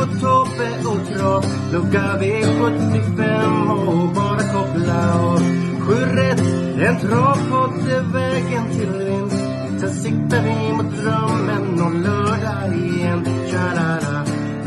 Marco, 0.00 0.20
Tobbe 0.20 0.88
och 0.88 1.06
Trav 1.08 1.44
Lucka 1.72 2.18
V75 2.20 3.70
och 3.86 4.14
bara 4.14 4.38
koppla 4.52 5.20
av 5.20 5.38
Sju 5.80 5.94
rätt, 6.16 6.40
en 6.88 6.96
travpodd 7.00 7.88
är 7.88 8.12
vägen 8.12 8.70
till 8.70 9.04
vinst 9.04 9.36
Sen 9.80 9.90
siktar 9.90 10.42
vi 10.42 10.72
mot 10.76 10.96
drömmen 10.96 11.80
om 11.82 12.02
lördag 12.02 12.76
igen 12.78 13.24
Tja-la-la 13.24 14.24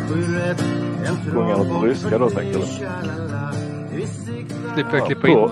Sju 0.09 0.21
rätt, 0.37 0.61
en 1.07 1.15
de 1.25 1.31
på 1.31 1.31
travpodd 1.55 1.83
ryska 1.83 2.17
då, 2.17 2.29
tänker 2.29 2.59
du? 2.59 2.65
Slipper 4.73 4.91
jag 4.97 5.01
Ja, 5.01 5.05
klippa 5.05 5.27
in. 5.27 5.33
på- 5.35 5.51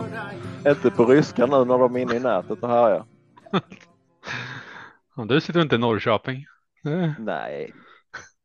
Inte 0.69 0.91
på 0.91 1.05
ryska 1.05 1.45
nu 1.45 1.65
när 1.65 1.77
de 1.77 1.95
är 1.95 1.99
inne 1.99 2.15
i 2.15 2.19
nätet 2.19 2.63
och 2.63 2.69
härjar. 2.69 3.03
Ja, 5.15 5.23
du 5.27 5.41
sitter 5.41 5.61
inte 5.61 5.75
i 5.75 5.79
Norrköping. 5.79 6.45
Nej, 7.19 7.73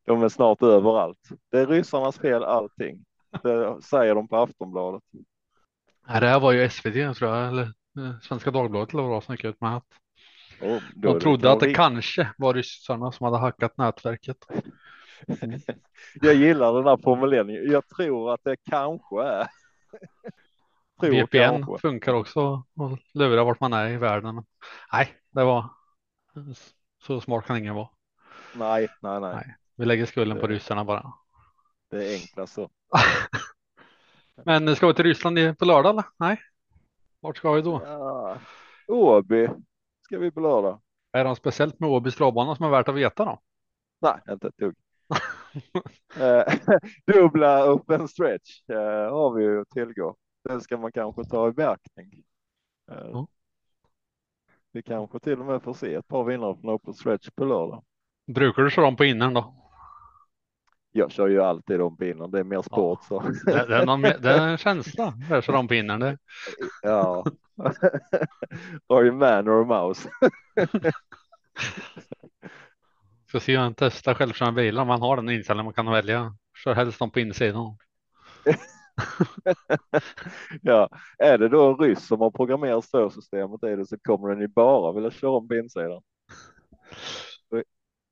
de 0.07 0.23
är 0.23 0.29
snart 0.29 0.61
överallt. 0.61 1.29
Det 1.51 1.59
är 1.59 1.67
ryssarnas 1.67 2.17
fel 2.17 2.43
allting. 2.43 3.05
Det 3.43 3.81
säger 3.81 4.15
de 4.15 4.27
på 4.27 4.37
Aftonbladet. 4.37 5.03
Nej, 6.07 6.21
det 6.21 6.27
här 6.27 6.39
var 6.39 6.51
ju 6.51 6.69
SVT 6.69 7.17
tror 7.17 7.35
jag, 7.35 7.47
eller 7.47 7.63
eh, 7.63 8.19
Svenska 8.21 8.51
Dagbladet 8.51 8.93
eller 8.93 9.03
vad 9.03 9.23
gick 9.35 9.45
ut 9.45 9.61
med 9.61 9.77
att 9.77 9.85
är 10.61 10.81
de 10.95 11.19
trodde 11.19 11.51
att 11.51 11.59
det 11.59 11.73
kan... 11.73 11.93
kanske 11.93 12.29
var 12.37 12.53
ryssarna 12.53 13.11
som 13.11 13.23
hade 13.23 13.37
hackat 13.37 13.77
nätverket. 13.77 14.37
Jag 16.13 16.35
gillar 16.35 16.73
den 16.73 16.85
här 16.85 16.97
formuleringen. 16.97 17.71
Jag 17.71 17.87
tror 17.87 18.33
att 18.33 18.43
det 18.43 18.55
kanske 18.69 19.23
är. 19.23 19.47
tror 20.99 21.11
VPN 21.11 21.37
kanske. 21.37 21.77
funkar 21.77 22.13
också 22.13 22.63
och 22.75 22.97
lurar 23.13 23.43
vart 23.43 23.59
man 23.59 23.73
är 23.73 23.89
i 23.89 23.97
världen. 23.97 24.43
Nej, 24.93 25.13
det 25.31 25.43
var 25.43 25.69
så 27.03 27.21
smart 27.21 27.45
kan 27.45 27.57
ingen 27.57 27.75
vara. 27.75 27.89
Nej, 28.55 28.87
nej, 29.01 29.21
nej. 29.21 29.35
Nej. 29.35 29.55
Vi 29.77 29.85
lägger 29.85 30.05
skulden 30.05 30.39
på 30.39 30.47
ryssarna 30.47 30.85
bara. 30.85 31.13
Det 31.89 32.07
är 32.07 32.13
enklast 32.13 32.53
så. 32.53 32.69
Men 34.45 34.75
ska 34.75 34.87
vi 34.87 34.93
till 34.93 35.05
Ryssland 35.05 35.57
på 35.57 35.65
lördag 35.65 35.89
eller? 35.89 36.05
Nej. 36.17 36.39
Vart 37.19 37.37
ska 37.37 37.51
vi 37.51 37.61
då? 37.61 37.81
Ja. 37.85 38.37
Åby 38.87 39.49
ska 40.01 40.19
vi 40.19 40.31
på 40.31 40.39
lördag. 40.39 40.81
Är 41.11 41.23
det 41.23 41.29
något 41.29 41.37
speciellt 41.37 41.79
med 41.79 41.89
Åbys 41.89 42.15
travbana 42.15 42.55
som 42.55 42.65
är 42.65 42.69
värt 42.69 42.87
att 42.87 42.95
veta 42.95 43.25
då? 43.25 43.39
Nej, 44.01 44.15
inte 44.29 44.47
ett 44.47 44.57
dugg. 44.57 44.75
Eh, 46.19 46.43
Dubbla 47.13 47.73
open 47.73 48.07
stretch 48.07 48.69
eh, 48.69 49.11
har 49.11 49.33
vi 49.33 49.43
ju 49.43 49.61
att 49.61 49.69
tillgå. 49.69 50.15
Det 50.43 50.61
ska 50.61 50.77
man 50.77 50.91
kanske 50.91 51.23
ta 51.23 51.47
i 51.47 51.51
beaktning. 51.51 52.23
Ja. 52.87 53.27
Vi 54.71 54.83
kanske 54.83 55.19
till 55.19 55.39
och 55.39 55.45
med 55.45 55.63
får 55.63 55.73
se 55.73 55.93
ett 55.93 56.07
par 56.07 56.23
vinnare 56.23 56.55
från 56.55 56.69
open 56.69 56.93
stretch 56.93 57.29
på 57.35 57.45
lördag. 57.45 57.83
Brukar 58.27 58.63
du 58.63 58.69
köra 58.69 58.85
dem 58.85 58.95
på 58.95 59.05
innern 59.05 59.33
då? 59.33 59.66
Jag 60.97 61.11
kör 61.11 61.27
ju 61.27 61.41
alltid 61.41 61.79
innan. 62.01 62.31
Det 62.31 62.39
är 62.39 62.43
mer 62.43 62.61
sport 62.61 62.99
så. 63.03 63.19
Det, 63.45 63.65
det, 63.67 63.75
är, 63.75 63.85
någon, 63.85 64.01
det 64.01 64.31
är 64.31 64.47
en 64.47 64.57
känsla. 64.57 65.13
På 65.67 65.73
innern. 65.73 65.99
Det, 65.99 66.17
Ja. 66.81 67.25
Har 68.89 69.03
ju 69.03 69.11
man 69.11 69.49
or 69.49 69.65
mouse. 69.65 70.09
ska 73.27 73.39
se 73.39 73.55
en 73.55 73.75
testa 73.75 74.15
självkörande 74.15 74.61
bilar 74.61 74.81
om 74.81 74.87
man 74.87 75.01
har 75.01 75.15
den 75.15 75.29
inställningen 75.29 75.65
man 75.65 75.73
kan 75.73 75.91
välja. 75.91 76.35
Kör 76.63 76.73
helst 76.75 76.99
dem 76.99 77.11
på 77.11 77.19
insidan. 77.19 77.77
Ja, 80.61 80.89
är 81.17 81.37
det 81.37 81.49
då 81.49 81.69
en 81.69 81.77
ryss 81.77 82.07
som 82.07 82.21
har 82.21 82.31
programmerat 82.31 82.85
störsystemet 82.85 83.63
i 83.63 83.75
det 83.75 83.85
så 83.85 83.97
kommer 83.99 84.29
den 84.29 84.39
ju 84.39 84.47
bara 84.47 84.93
vilja 84.93 85.11
köra 85.11 85.31
om 85.31 85.47
på 85.47 85.55
insidan. 85.55 86.01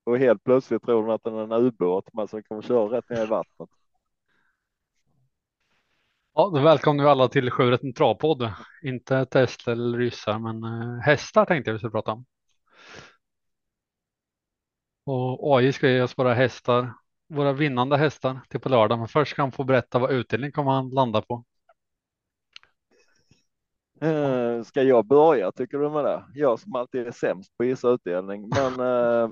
Och- 0.05 0.17
helt 0.19 0.43
plötsligt 0.43 0.83
tror 0.83 1.01
den 1.03 1.11
att 1.15 1.23
den 1.23 1.35
är 1.35 1.43
en 1.43 1.51
ubåt 1.65 2.05
men 2.13 2.27
som 2.27 2.43
kommer 2.43 2.61
köra 2.61 2.97
rätt 2.97 3.09
ner 3.09 3.23
i 3.23 3.27
vattnet. 3.27 3.69
Ja, 6.33 6.49
då 6.55 6.59
välkomnar 6.61 7.03
vi 7.03 7.09
alla 7.09 7.27
till 7.27 7.51
Sjurätten 7.51 7.93
Travpodd. 7.93 8.53
Inte 8.83 9.25
Tesla 9.25 9.73
eller 9.73 9.97
ryssar, 9.97 10.39
men 10.39 10.63
eh, 10.63 10.99
hästar 10.99 11.45
tänkte 11.45 11.69
jag 11.69 11.73
vi 11.73 11.79
skulle 11.79 11.91
prata 11.91 12.11
om. 12.11 12.25
Och 15.05 15.57
AI 15.57 15.73
ska 15.73 15.89
ge 15.89 16.01
oss 16.01 16.17
våra 16.17 16.33
hästar, 16.33 16.93
våra 17.29 17.53
vinnande 17.53 17.97
hästar 17.97 18.39
till 18.49 18.59
på 18.59 18.69
lördag. 18.69 18.99
Men 18.99 19.07
först 19.07 19.31
ska 19.31 19.41
han 19.41 19.51
få 19.51 19.63
berätta 19.63 19.99
vad 19.99 20.11
utdelning 20.11 20.51
kommer 20.51 20.71
han 20.71 20.89
landa 20.89 21.21
på. 21.21 21.43
Eh, 24.01 24.63
Ska 24.63 24.83
jag 24.83 25.05
börja 25.05 25.51
tycker 25.51 25.77
du 25.77 25.89
med 25.89 26.05
det? 26.05 26.23
Jag 26.33 26.59
som 26.59 26.75
alltid 26.75 27.07
är 27.07 27.11
sämst 27.11 27.57
på 27.57 27.63
att 27.63 27.67
gissa 27.69 27.89
utdelning. 27.89 28.49
Men 28.49 28.79
eh, 28.79 29.29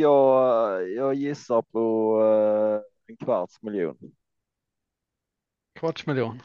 jag, 0.00 0.90
jag 0.90 1.14
gissar 1.14 1.62
på 1.62 2.18
eh, 2.22 3.12
en 3.12 3.16
kvarts 3.16 3.62
miljon. 3.62 3.96
Kvarts 5.74 6.06
miljon. 6.06 6.42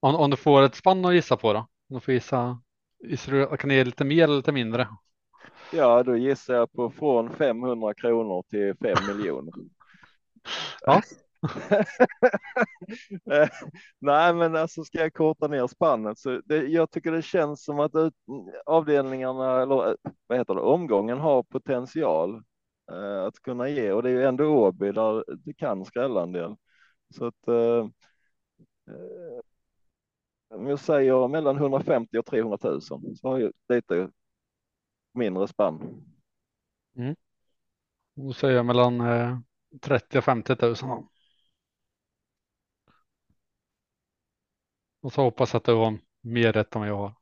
Om, 0.00 0.14
om 0.14 0.30
du 0.30 0.36
får 0.36 0.62
ett 0.62 0.74
spann 0.74 1.04
att 1.04 1.14
gissa 1.14 1.36
på 1.36 1.52
då? 1.52 1.58
Om 1.58 1.68
du 1.94 2.00
får 2.00 2.14
gissa, 2.14 2.60
gissar 3.04 3.56
kan 3.56 3.68
du 3.68 3.74
ge 3.74 3.84
lite 3.84 4.04
mer 4.04 4.24
eller 4.24 4.36
lite 4.36 4.52
mindre? 4.52 4.88
Ja, 5.72 6.02
då 6.02 6.16
gissar 6.16 6.54
jag 6.54 6.72
på 6.72 6.90
från 6.90 7.30
500 7.30 7.94
kronor 7.94 8.42
till 8.50 8.74
5 8.74 9.16
miljoner. 9.16 9.52
Ja. 10.80 11.02
Nej, 13.98 14.34
men 14.34 14.56
alltså 14.56 14.84
ska 14.84 14.98
jag 14.98 15.14
korta 15.14 15.48
ner 15.48 15.66
spannet 15.66 16.18
så 16.18 16.40
det, 16.44 16.56
jag 16.56 16.90
tycker 16.90 17.12
det 17.12 17.22
känns 17.22 17.64
som 17.64 17.80
att 17.80 17.94
ut, 17.94 18.14
avdelningarna 18.66 19.62
eller 19.62 19.88
eh, 19.88 19.94
vad 20.26 20.38
heter 20.38 20.54
det, 20.54 20.60
omgången 20.60 21.18
har 21.18 21.42
potential 21.42 22.42
eh, 22.92 23.24
att 23.24 23.42
kunna 23.42 23.68
ge 23.68 23.92
och 23.92 24.02
det 24.02 24.08
är 24.08 24.12
ju 24.12 24.24
ändå 24.24 24.44
Åby 24.44 24.92
där 24.92 25.24
det 25.36 25.54
kan 25.54 25.84
skrälla 25.84 26.22
en 26.22 26.32
del. 26.32 26.56
Så 27.10 27.26
att 27.26 27.48
eh, 27.48 27.88
eh 28.88 29.42
om 30.54 30.66
jag 30.66 30.78
säger 30.78 31.28
mellan 31.28 31.56
150 31.56 32.18
och 32.18 32.26
300 32.26 32.58
000 32.62 32.80
så 32.80 33.00
har 33.22 33.38
jag 33.38 33.52
lite 33.68 34.10
mindre 35.12 35.48
spann. 35.48 36.04
Mm. 36.96 37.16
Och 38.16 38.36
säger 38.36 38.56
jag 38.56 38.66
mellan 38.66 39.00
eh, 39.00 39.38
30 39.80 40.18
och 40.18 40.24
50 40.24 40.56
000. 40.60 40.74
Och 45.02 45.12
så 45.12 45.22
hoppas 45.22 45.54
att 45.54 45.64
det 45.64 45.74
var 45.74 45.98
mer 46.20 46.52
rätt 46.52 46.74
än 46.76 46.82
jag 46.82 46.96
har. 46.96 47.14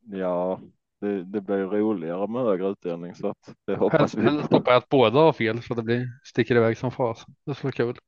Ja, 0.00 0.60
det, 1.00 1.24
det 1.24 1.40
blir 1.40 1.56
roligare 1.66 2.26
med 2.28 2.42
högre 2.42 2.68
utdelning 2.68 3.14
så 3.14 3.28
att 3.28 3.54
det 3.66 3.76
hoppas 3.76 4.00
Helst 4.00 4.16
vi. 4.16 4.22
helst 4.22 4.52
hoppas 4.52 4.70
jag 4.72 4.76
att 4.76 4.88
båda 4.88 5.18
har 5.20 5.32
fel 5.32 5.62
så 5.62 5.74
det 5.74 5.82
blir 5.82 6.06
sticker 6.24 6.56
iväg 6.56 6.78
som 6.78 6.90
fas. 6.92 7.26
Det 7.46 7.54
skulle 7.54 7.68
vara 7.68 7.92
kul. 7.92 7.98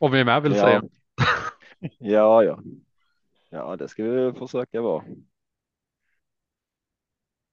Om 0.00 0.12
vi 0.12 0.20
är 0.20 0.24
med 0.24 0.42
vill 0.42 0.54
Ja. 0.54 0.56
säga. 0.56 0.82
Ja, 1.98 2.42
ja. 2.44 2.58
Ja, 3.50 3.76
det 3.76 3.88
ska 3.88 4.04
vi 4.04 4.32
försöka 4.32 4.80
vara. 4.82 5.04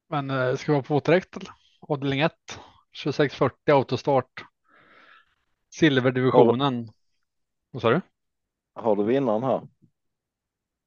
Men 0.09 0.29
eh, 0.29 0.55
ska 0.55 0.71
vi 0.71 0.75
vara 0.75 0.83
på 0.83 0.99
direkt? 0.99 1.38
Avdelning 1.81 2.19
1. 2.19 2.33
2640 3.03 3.73
autostart. 3.73 4.43
Silverdivisionen. 5.69 6.89
Vad 7.75 7.81
sa 7.81 7.89
du? 7.89 8.01
Har 8.74 8.95
du 8.95 9.04
vinnaren 9.04 9.44
här? 9.44 9.68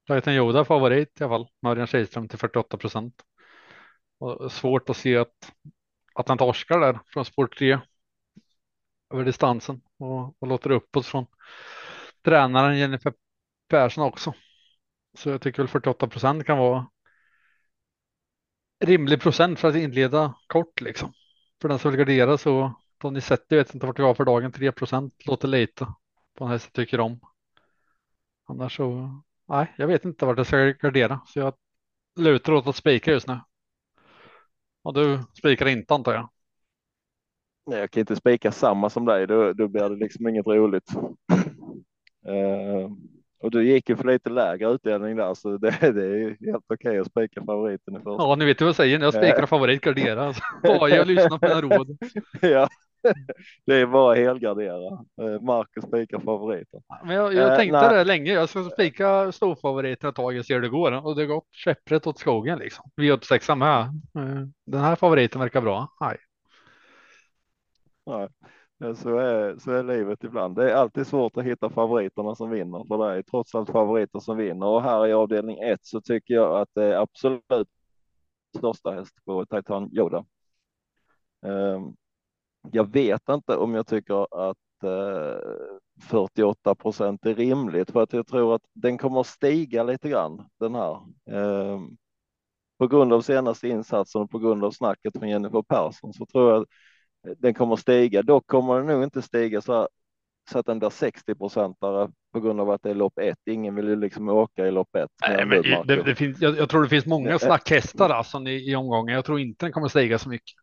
Titan 0.07 0.35
Yoda 0.35 0.65
favorit 0.65 1.21
i 1.21 1.25
alla 1.25 1.33
fall. 1.33 1.49
Örjan 1.67 1.87
Kihlström 1.87 2.29
till 2.29 2.39
48 2.39 2.77
procent. 2.77 3.23
Svårt 4.51 4.91
att 4.91 4.97
se 4.97 5.17
att, 5.17 5.53
att 6.15 6.29
han 6.29 6.39
torskar 6.39 6.81
där 6.81 6.99
från 7.07 7.25
spår 7.25 7.47
3 7.47 7.79
över 9.11 9.25
distansen 9.25 9.81
och, 9.99 10.43
och 10.43 10.49
låter 10.49 10.71
uppåt 10.71 11.07
från 11.07 11.27
tränaren 12.23 12.79
Jennifer 12.79 13.13
Persson 13.69 14.05
också. 14.05 14.35
Så 15.19 15.31
jag 15.31 15.41
tycker 15.41 15.63
väl 15.63 15.69
48 15.69 16.09
procent 16.09 16.47
kan 16.47 16.59
vara 16.59 16.91
rimlig 18.85 19.21
procent 19.21 19.59
för 19.59 19.69
att 19.69 19.77
inleda 19.77 20.35
kort 20.47 20.81
liksom. 20.81 21.13
För 21.61 21.69
den 21.69 21.79
som 21.79 21.91
vill 21.91 21.99
gardera 21.99 22.39
så 22.39 22.75
Tony 22.99 23.21
Setti 23.21 23.57
vet 23.57 23.75
inte 23.75 23.87
vart 23.87 23.99
vi 23.99 24.03
har 24.03 24.15
för 24.15 24.25
dagen. 24.25 24.53
3 24.53 24.73
procent 24.73 25.27
låter 25.27 25.49
lite 25.49 25.87
på 26.39 26.45
en 26.45 26.51
häst 26.51 26.65
jag 26.67 26.73
tycker 26.73 27.01
om. 27.01 27.21
Annars 28.45 28.77
så, 28.77 29.21
nej, 29.49 29.75
jag 29.79 29.87
vet 29.87 30.05
inte 30.05 30.27
vart 30.27 30.37
jag 30.37 30.47
ska 30.47 30.57
gardera 30.57 31.21
så 31.27 31.39
jag 31.39 31.55
lutar 32.21 32.53
åt 32.53 32.67
att 32.67 32.77
spika 32.77 33.11
just 33.11 33.29
nu. 33.29 33.41
Och 34.83 34.95
du 34.95 35.21
spikar 35.39 35.67
inte 35.67 35.95
antar 35.95 36.13
jag? 36.13 36.31
Nej, 37.67 37.79
jag 37.79 37.91
kan 37.91 38.01
inte 38.01 38.17
spika 38.17 38.53
samma 38.53 38.91
som 38.91 39.05
dig, 39.05 39.27
då, 39.27 39.53
då 39.53 39.69
blir 39.69 39.89
det 39.89 39.97
liksom 39.97 40.29
inget 40.29 40.47
roligt. 40.47 40.95
Uh, 42.29 42.93
och 43.41 43.51
du 43.51 43.69
gick 43.69 43.89
ju 43.89 43.97
för 43.97 44.05
lite 44.05 44.31
lägre 44.31 44.69
utdelning 44.69 45.17
där, 45.17 45.35
så 45.35 45.57
det, 45.57 45.71
det 45.81 46.07
är 46.07 46.47
helt 46.53 46.65
okej 46.69 46.91
okay 46.91 46.99
att 46.99 47.07
spika 47.07 47.45
favoriten 47.45 47.95
i 47.95 47.97
första. 47.97 48.23
Ja, 48.23 48.37
ni 48.39 48.45
vet 48.45 48.61
vad 48.61 48.69
jag 48.69 48.77
säger 48.77 48.99
när 48.99 49.07
jag 49.07 49.15
spikar 49.15 49.47
favorit 49.47 49.81
gardera. 49.81 50.27
Alltså, 50.27 50.43
bara 50.63 50.89
jag 50.89 51.07
lyssnar 51.07 51.39
på 51.39 51.49
mina 51.49 51.61
råd. 51.61 51.99
ja, 52.41 52.69
det 53.67 53.75
är 53.75 53.87
bara 53.87 54.15
helgardera. 54.15 55.05
Eh, 55.23 55.41
Marcus 55.41 55.85
spikar 55.85 56.21
favoriten. 56.21 56.81
Men 57.05 57.17
jag, 57.17 57.35
jag 57.35 57.59
tänkte 57.59 57.79
uh, 57.79 57.93
det 57.93 58.05
länge. 58.05 58.33
Jag 58.33 58.49
ska 58.49 58.65
spika 58.65 59.33
storfavoriten 59.33 60.09
ett 60.09 60.17
tag 60.17 60.37
och 60.39 60.47
se 60.47 60.55
hur 60.55 60.63
det 60.63 60.69
går 60.69 61.07
och 61.07 61.17
det 61.17 61.23
har 61.23 61.27
gått 61.27 61.49
käpprätt 61.51 62.07
åt 62.07 62.19
skogen 62.19 62.59
liksom. 62.59 62.91
Vi 62.97 63.09
är 63.09 63.19
sexa 63.19 63.55
med. 63.55 63.81
Eh, 63.81 64.47
den 64.67 64.81
här 64.81 64.97
favoriten 64.97 65.41
verkar 65.41 65.61
bra. 65.61 65.97
Nej. 66.01 66.17
Nej. 68.07 68.29
Så 68.79 69.19
är, 69.19 69.59
så 69.59 69.71
är 69.73 69.83
livet 69.83 70.25
ibland. 70.25 70.57
Det 70.57 70.71
är 70.71 70.75
alltid 70.75 71.07
svårt 71.07 71.37
att 71.37 71.45
hitta 71.45 71.71
favoriterna 71.71 72.35
som 72.35 72.51
vinner, 72.51 72.85
för 72.89 72.99
det 72.99 73.19
är 73.19 73.23
trots 73.23 73.55
allt 73.55 73.71
favoriter 73.71 74.19
som 74.19 74.37
vinner. 74.37 74.67
Och 74.67 74.83
här 74.83 75.07
i 75.07 75.13
avdelning 75.13 75.59
1 75.59 75.81
så 75.83 76.01
tycker 76.01 76.35
jag 76.35 76.61
att 76.61 76.69
det 76.75 76.85
är 76.85 77.01
absolut 77.01 77.69
största 78.57 78.91
häst 78.91 79.15
på 79.25 79.47
Titan 79.47 79.91
Yoda. 79.93 80.25
Ehm, 81.43 81.95
jag 82.73 82.93
vet 82.93 83.29
inte 83.29 83.57
om 83.57 83.75
jag 83.75 83.87
tycker 83.87 84.49
att 84.51 84.85
eh, 84.85 85.41
48 86.11 86.75
procent 86.75 87.27
är 87.27 87.35
rimligt, 87.35 87.91
för 87.91 88.03
att 88.03 88.13
jag 88.13 88.27
tror 88.27 88.55
att 88.55 88.63
den 88.73 88.99
kommer 88.99 89.21
att 89.21 89.27
stiga 89.27 89.83
lite 89.83 90.09
grann, 90.09 90.49
den 90.61 90.75
här. 90.75 91.01
Ehm, 91.31 91.97
på 92.79 92.87
grund 92.87 93.13
av 93.13 93.21
senaste 93.21 93.69
insatsen 93.69 94.23
och 94.23 94.31
på 94.31 94.39
grund 94.39 94.65
av 94.65 94.71
snacket 94.71 95.19
från 95.19 95.29
Jennifer 95.29 95.63
Persson 95.63 96.13
så 96.13 96.27
tror 96.27 96.53
jag 96.53 96.67
den 97.39 97.55
kommer 97.55 97.77
stiga. 97.77 98.23
Dock 98.23 98.47
kommer 98.47 98.77
den 98.77 98.87
nog 98.87 99.03
inte 99.03 99.23
stiga 99.23 99.61
så, 99.61 99.89
så 100.51 100.59
att 100.59 100.67
den 100.67 100.79
blir 100.79 100.91
60 100.91 101.35
procentare 101.35 102.11
på 102.33 102.41
grund 102.41 102.61
av 102.61 102.71
att 102.71 102.83
det 102.83 102.91
är 102.91 102.95
lopp 102.95 103.19
ett. 103.19 103.39
Ingen 103.47 103.75
vill 103.75 103.89
ju 103.89 103.97
liksom 103.97 104.29
åka 104.29 104.67
i 104.67 104.71
lopp 104.71 104.95
ett. 104.97 105.11
Nej, 105.29 105.47
men 105.47 105.63
det, 105.87 106.03
det 106.03 106.15
finns, 106.15 106.41
jag, 106.41 106.57
jag, 106.57 106.69
tror 106.69 106.83
det 106.83 106.89
finns 106.89 107.07
många 107.07 107.39
snackhästar 107.39 108.11
alltså, 108.11 108.39
i, 108.39 108.71
i 108.71 108.77
omgången. 108.77 109.15
Jag 109.15 109.25
tror 109.25 109.41
inte 109.41 109.65
den 109.65 109.73
kommer 109.73 109.89
stiga 109.89 110.19
så 110.19 110.29
mycket. 110.29 110.57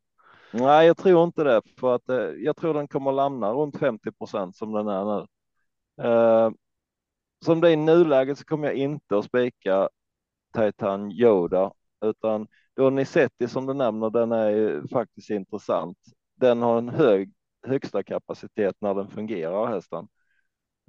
Nej, 0.51 0.87
jag 0.87 0.97
tror 0.97 1.23
inte 1.23 1.43
det, 1.43 1.61
för 1.79 1.95
att 1.95 2.09
eh, 2.09 2.17
jag 2.17 2.55
tror 2.55 2.73
den 2.73 2.87
kommer 2.87 3.11
lämna 3.11 3.51
runt 3.51 3.79
50 3.79 4.11
procent 4.11 4.55
som 4.55 4.71
den 4.71 4.87
är 4.87 5.05
nu. 5.05 5.25
Eh, 6.03 6.51
som 7.45 7.61
det 7.61 7.69
är 7.69 7.73
i 7.73 7.75
nuläget 7.75 8.37
så 8.37 8.45
kommer 8.45 8.67
jag 8.67 8.75
inte 8.75 9.17
att 9.17 9.25
spika 9.25 9.89
Titan 10.57 11.11
Yoda, 11.11 11.71
utan 12.05 12.47
då 12.75 12.89
Nicetti 12.89 13.47
som 13.47 13.65
du 13.65 13.73
nämner, 13.73 14.09
den 14.09 14.31
är 14.31 14.49
ju 14.49 14.87
faktiskt 14.87 15.29
intressant 15.29 15.97
den 16.35 16.61
har 16.61 16.77
en 16.77 16.89
hög 16.89 17.33
högsta 17.67 18.03
kapacitet 18.03 18.75
när 18.79 18.93
den 18.93 19.07
fungerar 19.07 19.67
hästen. 19.67 20.07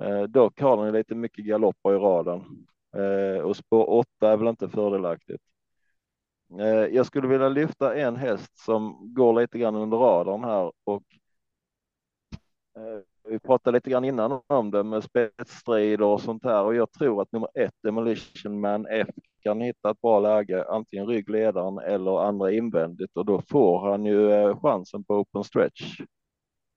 Eh, 0.03 0.23
dock 0.23 0.61
har 0.61 0.85
den 0.85 0.95
lite 0.95 1.15
mycket 1.15 1.45
galopper 1.45 1.95
i 1.95 1.99
raden 1.99 2.67
eh, 2.97 3.43
och 3.43 3.57
spår 3.57 3.91
8 3.91 4.33
är 4.33 4.37
väl 4.37 4.49
inte 4.49 4.69
fördelaktigt. 4.69 5.43
Eh, 6.61 6.67
jag 6.67 7.07
skulle 7.07 7.29
vilja 7.29 7.49
lyfta 7.49 7.97
en 7.97 8.17
häst 8.17 8.59
som 8.59 9.15
går 9.15 9.41
lite 9.41 9.59
grann 9.59 9.75
under 9.77 9.97
radarn 9.97 10.45
här 10.45 10.73
och 10.85 11.03
eh, 12.77 13.01
vi 13.29 13.39
pratade 13.39 13.77
lite 13.77 13.91
grann 13.91 14.05
innan 14.05 14.41
om 14.47 14.71
det 14.71 14.83
med 14.83 15.05
spetsstrider 15.05 16.05
och 16.05 16.21
sånt 16.21 16.45
här 16.45 16.63
och 16.63 16.75
jag 16.75 16.93
tror 16.93 17.23
att 17.23 17.33
nummer 17.33 17.49
ett 17.55 17.75
Demolition 17.83 18.61
Man 18.61 18.87
F 18.91 19.09
kan 19.43 19.61
hitta 19.61 19.91
ett 19.91 20.01
bra 20.01 20.21
läge, 20.21 20.65
antingen 20.69 21.07
ryggledaren 21.07 21.79
eller 21.79 22.21
andra 22.21 22.53
invändigt 22.53 23.17
och 23.17 23.27
då 23.27 23.43
får 23.51 23.91
han 23.91 24.05
ju 24.05 24.33
eh, 24.33 24.61
chansen 24.61 25.05
på 25.05 25.15
open 25.15 25.45
stretch. 25.45 26.01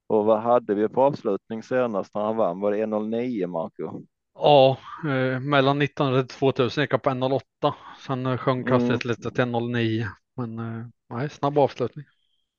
Och 0.08 0.26
vad 0.26 0.42
hade 0.42 0.76
vi 0.76 0.90
på 0.90 1.02
avslutning 1.04 1.64
senast 1.64 2.16
när 2.16 2.22
han 2.22 2.38
vann? 2.38 2.60
Var 2.60 2.72
det 2.72 2.78
1.09 2.78 3.48
Marco? 3.48 4.02
Ja, 4.34 4.78
eh, 5.04 5.40
mellan 5.40 5.82
1900 5.82 6.20
och 6.20 6.30
2000 6.30 6.82
gick 6.82 6.94
jag 6.94 7.02
på 7.02 7.10
1.08. 7.10 7.74
Sen 8.06 8.26
eh, 8.26 8.38
sjönk 8.38 8.70
hastighet 8.70 9.06
mm. 9.06 9.16
lite 9.18 9.32
till 9.32 9.44
1.09. 9.44 10.06
Men 10.36 10.60
eh, 10.60 10.86
nej, 11.10 11.30
snabb 11.30 11.58
avslutning. 11.58 12.06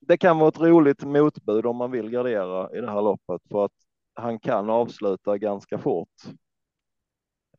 Det 0.01 0.19
kan 0.19 0.39
vara 0.39 0.49
ett 0.49 0.61
roligt 0.61 1.05
motbud 1.05 1.67
om 1.67 1.77
man 1.77 1.91
vill 1.91 2.11
gardera 2.11 2.77
i 2.77 2.81
det 2.81 2.91
här 2.91 3.03
loppet 3.03 3.43
för 3.51 3.65
att 3.65 3.73
han 4.15 4.39
kan 4.39 4.71
avsluta 4.71 5.39
ganska 5.39 5.79
fort. 5.79 6.09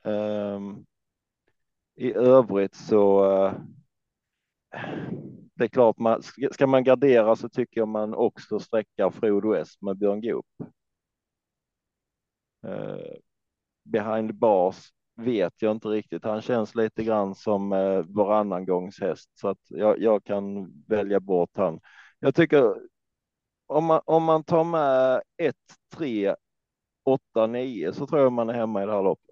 Um, 0.04 0.86
i 2.02 2.14
övrigt 2.14 2.76
så. 2.76 3.26
Uh, 3.26 3.54
det 5.56 5.64
är 5.64 5.68
klart, 5.68 5.98
man, 5.98 6.22
ska 6.52 6.68
man 6.68 6.84
gardera 6.84 7.36
så 7.36 7.50
tycker 7.50 7.82
jag 7.82 7.88
man 7.88 8.14
också 8.14 8.60
sträckar 8.60 9.10
Frodo 9.12 9.54
S 9.54 9.70
med 9.82 9.98
Björn 9.98 10.22
Goop. 10.22 10.46
Uh, 12.68 13.16
behind 13.84 14.36
bars 14.36 14.92
vet 15.16 15.62
jag 15.62 15.72
inte 15.72 15.88
riktigt. 15.88 16.24
Han 16.24 16.42
känns 16.42 16.76
lite 16.76 17.04
grann 17.04 17.36
som 17.36 17.72
uh, 17.72 18.06
varannan 18.08 18.66
gångs 18.66 19.00
häst 19.00 19.30
så 19.34 19.48
att 19.48 19.62
jag, 19.68 20.00
jag 20.00 20.24
kan 20.24 20.74
välja 20.88 21.20
bort 21.20 21.58
han. 21.58 21.80
Jag 22.20 22.36
tycker 22.36 22.76
om 23.68 23.86
man, 23.86 24.02
om 24.06 24.24
man 24.24 24.44
tar 24.44 24.64
med 24.64 25.22
1, 25.38 25.56
3, 25.96 26.36
8, 27.04 27.48
9 27.48 27.94
så 27.94 28.08
tror 28.08 28.22
jag 28.22 28.32
man 28.32 28.50
är 28.50 28.54
hemma 28.54 28.84
i 28.84 28.86
det 28.86 28.92
här 28.92 29.04
loppet. 29.04 29.31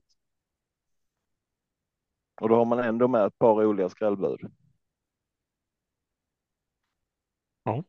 Och 2.42 2.50
då 2.50 2.56
har 2.56 2.66
man 2.66 2.80
ändå 2.80 3.08
med 3.08 3.26
ett 3.26 3.40
par 3.40 3.56
roliga 3.56 3.90
skrällbud. 3.90 4.40
Ja, 7.64 7.84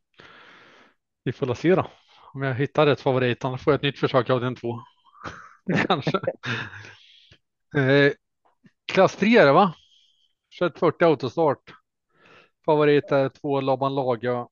vi 1.25 1.33
får 1.33 1.55
se 1.55 1.75
då. 1.75 1.87
Om 2.35 2.43
jag 2.43 2.55
hittar 2.55 2.87
rätt 2.87 3.01
favorit, 3.01 3.45
annars 3.45 3.65
får 3.65 3.73
jag 3.73 3.79
ett 3.79 3.83
nytt 3.83 3.99
försök 3.99 4.31
av 4.31 4.41
den 4.41 4.55
två. 4.57 4.81
Kanske. 5.87 6.21
eh, 7.77 8.13
klass 8.93 9.17
3 9.17 9.39
är 9.39 9.47
det 9.47 9.53
va? 9.53 9.75
Kört 10.51 10.79
40 10.79 11.05
autostart. 11.05 11.75
Favorit 12.67 13.13
är 13.13 13.29
två 13.29 13.61
Laban 13.61 13.95
Laga. 13.95 14.49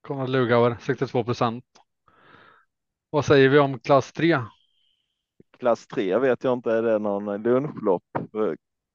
Konrad 0.00 0.30
Lugauer 0.30 0.76
62 0.80 1.24
procent. 1.24 1.64
Vad 3.10 3.24
säger 3.24 3.48
vi 3.48 3.58
om 3.58 3.78
klass 3.78 4.12
3? 4.12 4.38
Klass 5.58 5.86
3 5.86 6.18
vet 6.18 6.44
jag 6.44 6.52
inte, 6.52 6.72
är 6.72 6.82
det 6.82 6.98
någon 6.98 7.42
lunchlopp? 7.42 8.02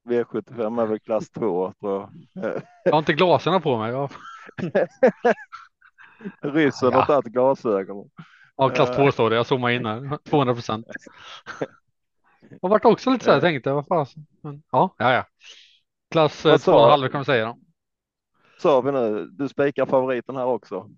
V75 0.03 0.81
är 0.81 0.85
väl 0.85 0.99
klass 0.99 1.29
2 1.29 1.73
tror 1.79 2.09
jag. 2.33 2.61
Har 2.91 2.99
inte 2.99 3.13
glasögon 3.13 3.61
på 3.61 3.77
mig. 3.77 3.91
Jag... 3.91 4.09
Ryssen 6.53 6.89
ja. 6.91 6.99
har 6.99 7.05
tagit 7.05 7.33
glasögon. 7.33 8.09
Ja, 8.55 8.69
klass 8.69 8.95
2 8.95 9.11
står 9.11 9.29
det. 9.29 9.35
Jag 9.35 9.45
zoomar 9.45 9.69
in 9.69 9.85
här. 9.85 10.17
200 10.29 10.53
procent. 10.53 10.87
Jag 12.61 12.69
vart 12.69 12.85
också 12.85 13.09
lite 13.09 13.25
så 13.25 13.31
här, 13.31 13.41
tänkte 13.41 13.73
vad 13.73 13.87
fasen. 13.87 14.25
Men 14.41 14.63
ja, 14.71 14.95
ja, 14.97 15.13
ja. 15.13 15.25
Klass 16.11 16.45
2,5 16.45 17.07
kan 17.07 17.21
vi 17.21 17.25
säga 17.25 17.45
då. 17.45 17.57
Sa 18.59 18.81
vi 18.81 18.91
nu, 18.91 19.25
du 19.25 19.49
spikar 19.49 19.85
favoriten 19.85 20.35
här 20.35 20.45
också. 20.45 20.89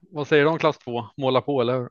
Vad 0.00 0.26
säger 0.26 0.44
du 0.44 0.50
om 0.50 0.58
klass 0.58 0.78
2? 0.78 1.04
Måla 1.16 1.40
på 1.40 1.60
eller 1.60 1.78
hur? 1.78 1.90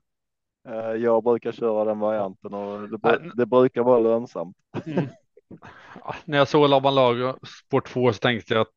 Eh, 0.67 0.91
jag 0.91 1.23
brukar 1.23 1.51
köra 1.51 1.85
den 1.85 1.99
varianten 1.99 2.53
och 2.53 2.89
det, 2.89 3.31
det 3.35 3.45
brukar 3.45 3.83
vara 3.83 3.99
lönsamt. 3.99 4.57
Mm. 4.85 5.07
När 6.25 6.37
jag 6.37 6.47
såg 6.47 6.69
Laban 6.69 6.95
Lag 6.95 7.47
sport 7.47 7.87
2 7.87 8.13
så 8.13 8.19
tänkte 8.19 8.53
jag 8.53 8.61
att 8.61 8.73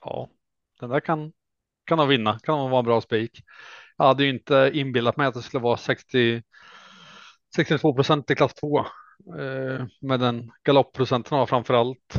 ja, 0.00 0.28
den 0.80 0.90
där 0.90 1.00
kan 1.00 1.32
kan 1.84 1.98
de 1.98 2.08
vinna, 2.08 2.38
kan 2.38 2.58
de 2.58 2.70
vara 2.70 2.78
en 2.78 2.84
bra 2.84 3.00
spik. 3.00 3.42
Jag 3.96 4.04
hade 4.06 4.24
ju 4.24 4.30
inte 4.30 4.70
inbillat 4.74 5.16
mig 5.16 5.26
att 5.26 5.34
det 5.34 5.42
skulle 5.42 5.62
vara 5.62 5.76
60 5.76 6.42
62 7.56 7.94
procent 7.94 8.30
i 8.30 8.34
klass 8.34 8.54
2 8.54 8.78
eh, 9.38 9.86
med 10.00 10.20
den 10.20 10.52
galoppprocenten 10.62 11.38
var 11.38 11.46
framför 11.46 11.74
allt. 11.74 12.14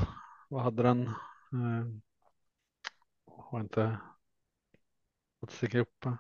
Vad 0.50 0.64
hade 0.64 0.84
den? 0.84 1.08
Eh, 1.08 1.86
har 3.28 3.60
inte 3.60 3.98
statistik 5.38 5.76
uppe. 5.76 6.18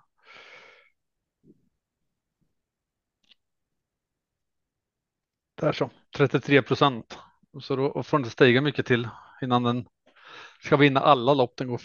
Där 5.55 5.71
så, 5.71 5.89
33 6.17 6.61
procent. 6.61 7.19
Så 7.61 7.75
då 7.75 8.03
får 8.03 8.17
den 8.17 8.25
inte 8.25 8.33
stiga 8.33 8.61
mycket 8.61 8.85
till 8.85 9.09
innan 9.41 9.63
den 9.63 9.87
ska 10.63 10.77
vinna 10.77 10.99
alla 10.99 11.33
lopp. 11.33 11.57
Den 11.57 11.67
går 11.67 11.81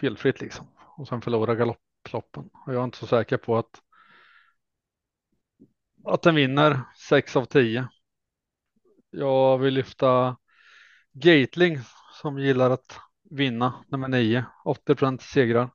felfritt 0.00 0.40
liksom 0.40 0.66
och 0.96 1.08
sen 1.08 1.20
förlora 1.20 1.54
galopploppen. 1.54 2.50
Och 2.52 2.74
jag 2.74 2.80
är 2.80 2.84
inte 2.84 2.98
så 2.98 3.06
säker 3.06 3.36
på 3.36 3.56
att 3.56 3.82
att 6.04 6.22
den 6.22 6.34
vinner 6.34 6.80
6 7.08 7.36
av 7.36 7.44
10. 7.44 7.88
Jag 9.10 9.58
vill 9.58 9.74
lyfta 9.74 10.36
Gatling 11.12 11.78
som 12.22 12.38
gillar 12.38 12.70
att 12.70 13.00
vinna 13.30 13.84
nummer 13.88 14.08
9, 14.08 14.44
80 14.64 14.94
procent 14.94 15.22
segrar. 15.22 15.70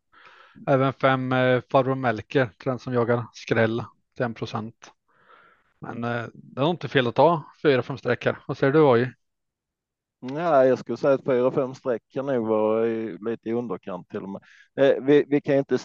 Även 0.67 0.93
fem 0.93 1.31
eh, 1.31 1.61
Farbror 1.71 1.95
Melker, 1.95 2.49
den 2.65 2.79
som 2.79 2.93
jagar 2.93 3.25
skräll 3.33 3.83
till 4.15 4.25
1 4.25 4.35
procent. 4.35 4.91
Men 5.79 6.03
eh, 6.03 6.25
det 6.33 6.61
är 6.61 6.65
nog 6.65 6.73
inte 6.73 6.87
fel 6.87 7.07
att 7.07 7.15
ta 7.15 7.43
fyra, 7.61 7.83
fem 7.83 7.97
sträckor. 7.97 8.43
Vad 8.47 8.57
säger 8.57 8.73
du 8.73 8.87
AJ? 8.87 9.13
Nej, 10.23 10.67
jag 10.67 10.79
skulle 10.79 10.97
säga 10.97 11.13
att 11.13 11.25
fyra, 11.25 11.51
fem 11.51 11.75
streck 11.75 12.03
kan 12.13 12.25
nog 12.25 12.47
vara 12.47 12.83
lite 13.29 13.49
i 13.49 13.53
underkant 13.53 14.09
till 14.09 14.23
och 14.23 14.29
med. 14.29 14.41
Eh, 14.75 15.03
vi, 15.03 15.25
vi 15.27 15.41
kan 15.41 15.55
inte 15.55 15.77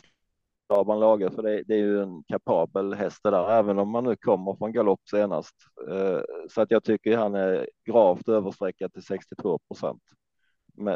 Laban 0.69 1.01
Lager, 1.01 1.31
för 1.31 1.43
det, 1.43 1.63
det, 1.63 1.75
är 1.75 1.79
ju 1.79 2.03
en 2.03 2.23
kapabel 2.29 2.95
häst 2.95 3.21
det 3.23 3.31
där, 3.31 3.51
även 3.51 3.79
om 3.79 3.91
man 3.91 4.05
nu 4.05 4.17
kommer 4.17 4.55
från 4.55 4.73
galopp 4.73 5.01
senast. 5.11 5.55
Eh, 5.91 6.21
så 6.51 6.61
att 6.61 6.71
jag 6.71 6.85
tycker 6.85 7.17
han 7.17 7.35
är 7.35 7.69
gravt 7.85 8.29
överstreckad 8.29 8.93
till 8.93 9.03
62 9.03 9.59
procent. 9.59 10.03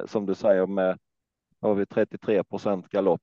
Som 0.06 0.26
du 0.26 0.34
säger 0.34 0.66
med 0.66 0.98
har 1.60 1.74
vi 1.74 1.86
33 1.86 2.44
procent 2.44 2.88
galopp. 2.88 3.22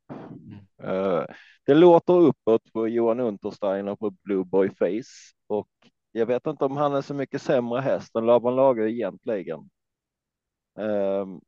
Mm. 0.83 1.25
Det 1.65 1.73
låter 1.73 2.13
uppåt 2.13 2.73
på 2.73 2.87
Johan 2.87 3.19
Untersteiner 3.19 3.95
på 3.95 4.09
Blue 4.09 4.45
Boy 4.45 4.69
Face 4.69 5.33
och 5.47 5.69
jag 6.11 6.25
vet 6.25 6.47
inte 6.47 6.65
om 6.65 6.77
han 6.77 6.93
är 6.93 7.01
så 7.01 7.13
mycket 7.13 7.41
sämre 7.41 7.81
häst 7.81 8.15
än 8.15 8.25
Laban 8.25 8.55
Lager 8.55 8.87
egentligen. 8.87 9.69
Ehm, 10.77 11.41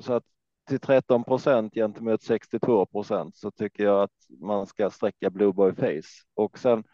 så 0.00 0.12
att 0.12 0.24
till 0.68 0.80
13 0.80 1.24
procent 1.24 1.74
gentemot 1.74 2.22
62 2.22 2.86
procent 2.86 3.36
så 3.36 3.50
tycker 3.50 3.84
jag 3.84 4.02
att 4.02 4.26
man 4.40 4.66
ska 4.66 4.90
sträcka 4.90 5.30
Blue 5.30 5.52
Boy 5.52 5.74
Face 5.74 6.24
och 6.34 6.58
sen 6.58 6.84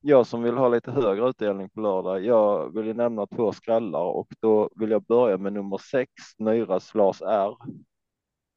jag 0.00 0.26
som 0.26 0.42
vill 0.42 0.54
ha 0.56 0.68
lite 0.68 0.90
högre 0.90 1.28
utdelning 1.28 1.70
på 1.70 1.80
lördag. 1.80 2.24
Jag 2.24 2.74
vill 2.74 2.86
ju 2.86 2.94
nämna 2.94 3.26
två 3.26 3.52
skrallar 3.52 4.04
och 4.04 4.28
då 4.40 4.70
vill 4.76 4.90
jag 4.90 5.02
börja 5.04 5.38
med 5.38 5.52
nummer 5.52 5.78
sex 5.78 6.10
Nyras 6.38 6.94
Lars 6.94 7.22
R 7.22 7.56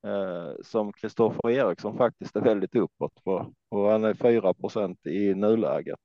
eh, 0.07 0.55
som 0.63 0.93
Kristoffer 0.93 1.49
Eriksson 1.49 1.97
faktiskt 1.97 2.35
är 2.35 2.41
väldigt 2.41 2.75
uppåt 2.75 3.23
på 3.23 3.53
och 3.69 3.89
han 3.91 4.03
är 4.03 4.13
4 4.13 4.53
procent 4.53 5.05
i 5.05 5.33
nuläget. 5.35 5.99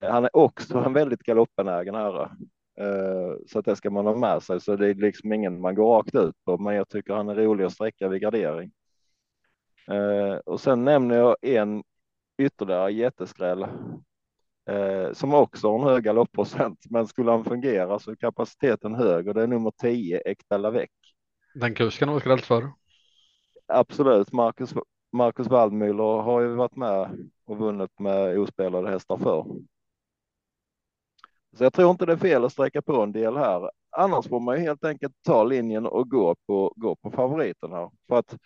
Han 0.00 0.24
är 0.24 0.36
också 0.36 0.78
en 0.78 0.92
väldigt 0.92 1.22
galoppenägen 1.22 1.94
herre, 1.94 2.30
så 3.46 3.58
att 3.58 3.64
det 3.64 3.76
ska 3.76 3.90
man 3.90 4.06
ha 4.06 4.16
med 4.16 4.42
sig. 4.42 4.60
Så 4.60 4.76
det 4.76 4.88
är 4.88 4.94
liksom 4.94 5.32
ingen 5.32 5.60
man 5.60 5.74
går 5.74 5.96
rakt 5.96 6.14
ut 6.14 6.44
på, 6.44 6.58
men 6.58 6.74
jag 6.74 6.88
tycker 6.88 7.14
han 7.14 7.28
är 7.28 7.34
rolig 7.34 7.64
att 7.64 7.72
sträcka 7.72 8.08
vid 8.08 8.20
gardering. 8.20 8.72
Eh, 9.90 10.36
och 10.36 10.60
sen 10.60 10.84
nämner 10.84 11.16
jag 11.16 11.36
en 11.42 11.82
ytterligare 12.38 12.92
jätteskräll 12.92 13.62
eh, 14.70 15.12
som 15.12 15.34
också 15.34 15.68
har 15.68 15.78
en 15.78 15.84
hög 15.84 16.04
galoppprocent, 16.04 16.78
men 16.90 17.06
skulle 17.06 17.30
han 17.30 17.44
fungera 17.44 17.98
så 17.98 18.10
är 18.10 18.16
kapaciteten 18.16 18.94
hög 18.94 19.28
och 19.28 19.34
det 19.34 19.42
är 19.42 19.46
nummer 19.46 19.72
10 19.80 20.22
Ekta 20.24 20.56
Lavec. 20.58 20.90
Den 21.54 21.74
kusken 21.74 22.08
har 22.08 22.20
skrällt 22.20 22.44
för. 22.44 22.72
Absolut, 23.66 24.32
Marcus, 24.32 24.74
Marcus 25.12 25.48
Waldmüller 25.48 26.22
har 26.22 26.40
ju 26.40 26.48
varit 26.48 26.76
med 26.76 27.28
och 27.44 27.58
vunnit 27.58 27.98
med 27.98 28.38
ospelade 28.38 28.90
hästar 28.90 29.16
för. 29.16 29.46
Så 31.56 31.64
jag 31.64 31.72
tror 31.72 31.90
inte 31.90 32.06
det 32.06 32.12
är 32.12 32.16
fel 32.16 32.44
att 32.44 32.52
sträcka 32.52 32.82
på 32.82 33.02
en 33.02 33.12
del 33.12 33.36
här. 33.36 33.70
Annars 33.96 34.28
får 34.28 34.40
man 34.40 34.56
ju 34.56 34.62
helt 34.62 34.84
enkelt 34.84 35.14
ta 35.22 35.44
linjen 35.44 35.86
och 35.86 36.10
gå 36.10 36.36
på, 36.46 36.72
gå 36.76 36.96
på 36.96 37.10
favoriten 37.10 37.72
här. 37.72 37.90
För 38.08 38.18
att 38.18 38.36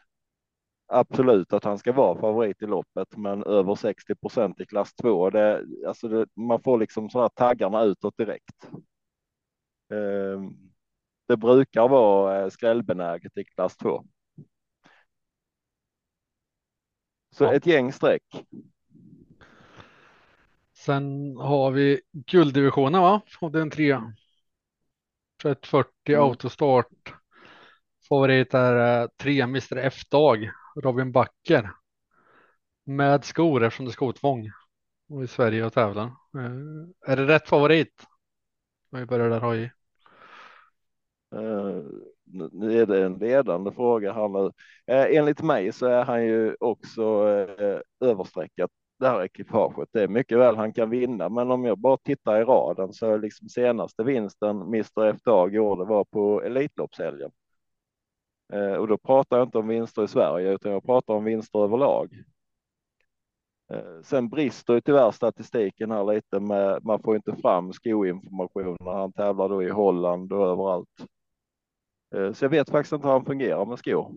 absolut 0.87 1.53
att 1.53 1.65
han 1.65 1.79
ska 1.79 1.93
vara 1.93 2.21
favorit 2.21 2.63
i 2.63 2.67
loppet, 2.67 3.17
men 3.17 3.43
över 3.45 3.75
60 3.75 4.15
procent 4.15 4.61
i 4.61 4.67
klass 4.67 4.95
2. 4.95 5.31
Det, 5.31 5.65
alltså 5.87 6.09
det, 6.09 6.27
man 6.35 6.63
får 6.63 6.79
liksom 6.79 7.11
så 7.11 7.21
här 7.21 7.29
taggarna 7.29 7.83
utåt 7.83 8.17
direkt. 8.17 8.69
Eh, 9.93 10.43
det 11.29 11.37
brukar 11.37 11.89
vara 11.89 12.43
eh, 12.43 12.49
skrällbenäget 12.51 13.37
i 13.37 13.45
klass 13.45 13.77
2. 13.77 14.05
Så 17.31 17.45
ja. 17.45 17.55
ett 17.55 17.67
gäng 17.67 17.93
streck. 17.93 18.47
Sen 20.85 21.37
har 21.37 21.71
vi 21.71 22.01
gulddivisionen 22.13 23.03
va? 23.03 23.21
Och 23.41 23.51
den 23.51 23.71
tre. 23.71 24.01
3140 25.43 25.91
mm. 26.09 26.21
autostart. 26.21 27.15
Favorit 28.09 28.55
är 28.55 29.03
eh, 29.03 29.09
tre 29.17 29.41
Mr 29.41 29.77
F-dag. 29.77 30.51
Robin 30.83 31.13
Backer. 31.13 31.71
Med 32.85 33.25
skor 33.25 33.65
eftersom 33.65 33.87
det 33.87 33.91
är 33.91 33.93
skotvång. 33.93 34.51
Och 35.09 35.25
i 35.25 35.27
Sverige 35.27 35.65
och 35.65 35.73
tävlar. 35.73 36.05
Eh, 36.05 37.13
är 37.13 37.17
det 37.17 37.27
rätt 37.27 37.49
favorit? 37.49 38.07
Vi 38.91 39.07
börjar 39.07 39.31
där 39.31 39.41
ha 39.41 39.55
i. 39.55 39.71
Uh, 41.35 41.83
nu 42.53 42.81
är 42.81 42.87
det 42.87 43.05
en 43.05 43.19
ledande 43.19 43.73
fråga 43.73 44.13
här 44.13 44.29
nu. 44.29 44.45
Uh, 44.95 45.17
enligt 45.17 45.43
mig 45.43 45.73
så 45.73 45.87
är 45.87 46.05
han 46.05 46.25
ju 46.25 46.57
också 46.61 47.29
uh, 47.29 47.81
överstreckat 48.01 48.71
det 49.05 49.11
här 49.11 49.25
ekipaget. 49.25 49.89
Det 49.93 50.03
är 50.03 50.09
mycket 50.09 50.39
väl 50.39 50.57
han 50.57 50.73
kan 50.73 50.91
vinna, 50.91 51.29
men 51.29 51.51
om 51.51 51.65
jag 51.65 51.79
bara 51.79 51.97
tittar 51.97 52.41
i 52.41 52.45
raden 52.45 52.93
så 52.93 53.11
är 53.11 53.19
liksom 53.19 53.49
senaste 53.49 54.05
vinsten 54.05 54.61
Mr 54.61 55.13
FDA 55.13 55.49
gjorde 55.49 55.85
var 55.85 56.05
på 56.05 56.43
Elitloppshelgen. 56.43 57.31
Eh, 58.53 58.73
och 58.73 58.89
då 58.89 58.99
pratar 58.99 59.39
jag 59.39 59.47
inte 59.47 59.59
om 59.59 59.69
vinster 59.69 60.05
i 60.05 60.09
Sverige, 60.09 60.53
utan 60.53 60.73
jag 60.73 60.85
pratar 60.85 61.15
om 61.15 61.25
vinster 61.25 61.59
överlag. 61.59 62.25
Eh, 63.73 64.03
sen 64.03 64.29
brister 64.29 64.75
ju 64.75 64.81
tyvärr 64.81 65.11
statistiken 65.11 65.91
här 65.91 66.15
lite 66.15 66.41
med, 66.41 66.85
man 66.85 67.03
får 67.03 67.17
inte 67.17 67.37
fram 67.37 67.73
skoinformation 67.73 68.77
när 68.81 68.93
han 68.93 69.13
tävlar 69.13 69.49
då 69.49 69.63
i 69.63 69.71
Holland 69.71 70.33
och 70.33 70.47
överallt. 70.47 71.07
Eh, 72.15 72.33
så 72.33 72.45
jag 72.45 72.51
vet 72.51 72.71
faktiskt 72.71 72.93
inte 72.93 73.07
hur 73.07 73.13
han 73.13 73.25
fungerar 73.25 73.67
med 73.67 73.79
skor. 73.79 74.15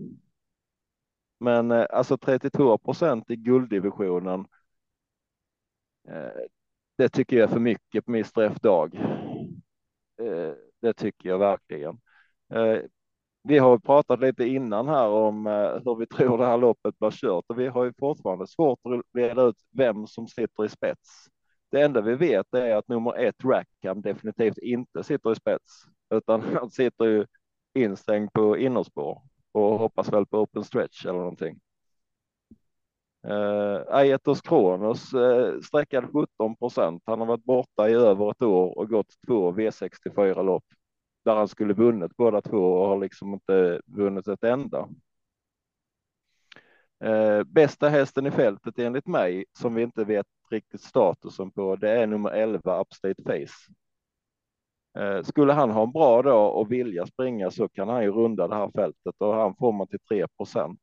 Men 1.39 1.71
eh, 1.71 1.85
alltså 1.89 2.17
32 2.17 2.77
procent 2.77 3.31
i 3.31 3.35
gulddivisionen 3.35 4.45
Eh, 4.45 4.56
Eh, 6.07 6.41
det 6.97 7.09
tycker 7.09 7.37
jag 7.37 7.49
är 7.49 7.53
för 7.53 7.59
mycket 7.59 8.05
på 8.05 8.11
Mr 8.11 8.41
F-dag. 8.41 8.95
Eh, 10.21 10.53
det 10.81 10.93
tycker 10.93 11.29
jag 11.29 11.39
verkligen. 11.39 11.99
Eh, 12.53 12.79
vi 13.43 13.57
har 13.57 13.79
pratat 13.79 14.19
lite 14.19 14.45
innan 14.45 14.87
här 14.87 15.07
om 15.09 15.45
hur 15.85 15.95
vi 15.95 16.05
tror 16.05 16.37
det 16.37 16.45
här 16.45 16.57
loppet 16.57 16.99
blir 16.99 17.11
kört 17.11 17.45
och 17.47 17.59
vi 17.59 17.67
har 17.67 17.83
ju 17.85 17.93
fortfarande 17.99 18.47
svårt 18.47 18.79
att 18.83 19.01
reda 19.13 19.41
ut 19.43 19.55
vem 19.71 20.07
som 20.07 20.27
sitter 20.27 20.65
i 20.65 20.69
spets. 20.69 21.27
Det 21.71 21.81
enda 21.81 22.01
vi 22.01 22.15
vet 22.15 22.53
är 22.53 22.75
att 22.75 22.87
nummer 22.87 23.17
ett 23.17 23.45
Rackham 23.45 24.01
definitivt 24.01 24.57
inte 24.57 25.03
sitter 25.03 25.31
i 25.31 25.35
spets, 25.35 25.83
utan 26.15 26.41
han 26.41 26.69
sitter 26.69 27.05
ju 27.05 27.25
instängd 27.73 28.33
på 28.33 28.57
innerspår 28.57 29.21
och 29.51 29.79
hoppas 29.79 30.13
väl 30.13 30.25
på 30.25 30.39
open 30.39 30.63
stretch 30.63 31.05
eller 31.05 31.19
någonting. 31.19 31.59
Uh, 33.29 33.83
Aetos 33.89 34.41
Kronos 34.41 35.13
eh, 35.13 35.99
uh, 35.99 36.11
17 36.13 36.55
procent. 36.55 37.03
Han 37.05 37.19
har 37.19 37.27
varit 37.27 37.43
borta 37.43 37.89
i 37.89 37.93
över 37.93 38.31
ett 38.31 38.41
år 38.41 38.77
och 38.77 38.89
gått 38.89 39.13
två 39.27 39.51
V64 39.51 40.43
lopp 40.43 40.63
där 41.25 41.35
han 41.35 41.47
skulle 41.47 41.73
vunnit 41.73 42.17
båda 42.17 42.41
två 42.41 42.73
och 42.73 42.87
har 42.87 42.97
liksom 42.99 43.33
inte 43.33 43.81
vunnit 43.85 44.27
ett 44.27 44.43
enda. 44.43 44.89
Eh, 47.03 47.43
bästa 47.43 47.89
hästen 47.89 48.25
i 48.25 48.31
fältet 48.31 48.79
enligt 48.79 49.07
mig 49.07 49.45
som 49.59 49.75
vi 49.75 49.81
inte 49.81 50.03
vet 50.03 50.27
riktigt 50.51 50.81
statusen 50.81 51.51
på. 51.51 51.75
Det 51.75 51.89
är 51.89 52.07
nummer 52.07 52.29
11 52.29 52.81
Upstate 52.81 53.23
Face. 53.23 53.73
Skulle 55.23 55.53
han 55.53 55.71
ha 55.71 55.83
en 55.83 55.91
bra 55.91 56.21
dag 56.21 56.55
och 56.55 56.71
vilja 56.71 57.05
springa 57.05 57.51
så 57.51 57.69
kan 57.69 57.89
han 57.89 58.03
ju 58.03 58.11
runda 58.11 58.47
det 58.47 58.55
här 58.55 58.71
fältet 58.75 59.15
och 59.17 59.33
han 59.35 59.55
får 59.55 59.71
man 59.71 59.87
till 59.87 59.99
3 59.99 60.27
procent. 60.37 60.79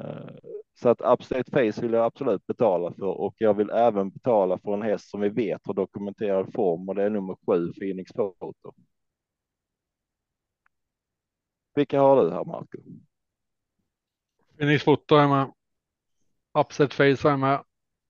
Eh, 0.00 0.34
så 0.74 0.88
att 0.88 1.00
Upstate 1.00 1.50
Face 1.50 1.82
vill 1.82 1.92
jag 1.92 2.04
absolut 2.04 2.46
betala 2.46 2.92
för 2.92 3.06
och 3.06 3.34
jag 3.38 3.54
vill 3.54 3.70
även 3.70 4.10
betala 4.10 4.58
för 4.58 4.74
en 4.74 4.82
häst 4.82 5.10
som 5.10 5.20
vi 5.20 5.28
vet 5.28 5.66
har 5.66 5.74
dokumenterad 5.74 6.52
form 6.52 6.88
och 6.88 6.94
det 6.94 7.02
är 7.02 7.10
nummer 7.10 7.36
sju 7.46 7.72
Phoenix 7.72 8.12
Photo. 8.12 8.72
Vilka 11.74 12.00
har 12.00 12.24
du 12.24 12.30
här 12.30 12.44
Marco? 12.44 12.78
Phoenix 14.58 14.84
Photo 14.84 15.14
är 15.14 15.28
med. 15.28 15.52
Upset 16.58 16.94
Face 16.94 17.30
är 17.30 17.36
med. 17.36 17.64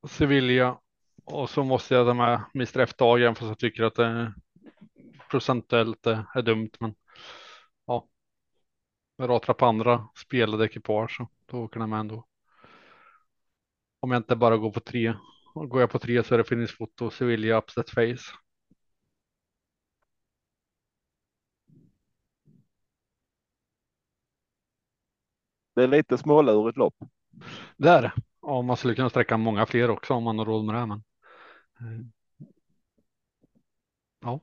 Sevilla 0.08 0.80
och 1.24 1.50
så 1.50 1.64
måste 1.64 1.94
jag 1.94 2.06
ta 2.06 2.14
med 2.14 2.40
Mr 2.54 2.80
F-dagen 2.80 3.34
för 3.34 3.46
jag 3.46 3.58
tycker 3.58 3.82
att 3.82 3.94
det 3.94 4.34
procentuellt 5.30 6.06
eh, 6.06 6.24
är 6.34 6.42
dumt. 6.42 6.70
Men 6.80 6.94
ja, 7.86 8.08
jag 9.16 9.30
rattar 9.30 9.54
på 9.54 9.66
andra 9.66 10.08
spelade 10.26 10.64
ekipage. 10.64 11.16
Så. 11.16 11.28
Åker 11.58 11.80
den 11.80 11.90
med 11.90 12.00
ändå. 12.00 12.26
Om 14.00 14.10
jag 14.10 14.18
inte 14.20 14.36
bara 14.36 14.56
går 14.56 14.70
på 14.70 14.80
tre. 14.80 15.14
Går 15.54 15.80
jag 15.80 15.90
på 15.90 15.98
tre 15.98 16.22
så 16.24 16.34
är 16.34 16.38
det 16.38 16.44
Finnish 16.44 16.76
Foto, 16.76 17.10
Sevilla, 17.10 17.58
Upset 17.58 17.90
Face. 17.90 18.36
Det 25.74 25.82
är 25.82 25.88
lite 25.88 26.18
smålurigt 26.18 26.76
lopp. 26.76 26.94
Det 27.76 27.88
är 27.88 28.02
det. 28.02 28.12
Ja, 28.42 28.62
man 28.62 28.76
skulle 28.76 28.94
kunna 28.94 29.10
sträcka 29.10 29.36
många 29.36 29.66
fler 29.66 29.90
också 29.90 30.14
om 30.14 30.22
man 30.24 30.38
har 30.38 30.46
råd 30.46 30.64
med 30.64 30.74
det. 30.74 30.86
Men... 30.86 31.02
Eh, 31.80 32.06
ja. 34.20 34.40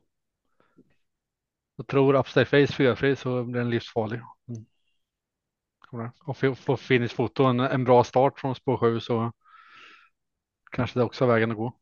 Jag 1.76 1.88
tror 1.88 2.14
Upstate 2.14 2.46
Face 2.46 2.74
4 2.96 3.16
så 3.16 3.44
blir 3.44 3.62
den 3.62 3.70
livsfarlig. 3.70 4.22
Mm. 4.48 4.66
Och 6.26 6.58
få 6.58 6.78
Finnish 6.78 7.16
foto 7.16 7.44
en, 7.44 7.60
en 7.60 7.84
bra 7.84 8.04
start 8.04 8.40
från 8.40 8.56
spår 8.56 8.78
7 8.78 9.00
så 9.00 9.32
kanske 10.72 11.00
det 11.00 11.04
också 11.04 11.24
är 11.24 11.28
vägen 11.28 11.52
att 11.52 11.58
gå. 11.58 11.74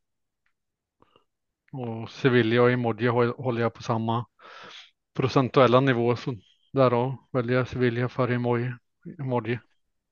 Och 1.72 2.10
Sevilla 2.10 2.62
och 2.62 2.72
Emoji 2.72 3.08
håller 3.38 3.62
jag 3.62 3.74
på 3.74 3.84
samma 3.84 4.26
procentuella 5.14 5.80
nivå 5.80 6.16
så 6.16 6.36
därav 6.74 7.16
väljer 7.32 7.58
jag 7.58 7.68
Sevilla 7.68 8.10
för 8.10 8.28
emoji. 8.32 8.74
emoji. 9.20 9.54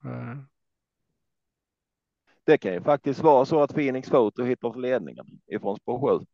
Eh, 0.06 0.38
Det 2.46 2.58
kan 2.58 2.74
ju 2.74 2.82
faktiskt 2.82 3.20
vara 3.20 3.46
så 3.46 3.62
att 3.62 3.74
Phoenix 3.74 4.10
Photo 4.10 4.44
hittar 4.44 4.80
ledningen 4.80 5.26
ifrån 5.48 5.78
spår 5.78 6.20
7. 6.20 6.26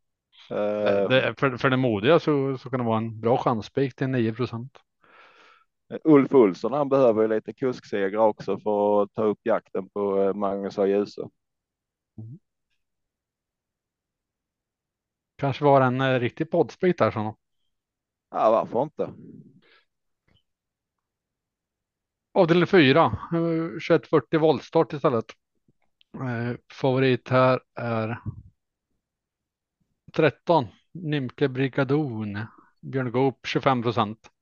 Eh, 0.56 1.10
det, 1.10 1.36
för, 1.40 1.58
för 1.58 1.70
det 1.70 1.78
modiga 1.78 2.20
så, 2.20 2.58
så 2.58 2.70
kan 2.70 2.80
det 2.80 2.86
vara 2.86 2.98
en 2.98 3.20
bra 3.20 3.38
chanspik 3.38 3.96
till 3.96 4.08
9 4.10 4.34
procent. 4.34 4.78
Ulf 6.04 6.34
Olsson 6.34 6.74
han 6.74 6.90
behöver 6.90 7.22
ju 7.22 7.28
lite 7.28 7.54
kusksegrar 7.54 8.20
också 8.20 8.60
för 8.60 9.04
att 9.04 9.14
ta 9.14 9.24
upp 9.24 9.40
jakten 9.44 9.90
på 9.90 10.22
eh, 10.22 10.34
Magnus 10.34 10.80
A. 10.80 10.88
Djuse. 10.88 11.30
Kanske 15.36 15.64
var 15.64 15.82
en 15.82 16.02
eh, 16.02 16.20
riktig 16.20 16.52
poddspik 16.52 16.98
där. 16.98 17.12
Så. 17.12 17.38
Ja, 18.30 18.52
varför 18.52 18.84
inte? 18.84 19.14
Avdelning 22.34 22.68
4, 22.68 23.06
eh, 23.06 23.12
2140 23.32 24.40
voltstart 24.40 24.94
istället. 24.94 25.26
Eh, 26.14 26.58
favorit 26.72 27.30
här 27.30 27.60
är 27.76 28.20
13, 30.14 30.68
Nimke 30.92 31.50
Brigadon, 31.50 32.40
Björn 32.82 33.12
Goop 33.12 33.40
25 33.48 33.84
procent. 33.84 34.33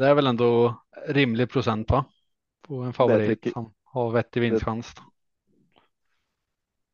Det 0.00 0.06
är 0.06 0.14
väl 0.14 0.26
ändå 0.26 0.82
rimlig 1.06 1.50
procent 1.50 1.90
va? 1.90 2.04
På 2.62 2.74
en 2.74 2.92
favorit 2.92 3.52
som 3.52 3.74
har 3.84 4.10
vettig 4.10 4.40
vinstchans. 4.40 4.94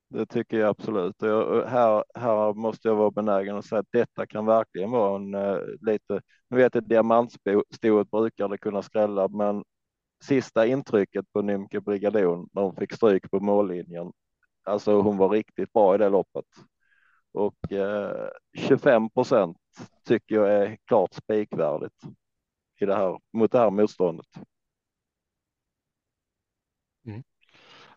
Det 0.08 0.26
tycker 0.26 0.58
jag 0.58 0.68
absolut. 0.68 1.14
Jag, 1.18 1.66
här, 1.66 2.04
här 2.14 2.54
måste 2.54 2.88
jag 2.88 2.94
vara 2.94 3.10
benägen 3.10 3.56
att 3.56 3.64
säga 3.64 3.78
att 3.78 3.92
detta 3.92 4.26
kan 4.26 4.46
verkligen 4.46 4.90
vara 4.90 5.16
en 5.16 5.34
eh, 5.34 5.58
lite, 5.80 6.20
nu 6.48 6.56
vet 6.56 6.75
jag 6.75 6.84
diamantstoet 6.84 8.10
brukar 8.10 8.48
det 8.48 8.58
kunna 8.58 8.82
skrälla, 8.82 9.28
men 9.28 9.64
sista 10.25 10.66
intrycket 10.66 11.32
på 11.32 11.42
Nymke 11.42 11.80
Brigadon 11.80 12.48
när 12.52 12.62
hon 12.62 12.76
fick 12.76 12.92
stryk 12.92 13.30
på 13.30 13.40
mållinjen. 13.40 14.12
Alltså 14.64 15.00
hon 15.00 15.16
var 15.16 15.28
riktigt 15.28 15.72
bra 15.72 15.94
i 15.94 15.98
det 15.98 16.08
loppet. 16.08 16.44
Och 17.32 17.72
eh, 17.72 18.28
25 18.56 19.10
procent 19.10 19.56
tycker 20.04 20.34
jag 20.34 20.52
är 20.52 20.76
klart 20.86 21.14
spikvärdigt 21.14 22.02
i 22.80 22.87
det 22.87 22.95
här, 22.97 23.18
mot 23.33 23.52
det 23.52 23.59
här 23.59 23.71
motståndet. 23.71 24.26
Mm. 27.06 27.23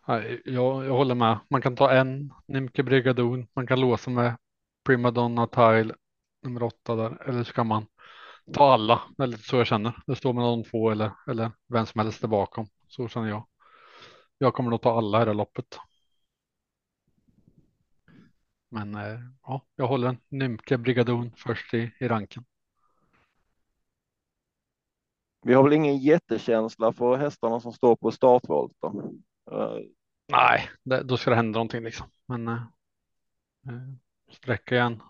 Jag, 0.06 0.40
jag 0.84 0.96
håller 0.96 1.14
med. 1.14 1.38
Man 1.50 1.62
kan 1.62 1.76
ta 1.76 1.90
en 1.90 2.32
Nimke 2.46 2.82
Brigadon. 2.82 3.46
Man 3.52 3.66
kan 3.66 3.80
låsa 3.80 4.10
med 4.10 4.36
Primadonna 4.84 5.46
Tile 5.46 5.94
nummer 6.42 6.62
åtta 6.62 6.96
där. 6.96 7.28
Eller 7.28 7.44
så 7.44 7.52
kan 7.52 7.66
man 7.66 7.86
ta 8.52 8.72
alla. 8.72 9.02
Det 9.16 9.22
är 9.22 9.26
lite 9.26 9.42
så 9.42 9.56
jag 9.56 9.66
känner. 9.66 10.02
Det 10.06 10.16
står 10.16 10.32
med 10.32 10.44
de 10.44 10.64
två 10.64 10.90
eller, 10.90 11.12
eller 11.28 11.52
vem 11.68 11.86
som 11.86 12.00
helst 12.00 12.20
där 12.20 12.28
bakom. 12.28 12.66
Så 12.88 13.08
känner 13.08 13.28
jag. 13.28 13.46
Jag 14.38 14.54
kommer 14.54 14.70
nog 14.70 14.82
ta 14.82 14.98
alla 14.98 15.18
här 15.18 15.30
i 15.30 15.34
loppet. 15.34 15.78
Men 18.68 18.94
eh, 18.94 19.20
ja, 19.42 19.66
jag 19.76 19.88
håller 19.88 20.08
en 20.08 20.18
Nymke 20.28 20.78
Brigadon 20.78 21.32
först 21.36 21.74
i, 21.74 21.92
i 22.00 22.08
ranken. 22.08 22.44
Vi 25.42 25.54
har 25.54 25.62
väl 25.62 25.72
ingen 25.72 25.98
jättekänsla 25.98 26.92
för 26.92 27.16
hästarna 27.16 27.60
som 27.60 27.72
står 27.72 27.96
på 27.96 28.10
startvolter? 28.10 28.88
Eh, 29.52 29.78
Nej, 30.28 30.70
det, 30.84 31.02
då 31.02 31.16
ska 31.16 31.30
det 31.30 31.36
hända 31.36 31.56
någonting 31.56 31.82
liksom. 31.84 32.10
Men 32.26 32.48
eh, 32.48 32.62
eh, 33.68 33.92
sträcka 34.30 34.74
igen. 34.74 35.02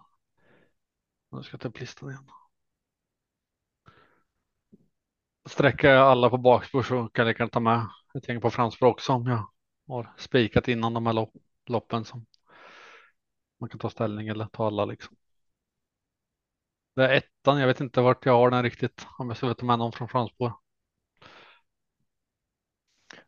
Nu 1.33 1.43
ska 1.43 1.55
jag 1.55 1.61
ta 1.61 1.69
upp 1.69 1.81
listan 1.81 2.11
igen. 2.11 2.25
Sträcka 5.49 5.99
alla 6.01 6.31
på 6.31 6.39
bakspår 6.39 6.83
så 6.83 7.09
kan 7.09 7.27
jag 7.27 7.37
kan 7.37 7.51
ta 7.51 7.61
med 7.61 7.87
ett 8.15 8.29
gäng 8.29 8.41
på 8.41 8.51
framspår 8.51 8.87
också 8.87 9.13
om 9.13 9.27
jag 9.27 9.49
har 9.89 10.15
spikat 10.19 10.69
innan 10.69 10.95
de 10.95 11.07
här 11.07 11.13
lopp, 11.13 11.33
loppen 11.67 12.05
som 12.05 12.27
man 13.61 13.69
kan 13.71 13.79
ta 13.79 13.91
ställning 13.91 14.29
eller 14.29 14.47
ta 14.47 14.67
alla 14.67 14.85
liksom. 14.85 15.17
Det 17.01 17.07
är 17.07 17.17
ettan, 17.17 17.61
jag 17.61 17.67
vet 17.67 17.81
inte 17.81 18.01
vart 18.01 18.27
jag 18.27 18.33
har 18.33 18.51
den 18.51 18.63
riktigt 18.63 19.07
om 19.19 19.29
jag 19.29 19.37
ska 19.37 19.55
ta 19.55 19.67
med 19.67 19.79
någon 19.79 19.93
från 19.93 20.09
framspår. 20.09 20.53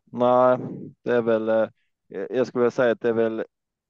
Nej, 0.03 0.57
det 1.03 1.15
är 1.15 1.21
väl, 1.21 1.49
eh, 1.49 1.67
jag 2.07 2.47
skulle 2.47 2.61
vilja 2.61 2.71
säga 2.71 2.91
att 2.91 3.01
det 3.01 3.09
är 3.09 3.13
väl 3.13 3.45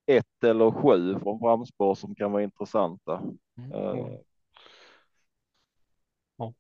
ett 0.05 0.43
eller 0.43 0.71
sju 0.71 1.19
från 1.19 1.39
framspår 1.39 1.95
som 1.95 2.15
kan 2.15 2.31
vara 2.31 2.43
intressanta. 2.43 3.21
Mm. 3.57 3.71
Eh, 3.71 4.07
Ja. 6.35 6.53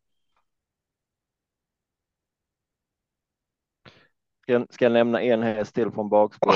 Ska, 4.69 4.85
jag 4.85 4.91
nämna 4.91 5.21
en 5.21 5.43
häst 5.43 5.75
till 5.75 5.91
från 5.91 6.09
bakspår 6.09 6.53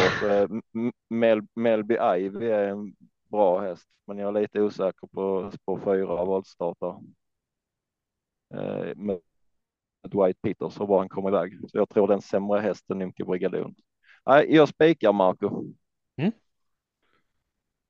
Mel, 1.14 1.42
Melby 1.56 1.98
Ivy 2.18 2.46
är 2.50 2.68
en 2.68 2.96
bra 3.30 3.60
häst, 3.60 3.88
men 4.08 4.18
jag 4.18 4.38
är 4.38 4.42
lite 4.42 4.62
osäker 4.62 5.08
på 5.08 5.52
spår 5.52 5.80
fyra 5.80 6.26
voltstartar. 6.26 7.00
Eh, 8.54 8.96
med 8.96 9.20
Dwight 10.04 10.42
Peters 10.42 10.80
och 10.80 10.88
var 10.88 11.00
han 11.00 11.10
kom 11.10 11.28
iväg. 11.28 11.60
Så 11.70 11.78
jag 11.78 11.90
tror 11.90 12.08
den 12.08 12.22
sämre 12.22 12.60
hästen 12.60 12.98
Nymke 12.98 13.26
Brigadon. 13.26 13.76
Nej, 14.26 14.56
jag 14.56 14.70
spikar 14.70 15.14
Marco. 15.14 15.74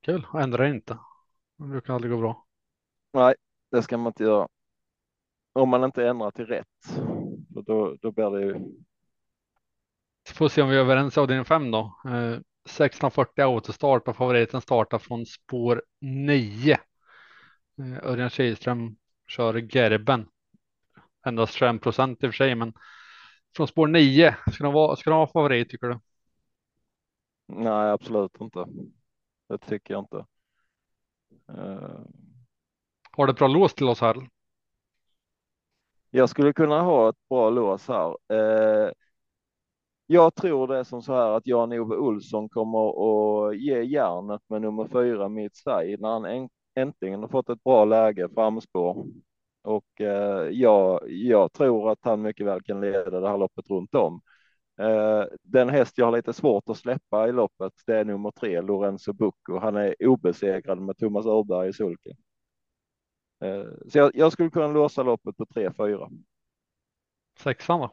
Kul, 0.08 0.26
ändra 0.34 0.68
inte. 0.68 0.98
Det 1.58 1.64
brukar 1.64 1.94
aldrig 1.94 2.14
gå 2.14 2.20
bra. 2.20 2.46
Nej, 3.14 3.36
det 3.72 3.82
ska 3.82 3.98
man 3.98 4.10
inte 4.10 4.24
göra. 4.24 4.48
Om 5.54 5.70
man 5.70 5.84
inte 5.84 6.08
ändrar 6.08 6.32
till 6.32 6.46
rätt. 6.46 6.68
Då, 7.50 7.98
då 8.02 8.12
blir 8.12 8.30
det 8.30 8.46
ju. 8.46 8.56
Får 10.34 10.48
se 10.48 10.62
om 10.62 10.70
vi 10.70 10.76
är 10.76 10.80
överens 10.80 11.18
av 11.18 11.28
din 11.28 11.46
fem 11.46 11.72
då. 11.72 12.00
Eh, 12.06 12.40
1640 12.68 13.44
autostart 13.44 14.08
och 14.08 14.16
favoriten 14.16 14.62
startar 14.62 15.00
från 15.00 15.26
spår 15.26 15.84
9. 16.02 16.74
Eh, 17.80 17.98
Örjan 18.12 18.30
Kihlström 18.30 18.98
kör 19.28 19.76
Gerben. 19.76 20.28
Endast 21.26 21.54
21 21.54 21.82
procent 21.82 22.24
i 22.24 22.28
och 22.28 22.32
för 22.32 22.38
sig, 22.38 22.56
men 22.56 22.74
från 23.58 23.68
spår 23.68 23.88
9 23.88 24.36
ska 24.54 24.64
de 24.64 24.74
vara, 24.74 24.96
ska 24.96 25.10
de 25.10 25.18
vara 25.18 25.28
favorit 25.28 25.70
tycker 25.70 25.88
du? 25.88 26.00
Nej, 27.48 27.92
absolut 27.92 28.42
inte. 28.42 28.66
Det 29.50 29.58
tycker 29.58 29.94
jag 29.94 30.02
inte. 30.04 30.26
Eh, 31.50 32.00
Har 33.12 33.28
du 33.28 33.32
ett 33.32 33.38
bra 33.40 33.48
lås 33.48 33.74
till 33.74 33.90
oss 33.90 34.02
här? 34.02 34.30
Jag 36.10 36.30
skulle 36.30 36.54
kunna 36.54 36.82
ha 36.82 37.10
ett 37.10 37.30
bra 37.30 37.50
lås 37.50 37.88
här. 37.88 38.18
Eh, 38.34 38.92
jag 40.08 40.36
tror 40.36 40.68
det 40.68 40.78
är 40.78 40.84
som 40.84 41.02
så 41.02 41.14
här 41.14 41.30
att 41.32 41.48
Jan-Ove 41.48 41.96
Olsson 41.96 42.50
kommer 42.50 42.90
att 43.50 43.58
ge 43.58 43.82
järnet 43.82 44.42
med 44.50 44.62
nummer 44.62 44.88
fyra 44.88 45.30
Midside 45.30 46.02
när 46.02 46.10
han 46.10 46.50
äntligen 46.76 47.22
har 47.22 47.28
fått 47.28 47.50
ett 47.50 47.64
bra 47.64 47.86
läge 47.86 48.30
framspår. 48.34 49.06
Och 49.62 50.02
eh, 50.02 50.50
jag, 50.50 51.12
jag 51.12 51.54
tror 51.54 51.92
att 51.92 52.00
han 52.02 52.22
mycket 52.22 52.46
väl 52.46 52.62
kan 52.62 52.82
leda 52.82 53.20
det 53.20 53.30
här 53.30 53.38
loppet 53.38 53.70
runt 53.70 53.96
om. 53.96 54.22
Eh, 54.80 55.24
den 55.44 55.70
häst 55.70 55.98
jag 55.98 56.06
har 56.06 56.12
lite 56.12 56.34
svårt 56.34 56.70
att 56.70 56.78
släppa 56.78 57.28
i 57.28 57.32
loppet, 57.32 57.74
det 57.86 57.98
är 57.98 58.06
nummer 58.06 58.32
tre, 58.32 58.62
Lorenzo 58.62 59.14
Bucco. 59.14 59.60
Han 59.60 59.76
är 59.76 59.96
obesegrad 60.08 60.82
med 60.82 60.98
Thomas 60.98 61.26
Öberg 61.26 61.70
i 61.70 61.74
sulken. 61.74 62.18
Eh, 63.44 63.66
så 63.90 63.98
jag, 63.98 64.12
jag 64.14 64.32
skulle 64.32 64.50
kunna 64.50 64.68
låsa 64.68 65.04
loppet 65.04 65.38
på 65.38 65.46
3-4. 65.46 66.24
Sexan 67.40 67.80
då? 67.80 67.92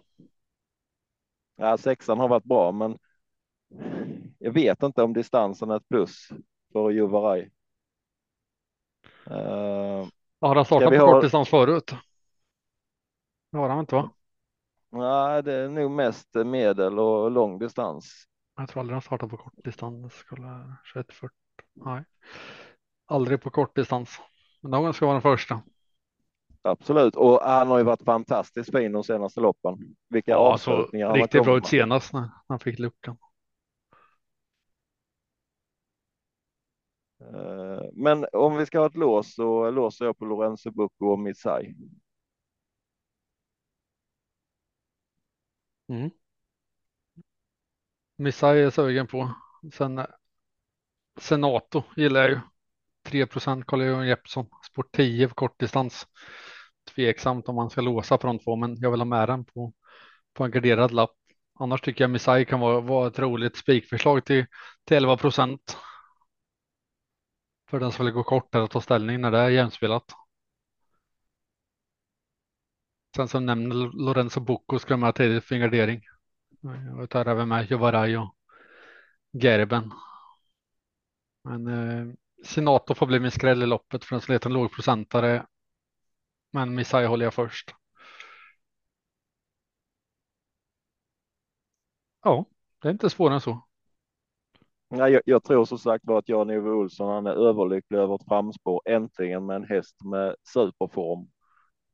Ja, 1.56 1.76
sexan 1.78 2.18
har 2.18 2.28
varit 2.28 2.44
bra, 2.44 2.72
men 2.72 2.98
jag 4.38 4.52
vet 4.52 4.82
inte 4.82 5.02
om 5.02 5.12
distansen 5.12 5.70
är 5.70 5.76
ett 5.76 5.88
plus 5.88 6.28
för 6.72 6.90
Juvaraj. 6.90 7.50
Uh, 9.30 10.06
Har 10.40 10.54
han 10.54 10.64
startat 10.64 10.90
på 10.90 10.98
ha- 11.00 11.12
kortdistans 11.12 11.48
förut? 11.48 11.94
Det 13.50 13.58
har 13.58 13.68
han 13.68 13.80
inte 13.80 13.94
va? 13.94 14.10
nej, 14.90 15.42
det 15.42 15.52
är 15.52 15.68
nog 15.68 15.90
mest 15.90 16.34
medel 16.34 16.98
och 16.98 17.30
lång 17.30 17.58
distans. 17.58 18.26
Jag 18.56 18.68
tror 18.68 18.80
aldrig 18.80 18.94
han 18.94 19.02
startat 19.02 19.30
på 19.30 19.36
kortdistans. 19.36 20.14
Skulle 20.14 20.76
2140. 20.94 21.36
Nej, 21.72 22.04
aldrig 23.06 23.40
på 23.42 23.50
kortdistans. 23.50 24.20
Men 24.60 24.70
någon 24.70 24.94
ska 24.94 25.06
vara 25.06 25.14
den 25.14 25.22
första. 25.22 25.62
Absolut, 26.66 27.16
och 27.16 27.40
han 27.42 27.68
har 27.68 27.79
ju 27.79 27.85
varit 27.85 28.03
fantastiskt 28.03 28.70
fin 28.72 28.92
de 28.92 29.05
senaste 29.05 29.40
loppen. 29.40 29.96
Vilka 30.09 30.31
Ja, 30.31 30.53
alltså, 30.53 30.70
avslutningar 30.70 31.07
har 31.09 31.16
riktigt 31.16 31.44
bra 31.44 31.57
ut 31.57 31.66
senast 31.66 32.12
när 32.12 32.29
han 32.48 32.59
fick 32.59 32.79
luckan. 32.79 33.16
Eh, 37.20 37.83
Men 37.92 38.27
om 38.33 38.57
vi 38.57 38.66
ska 38.66 38.79
ha 38.79 38.87
ett 38.87 38.96
lås 38.96 39.35
så 39.35 39.70
låser 39.70 40.05
jag 40.05 40.18
på 40.18 40.24
Lorenzo 40.24 40.70
Bucco 40.70 41.07
och 41.07 41.18
Missai. 41.18 41.74
Mm. 45.88 46.11
Missai 48.16 48.59
är 48.59 48.62
jag 48.62 48.72
sugen 48.72 49.07
på. 49.07 49.35
Sen 49.72 50.07
Senato 51.20 51.83
gillar 51.96 52.20
jag 52.20 52.31
ju. 52.31 52.40
3 53.03 53.27
procent 53.27 53.66
Carl-Johan 53.66 54.07
Jeppsson. 54.07 54.46
Sport 54.66 54.92
10 54.92 55.29
på 55.29 55.35
kortdistans 55.35 56.07
tveksamt 56.85 57.49
om 57.49 57.55
man 57.55 57.70
ska 57.70 57.81
låsa 57.81 58.18
från 58.18 58.38
två, 58.38 58.57
men 58.57 58.77
jag 58.81 58.90
vill 58.90 59.01
ha 59.01 59.05
med 59.05 59.29
den 59.29 59.44
på, 59.44 59.73
på 60.33 60.44
en 60.44 60.51
garderad 60.51 60.92
lapp. 60.92 61.16
Annars 61.59 61.81
tycker 61.81 62.05
jag 62.05 62.11
Missai 62.11 62.44
kan 62.44 62.61
vara, 62.61 62.81
vara 62.81 63.09
ett 63.09 63.18
roligt 63.18 63.57
spikförslag 63.57 64.25
till, 64.25 64.47
till 64.85 64.97
11 64.97 65.16
procent. 65.16 65.77
För 67.70 67.81
den 67.81 67.92
som 67.92 68.05
vill 68.05 68.14
gå 68.14 68.23
kortare 68.23 68.62
och 68.62 68.70
ta 68.70 68.81
ställning 68.81 69.20
när 69.20 69.31
det 69.31 69.38
är 69.38 69.51
jämspelat. 69.51 70.05
Sen 73.16 73.29
som 73.29 73.47
nämner 73.47 73.75
Lorenzo 73.75 74.40
Bocco 74.40 74.79
ska 74.79 74.97
med 74.97 75.14
tidigt 75.14 75.44
för 75.44 75.55
en 75.55 75.61
gardering. 75.61 76.03
Jag 76.99 77.11
tar 77.11 77.27
även 77.27 77.49
med 77.49 77.70
Jovaraj 77.70 78.16
och 78.18 78.37
Gerben. 79.33 79.92
Men 81.44 81.66
eh, 81.66 82.14
Sinato 82.44 82.94
får 82.94 83.07
bli 83.07 83.20
min 83.20 83.31
skräll 83.31 83.62
i 83.62 83.66
loppet 83.66 84.05
för 84.05 84.16
den 84.16 84.20
som 84.20 84.33
letar 84.33 84.51
en 84.51 84.55
lågprocentare. 84.55 85.47
Men 86.54 86.74
Messiah 86.74 87.08
håller 87.08 87.24
jag 87.26 87.34
först. 87.34 87.74
Ja, 92.24 92.44
det 92.82 92.88
är 92.88 92.92
inte 92.92 93.10
svårare 93.10 93.34
än 93.34 93.40
så. 93.40 93.62
Nej, 94.90 95.12
jag, 95.12 95.22
jag 95.26 95.44
tror 95.44 95.64
som 95.64 95.78
sagt 95.78 96.04
var 96.06 96.18
att 96.18 96.28
Jan-Ove 96.28 96.70
Olsson 96.70 97.08
han 97.14 97.26
är 97.26 97.30
överlycklig 97.48 97.98
över 97.98 98.14
ett 98.14 98.24
framspår 98.28 98.82
äntligen 98.84 99.46
med 99.46 99.56
en 99.56 99.64
häst 99.64 99.96
med 100.04 100.34
superform. 100.54 101.28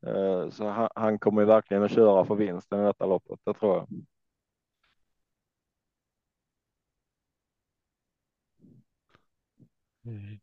Eh, 0.07 0.51
så 0.51 0.69
han, 0.69 0.89
han 0.95 1.19
kommer 1.19 1.45
verkligen 1.45 1.83
att 1.83 1.93
köra 1.93 2.25
för 2.27 2.35
vinsten 2.35 2.81
i 2.81 2.85
detta 2.85 3.07
loppet, 3.07 3.41
det 3.47 3.55
tror 3.55 3.77
jag. 3.77 3.89
Mm. 10.07 10.41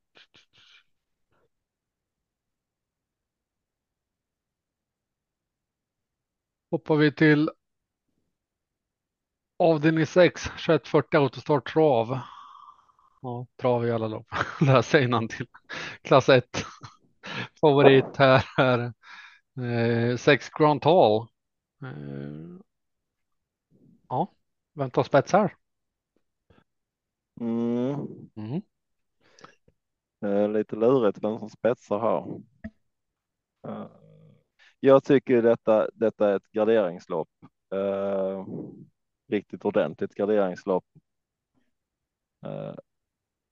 Hoppar 6.71 6.95
vi 6.95 7.11
till 7.11 7.49
avdelning 9.59 10.05
6, 10.05 10.43
2140 10.43 11.17
autostart 11.17 11.73
trav. 11.73 12.19
Ja, 13.21 13.47
trav 13.55 13.87
i 13.87 13.91
alla 13.91 14.07
lopp. 14.07 14.27
Läsa 14.61 14.97
till 15.27 15.47
Klass 16.01 16.29
1. 16.29 16.65
Favorit 17.61 18.17
här 18.17 18.45
är 18.57 18.93
eh, 20.11 20.17
6 20.17 20.49
Grand 20.49 20.85
Hall. 20.85 21.27
Eh, 21.83 22.59
ja, 24.09 24.31
vem 24.73 24.91
tar 24.91 25.03
spets 25.03 25.33
här? 25.33 25.55
Mm. 27.39 28.07
Mm. 28.35 28.61
Eh, 30.21 30.49
lite 30.49 30.75
lurigt 30.75 31.23
vem 31.23 31.39
som 31.39 31.49
spetsar 31.49 31.99
här. 31.99 32.41
Jag 34.79 35.03
tycker 35.03 35.41
detta, 35.41 35.89
detta 35.93 36.29
är 36.29 36.35
ett 36.35 36.51
garderingslopp. 36.51 37.29
Eh, 37.73 38.45
riktigt 39.27 39.65
ordentligt 39.65 40.15
garderingslopp. 40.15 40.85
Eh, 42.45 42.75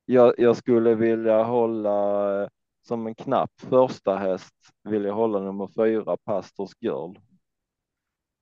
jag, 0.06 0.34
jag, 0.38 0.58
skulle 0.58 0.96
vilja 0.96 1.44
hålla 1.44 2.42
eh, 2.44 2.50
som 2.82 3.08
en 3.08 3.16
knapp 3.16 3.52
första 3.58 4.16
häst 4.16 4.56
vill 4.84 5.04
jag 5.04 5.14
hålla 5.14 5.40
nummer 5.40 5.68
fyra 5.68 6.18
Pastors 6.18 6.72
Girl. 6.80 7.16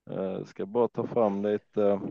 Eh, 0.10 0.44
ska 0.44 0.66
bara 0.66 0.88
ta 0.88 1.08
fram 1.08 1.44
lite, 1.44 2.02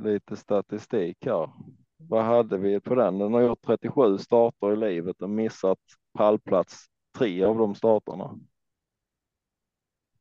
lite 0.00 0.36
statistik 0.36 1.26
här. 1.26 1.50
Vad 1.96 2.24
hade 2.24 2.58
vi 2.58 2.80
på 2.80 2.94
den? 2.94 3.18
Den 3.18 3.34
har 3.34 3.40
gjort 3.40 3.66
37 3.66 4.18
starter 4.18 4.72
i 4.72 4.76
livet 4.76 5.22
och 5.22 5.30
missat 5.30 5.78
pallplats 6.14 6.86
tre 7.18 7.44
av 7.44 7.58
de 7.58 7.74
starterna. 7.74 8.38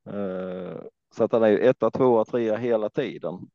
Eh, 0.06 0.82
så 1.16 1.24
att 1.24 1.32
han 1.32 1.44
är 1.44 1.58
etta, 1.60 1.92
tvåa, 1.92 2.26
trea 2.26 2.58
hela 2.58 2.90
tiden. 2.90 3.50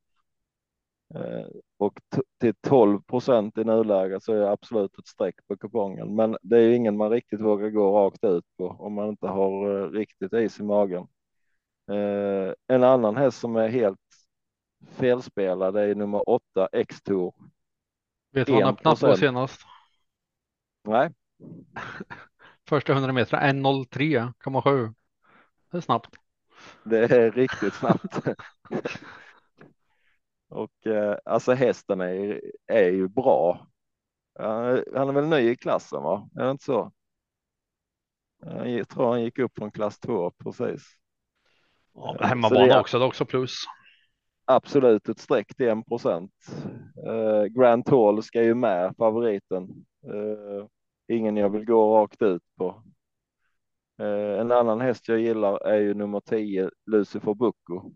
Eh, 1.14 1.46
och 1.78 2.00
till 2.40 2.54
12 2.60 3.02
procent 3.02 3.58
i 3.58 3.64
nuläget 3.64 4.22
så 4.22 4.32
är 4.32 4.36
det 4.36 4.50
absolut 4.50 4.98
ett 4.98 5.06
streck 5.06 5.34
på 5.48 5.56
kupongen. 5.56 6.14
Men 6.14 6.36
det 6.42 6.56
är 6.56 6.60
ju 6.60 6.74
ingen 6.74 6.96
man 6.96 7.10
riktigt 7.10 7.40
vågar 7.40 7.70
gå 7.70 7.96
rakt 7.98 8.24
ut 8.24 8.44
på 8.58 8.68
om 8.68 8.92
man 8.92 9.08
inte 9.08 9.26
har 9.26 9.80
eh, 9.80 9.90
riktigt 9.90 10.32
is 10.32 10.60
i 10.60 10.62
magen. 10.62 11.06
En 12.66 12.82
annan 12.84 13.16
häst 13.16 13.38
som 13.38 13.56
är 13.56 13.68
helt 13.68 13.98
felspelad 14.86 15.76
är 15.76 15.94
nummer 15.94 16.28
åtta 16.28 16.68
X-Tour. 16.72 17.34
Vet 18.32 18.46
du 18.46 18.52
vad 18.52 18.62
han 18.62 18.74
öppnat 18.74 19.00
på 19.00 19.16
senast? 19.16 19.60
Nej. 20.84 21.14
Första 22.68 22.92
100 22.92 23.12
meter 23.12 23.36
1.03,7. 23.36 24.94
Det 25.70 25.76
är 25.76 25.80
snabbt. 25.80 26.16
Det 26.90 26.98
är 26.98 27.30
riktigt 27.30 27.74
snabbt. 27.74 28.18
och 30.48 30.86
eh, 30.86 31.18
alltså 31.24 31.52
hästen 31.52 32.00
är, 32.00 32.40
är 32.66 32.90
ju 32.90 33.08
bra. 33.08 33.66
han 34.94 35.08
är 35.08 35.12
väl 35.12 35.26
ny 35.26 35.50
i 35.50 35.56
klassen, 35.56 36.02
va? 36.02 36.28
Är 36.36 36.44
det 36.44 36.50
inte 36.50 36.64
så? 36.64 36.92
Jag 38.64 38.88
tror 38.88 39.10
han 39.10 39.22
gick 39.22 39.38
upp 39.38 39.52
från 39.58 39.70
klass 39.70 39.98
2 39.98 40.30
precis. 40.30 40.82
Ja, 41.94 42.16
hemmabana 42.20 42.80
också, 42.80 42.98
det 42.98 43.04
är 43.04 43.08
också 43.08 43.24
plus. 43.24 43.64
Absolut 44.44 45.08
ett 45.08 45.18
streck 45.18 45.54
till 45.56 45.68
1 45.68 45.86
procent. 45.86 46.32
Uh, 47.06 47.44
Grand 47.44 47.84
Tour 47.84 48.20
ska 48.20 48.42
ju 48.42 48.54
med 48.54 48.94
favoriten. 48.96 49.62
Uh, 50.12 50.66
ingen 51.08 51.36
jag 51.36 51.50
vill 51.50 51.64
gå 51.64 51.96
rakt 51.96 52.22
ut 52.22 52.42
på. 52.58 52.82
Eh, 53.98 54.40
en 54.40 54.52
annan 54.52 54.80
häst 54.80 55.08
jag 55.08 55.20
gillar 55.20 55.66
är 55.66 55.80
ju 55.80 55.94
nummer 55.94 56.20
10, 56.20 56.70
Lucifer 56.86 57.34
Bucco. 57.34 57.92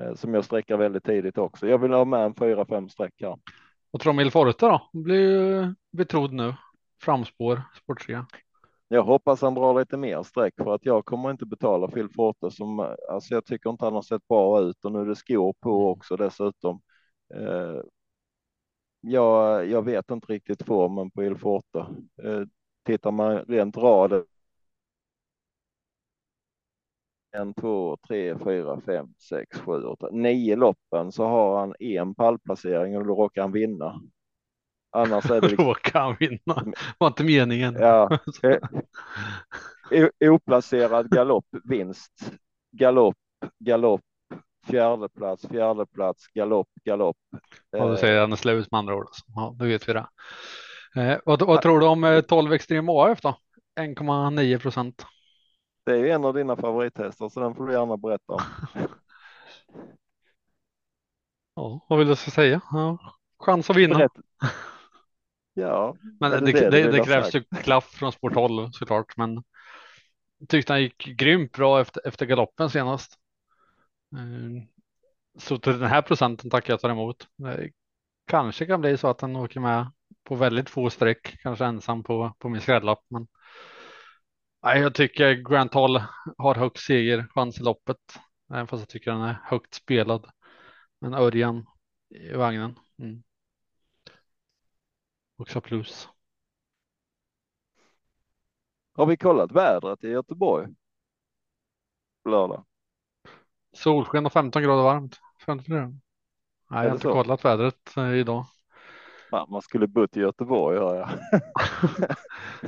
Eh, 0.00 0.14
som 0.14 0.34
jag 0.34 0.44
sträcker 0.44 0.76
väldigt 0.76 1.04
tidigt 1.04 1.38
också. 1.38 1.68
Jag 1.68 1.78
vill 1.78 1.92
ha 1.92 2.04
med 2.04 2.24
en 2.24 2.34
4-5 2.34 2.88
streck 2.88 3.14
här. 3.20 3.38
Vad 3.90 4.02
tror 4.02 4.12
du 4.12 4.16
om 4.16 4.20
Il 4.20 4.30
Forte 4.30 4.66
då? 4.66 4.90
Blir 4.92 5.74
betrodd 5.92 6.32
nu. 6.32 6.54
Framspår, 7.02 7.62
sport 7.82 8.06
3. 8.06 8.24
Jag 8.88 9.02
hoppas 9.02 9.42
han 9.42 9.54
drar 9.54 9.78
lite 9.78 9.96
mer 9.96 10.22
streck 10.22 10.54
för 10.56 10.74
att 10.74 10.86
jag 10.86 11.04
kommer 11.04 11.30
inte 11.30 11.46
betala 11.46 11.88
Phil 11.88 12.08
Forte 12.08 12.50
som 12.50 12.80
alltså 13.10 13.34
jag 13.34 13.44
tycker 13.44 13.70
inte 13.70 13.84
han 13.84 13.94
har 13.94 14.02
sett 14.02 14.28
bra 14.28 14.60
ut 14.60 14.84
och 14.84 14.92
nu 14.92 15.00
är 15.00 15.04
det 15.04 15.16
skor 15.16 15.54
på 15.60 15.80
mm. 15.80 15.88
också 15.88 16.16
dessutom. 16.16 16.80
Eh, 17.34 17.80
jag, 19.00 19.66
jag 19.66 19.82
vet 19.82 20.10
inte 20.10 20.32
riktigt 20.32 20.62
formen 20.62 21.10
på 21.10 21.24
Il 21.24 21.36
Forte. 21.36 21.78
Eh, 22.22 22.42
tittar 22.88 23.10
man 23.10 23.36
rent 23.36 23.76
rad. 23.76 24.24
En, 27.36 27.54
två, 27.54 27.96
tre, 28.08 28.38
fyra, 28.44 28.80
fem, 28.86 29.14
sex, 29.18 29.58
sju, 29.58 29.82
åtta, 29.82 30.08
nio 30.12 30.56
loppen 30.56 31.12
så 31.12 31.26
har 31.26 31.60
han 31.60 31.74
en 31.78 32.14
pallplacering 32.14 32.96
och 32.96 33.06
då 33.06 33.14
råkar 33.14 33.42
han 33.42 33.52
vinna. 33.52 34.00
Annars 34.90 35.30
är 35.30 35.40
det. 35.40 35.48
Liksom... 35.48 35.66
råkar 35.66 36.00
han 36.00 36.16
vinna? 36.20 36.74
Var 36.98 37.08
inte 37.08 37.24
meningen. 37.24 37.74
Ja. 37.74 38.18
Eh, 39.90 40.32
oplacerad 40.32 41.10
galopp, 41.10 41.46
vinst, 41.64 42.32
galopp, 42.72 43.16
galopp, 43.58 44.00
fjärde 44.66 45.08
plats, 45.08 45.48
fjärde 45.48 45.86
plats, 45.86 46.26
galopp, 46.34 46.68
galopp. 46.84 47.16
Ja, 47.70 47.88
du 47.88 47.96
säger 47.96 48.20
han 48.20 48.32
är 48.32 48.36
slut 48.36 48.70
med 48.70 48.78
andra 48.78 48.94
ord. 48.94 49.08
Ja, 49.34 49.54
då 49.58 49.64
vet 49.64 49.88
vi 49.88 49.92
det. 49.92 50.06
Eh, 50.98 51.18
vad, 51.24 51.42
vad, 51.42 51.62
tror 51.62 51.80
du 51.80 51.86
om 51.86 52.22
12 52.28 52.52
eh, 52.52 52.54
Extrem 52.54 52.88
AF 52.88 53.20
då? 53.20 53.36
1,9 53.80 54.58
procent. 54.58 55.06
Det 55.84 55.92
är 55.92 55.96
ju 55.96 56.10
en 56.10 56.24
av 56.24 56.34
dina 56.34 56.56
favorithästar 56.56 57.28
så 57.28 57.40
den 57.40 57.54
får 57.54 57.66
du 57.66 57.72
gärna 57.72 57.96
berätta 57.96 58.32
om. 58.32 58.40
ja, 61.54 61.86
vad 61.88 61.98
vill 61.98 62.08
du 62.08 62.16
säga? 62.16 62.60
Ja, 62.70 62.98
chans 63.38 63.70
att 63.70 63.76
vinna. 63.76 63.98
Berätt. 63.98 64.12
Ja, 65.54 65.96
men 66.20 66.30
det, 66.30 66.52
det, 66.52 66.70
det, 66.70 66.90
det 66.90 67.04
krävs 67.04 67.34
ju 67.34 67.44
klaff 67.44 67.90
från 67.90 68.12
sporthåll 68.12 68.72
såklart, 68.72 69.16
men 69.16 69.42
tyckte 70.48 70.72
han 70.72 70.82
gick 70.82 71.04
grymt 71.04 71.52
bra 71.52 71.80
efter, 71.80 72.08
efter 72.08 72.26
galoppen 72.26 72.70
senast. 72.70 73.18
Eh, 74.16 74.62
så 75.38 75.58
till 75.58 75.78
den 75.78 75.88
här 75.88 76.02
procenten 76.02 76.50
tackar 76.50 76.72
jag 76.72 76.80
tar 76.80 76.90
emot. 76.90 77.28
Det 77.36 77.70
kanske 78.26 78.66
kan 78.66 78.80
bli 78.80 78.96
så 78.96 79.08
att 79.08 79.20
han 79.20 79.36
åker 79.36 79.60
med 79.60 79.86
på 80.28 80.34
väldigt 80.34 80.70
få 80.70 80.90
streck, 80.90 81.38
kanske 81.42 81.64
ensam 81.64 82.02
på, 82.02 82.34
på 82.38 82.48
min 82.48 82.60
skrällapp. 82.60 83.04
Men 83.08 83.26
nej, 84.62 84.80
jag 84.80 84.94
tycker 84.94 85.34
Grant 85.34 85.74
Hall 85.74 86.02
har 86.38 86.54
högst 86.54 86.86
segerchans 86.86 87.60
i 87.60 87.62
loppet, 87.62 88.20
även 88.50 88.66
fast 88.66 88.80
jag 88.80 88.88
tycker 88.88 89.10
den 89.10 89.20
är 89.20 89.40
högt 89.44 89.74
spelad. 89.74 90.30
Men 90.98 91.14
Örjan 91.14 91.66
i 92.08 92.32
vagnen. 92.32 92.78
Mm. 92.98 93.22
Också 95.36 95.60
plus. 95.60 96.08
Har 98.94 99.06
vi 99.06 99.16
kollat 99.16 99.52
vädret 99.52 100.04
i 100.04 100.08
Göteborg? 100.08 100.68
Lördag. 102.24 102.64
Solsken 103.72 104.26
och 104.26 104.32
15 104.32 104.62
grader 104.62 104.82
varmt. 104.82 105.20
15 105.46 105.74
grader. 105.74 105.86
Nej, 105.86 106.00
jag 106.70 106.78
har 106.78 106.90
inte 106.90 107.02
så? 107.02 107.12
kollat 107.12 107.44
vädret 107.44 107.96
eh, 107.96 108.14
idag. 108.14 108.46
Fan, 109.30 109.46
man 109.50 109.62
skulle 109.62 109.86
bott 109.86 110.16
i 110.16 110.20
Göteborg 110.20 110.78
hör 110.78 110.96
jag. 110.96 111.08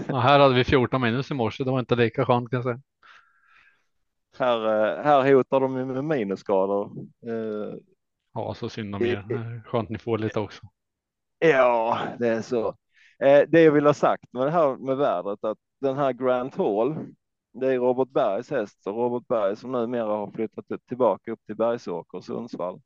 Ja, 0.09 0.19
här 0.21 0.39
hade 0.39 0.55
vi 0.55 0.65
14 0.65 1.01
minus 1.01 1.31
i 1.31 1.35
morse. 1.35 1.65
Det 1.65 1.71
var 1.71 1.81
inte 1.81 1.97
lika 1.97 2.27
skönt 2.27 2.51
kan 2.51 2.57
jag 2.57 2.65
säga. 2.65 2.81
Här, 4.39 4.67
eh, 4.99 5.05
här 5.05 5.35
hotar 5.35 5.61
de 5.61 5.73
med 5.73 6.05
minusskador. 6.05 6.93
Eh, 7.27 7.75
Ja, 8.35 8.55
så 8.55 8.69
synd 8.69 8.95
om 8.95 9.03
er. 9.03 9.63
Skönt 9.67 9.89
ni 9.89 9.99
får 9.99 10.19
lite 10.19 10.41
också. 10.41 10.63
Ja, 11.39 11.99
det 12.19 12.29
är 12.29 12.43
så. 12.43 12.69
Eh, 13.19 13.43
det 13.49 13.63
jag 13.63 13.73
vill 13.73 13.87
ha 13.87 13.95
sagt 13.95 14.33
med 14.33 14.47
det 14.47 14.51
här 14.51 14.77
med 14.77 14.97
vädret, 14.97 15.45
att 15.45 15.59
den 15.81 15.97
här 15.97 16.13
Grant 16.13 16.57
Hall, 16.57 16.97
det 17.53 17.67
är 17.75 17.79
Robert 17.79 18.09
Bergs 18.09 18.51
häst 18.51 18.87
och 18.87 18.95
Robert 18.95 19.29
Berg 19.29 19.57
som 19.57 19.73
numera 19.73 20.05
har 20.07 20.31
flyttat 20.31 20.71
upp, 20.71 20.87
tillbaka 20.87 21.33
upp 21.33 21.41
till 21.47 21.57
Bergsåker 21.57 22.19
och 22.19 22.25
Sundsvall. 22.25 22.81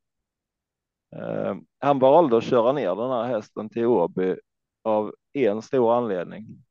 Eh, 1.15 1.57
han 1.79 1.99
valde 1.99 2.37
att 2.37 2.45
köra 2.45 2.73
ner 2.73 2.95
den 2.95 3.11
här 3.11 3.25
hästen 3.25 3.69
till 3.69 3.87
Åby 3.87 4.37
av 4.83 5.15
en 5.33 5.63
stor 5.63 5.95
anledning. 5.95 6.65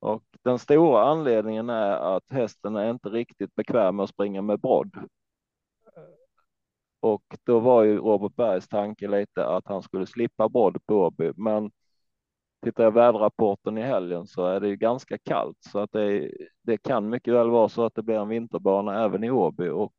Och 0.00 0.24
den 0.44 0.58
stora 0.58 1.04
anledningen 1.04 1.70
är 1.70 2.16
att 2.16 2.30
hästen 2.30 2.76
är 2.76 2.90
inte 2.90 3.08
riktigt 3.08 3.54
bekväm 3.54 3.96
med 3.96 4.04
att 4.04 4.10
springa 4.10 4.42
med 4.42 4.60
brodd. 4.60 5.08
Och 7.00 7.22
då 7.44 7.58
var 7.60 7.82
ju 7.82 7.98
Robert 7.98 8.36
Bergs 8.36 8.68
tanke 8.68 9.08
lite 9.08 9.46
att 9.46 9.66
han 9.66 9.82
skulle 9.82 10.06
slippa 10.06 10.48
brodd 10.48 10.86
på 10.86 10.94
Åby, 10.94 11.32
men 11.36 11.70
tittar 12.64 12.84
jag 12.84 12.90
väderrapporten 12.94 13.78
i 13.78 13.82
helgen 13.82 14.26
så 14.26 14.46
är 14.46 14.60
det 14.60 14.68
ju 14.68 14.76
ganska 14.76 15.18
kallt 15.18 15.56
så 15.60 15.78
att 15.78 15.92
det, 15.92 16.32
det 16.62 16.76
kan 16.78 17.08
mycket 17.08 17.34
väl 17.34 17.50
vara 17.50 17.68
så 17.68 17.84
att 17.84 17.94
det 17.94 18.02
blir 18.02 18.16
en 18.16 18.28
vinterbana 18.28 19.04
även 19.04 19.24
i 19.24 19.30
Åby 19.30 19.68
och 19.68 19.92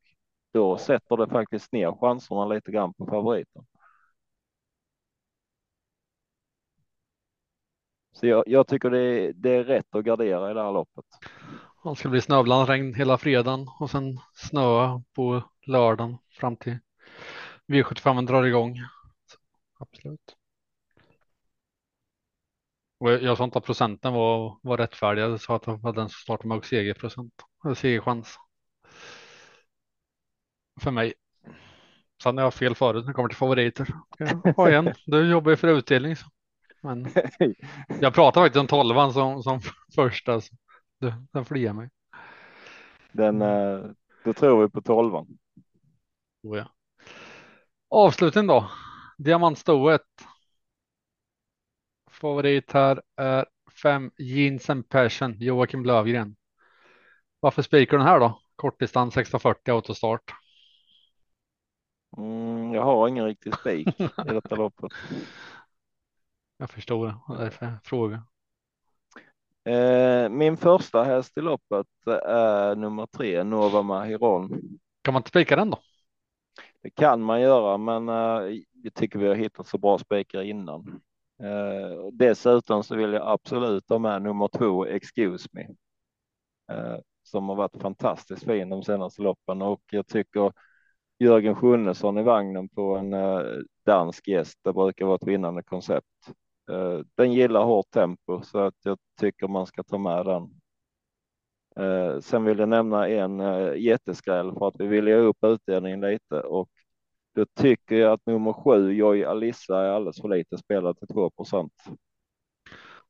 då 0.52 0.78
sätter 0.78 1.16
det 1.16 1.28
faktiskt 1.28 1.72
ner 1.72 1.92
chanserna 2.00 2.46
lite 2.46 2.72
grann 2.72 2.94
på 2.94 3.06
favoriten. 3.06 3.64
Så 8.12 8.26
jag, 8.26 8.44
jag 8.46 8.66
tycker 8.66 8.90
det 8.90 8.98
är, 8.98 9.32
det 9.32 9.50
är 9.50 9.64
rätt 9.64 9.94
att 9.94 10.04
gardera 10.04 10.50
i 10.50 10.54
det 10.54 10.62
här 10.62 10.72
loppet. 10.72 11.04
Det 11.84 11.96
ska 11.96 12.08
bli 12.08 12.20
snöblandsregn 12.20 12.94
hela 12.94 13.18
fredagen 13.18 13.68
och 13.80 13.90
sen 13.90 14.18
snöa 14.34 15.02
på 15.14 15.42
lördagen 15.66 16.18
fram 16.30 16.56
till 16.56 16.78
V75 17.68 18.26
drar 18.26 18.44
igång. 18.44 18.76
Så, 19.26 19.38
absolut. 19.78 20.36
Och 22.98 23.10
jag, 23.12 23.22
jag 23.22 23.36
sa 23.38 23.44
inte 23.44 23.58
att 23.58 23.64
procenten 23.64 24.12
var, 24.12 24.58
var 24.62 24.76
rättfärdig. 24.76 25.22
Jag 25.22 25.40
sa 25.40 25.56
att 25.56 25.66
jag 25.66 25.78
hade 25.78 26.02
en 26.02 26.08
så 26.08 26.18
startar 26.18 26.48
med 26.48 26.64
segerprocent. 26.64 27.32
Segerchans. 27.76 28.38
För 30.80 30.90
mig. 30.90 31.14
Sen 32.22 32.36
har 32.36 32.44
jag 32.44 32.54
fel 32.54 32.74
förut 32.74 33.04
när 33.04 33.12
det 33.12 33.14
kommer 33.14 33.28
till 33.28 33.36
favoriter. 33.36 33.88
Jag 34.18 34.54
ha 34.56 34.68
igen. 34.68 34.94
Du 35.06 35.30
jobbar 35.30 35.50
ju 35.50 35.56
för 35.56 35.68
utdelning. 35.68 36.16
Så. 36.16 36.26
Men 36.82 37.08
jag 38.00 38.14
pratar 38.14 38.40
faktiskt 38.40 38.60
om 38.60 38.66
tolvan 38.66 39.12
som, 39.12 39.42
som 39.42 39.60
första. 39.94 40.40
Så 40.40 40.54
du, 40.98 41.12
den 41.32 41.44
får 41.44 41.58
ge 41.58 41.72
mig. 41.72 41.90
Den, 43.12 43.42
eh, 43.42 43.80
då 44.24 44.32
tror 44.32 44.62
vi 44.62 44.70
på 44.70 44.82
tolvan. 44.82 45.26
Oh, 46.42 46.58
ja. 46.58 46.64
Avslutning 47.88 48.46
då. 48.46 48.70
Diamantstoet. 49.18 50.06
Favorit 52.10 52.72
här 52.72 53.02
är 53.16 53.46
fem 53.82 54.10
Jeans 54.18 54.70
and 54.70 54.88
Passion, 54.88 55.36
Joakim 55.38 55.84
Lövgren. 55.84 56.36
Varför 57.40 57.62
spikar 57.62 57.96
den 57.96 58.06
här 58.06 58.20
då? 58.20 58.40
Kortdistans 58.56 59.16
1640 59.16 59.74
autostart. 59.74 60.34
Mm, 62.20 62.74
jag 62.74 62.82
har 62.82 63.08
ingen 63.08 63.24
riktig 63.24 63.54
spik 63.54 64.00
i 64.00 64.08
detta 64.26 64.54
loppet. 64.54 64.92
Jag 66.56 66.70
förstår 66.70 67.06
det, 67.06 67.44
därför 67.44 67.66
jag 67.66 67.84
frågar. 67.84 68.22
Eh, 69.64 70.28
min 70.28 70.56
första 70.56 71.04
häst 71.04 71.38
i 71.38 71.40
loppet 71.40 71.86
är 72.26 72.76
nummer 72.76 73.06
tre, 73.06 73.44
Nova 73.44 73.82
Mahiron. 73.82 74.48
Kan 75.02 75.14
man 75.14 75.20
inte 75.20 75.28
spika 75.28 75.56
den 75.56 75.70
då? 75.70 75.78
Det 76.82 76.90
kan 76.90 77.22
man 77.22 77.40
göra, 77.40 77.76
men 77.78 78.08
eh, 78.08 78.60
jag 78.82 78.94
tycker 78.94 79.18
vi 79.18 79.28
har 79.28 79.34
hittat 79.34 79.66
så 79.66 79.78
bra 79.78 79.98
spikar 79.98 80.42
innan. 80.42 81.00
Eh, 81.42 82.06
dessutom 82.12 82.82
så 82.82 82.96
vill 82.96 83.12
jag 83.12 83.28
absolut 83.28 83.88
ha 83.88 83.98
med 83.98 84.22
nummer 84.22 84.48
två, 84.48 84.86
Excuse 84.86 85.48
Me, 85.52 85.62
eh, 86.72 86.98
som 87.22 87.48
har 87.48 87.56
varit 87.56 87.82
fantastiskt 87.82 88.44
fin 88.44 88.68
de 88.68 88.82
senaste 88.82 89.22
loppen 89.22 89.62
och 89.62 89.82
jag 89.90 90.06
tycker 90.06 90.52
Jörgen 91.20 91.54
Sjunnesson 91.54 92.18
i 92.18 92.22
vagnen 92.22 92.68
på 92.68 92.96
en 92.96 93.12
eh, 93.12 93.40
dansk 93.86 94.28
gäst. 94.28 94.58
Det 94.62 94.72
brukar 94.72 95.06
vara 95.06 95.16
ett 95.16 95.26
vinnande 95.26 95.62
koncept. 95.62 96.06
Eh, 96.70 97.00
den 97.14 97.32
gillar 97.32 97.64
hårt 97.64 97.90
tempo 97.90 98.42
så 98.42 98.58
att 98.58 98.74
jag 98.82 98.98
tycker 99.20 99.48
man 99.48 99.66
ska 99.66 99.82
ta 99.82 99.98
med 99.98 100.26
den. 100.26 100.60
Eh, 101.76 102.20
sen 102.20 102.44
vill 102.44 102.58
jag 102.58 102.68
nämna 102.68 103.08
en 103.08 103.40
jätteskräll 103.82 104.52
för 104.52 104.68
att 104.68 104.80
vi 104.80 104.86
vill 104.86 105.08
ge 105.08 105.14
upp 105.14 105.44
utdelningen 105.44 106.00
lite 106.00 106.40
och 106.40 106.68
då 107.34 107.46
tycker 107.54 107.96
jag 107.96 108.12
att 108.12 108.26
nummer 108.26 108.52
sju, 108.52 108.92
Joy 108.92 109.24
Alissa, 109.24 109.80
är 109.80 109.90
alldeles 109.90 110.20
för 110.20 110.28
lite 110.28 110.58
spelad 110.58 110.98
till 110.98 111.08
2 111.08 111.30
procent. 111.30 111.72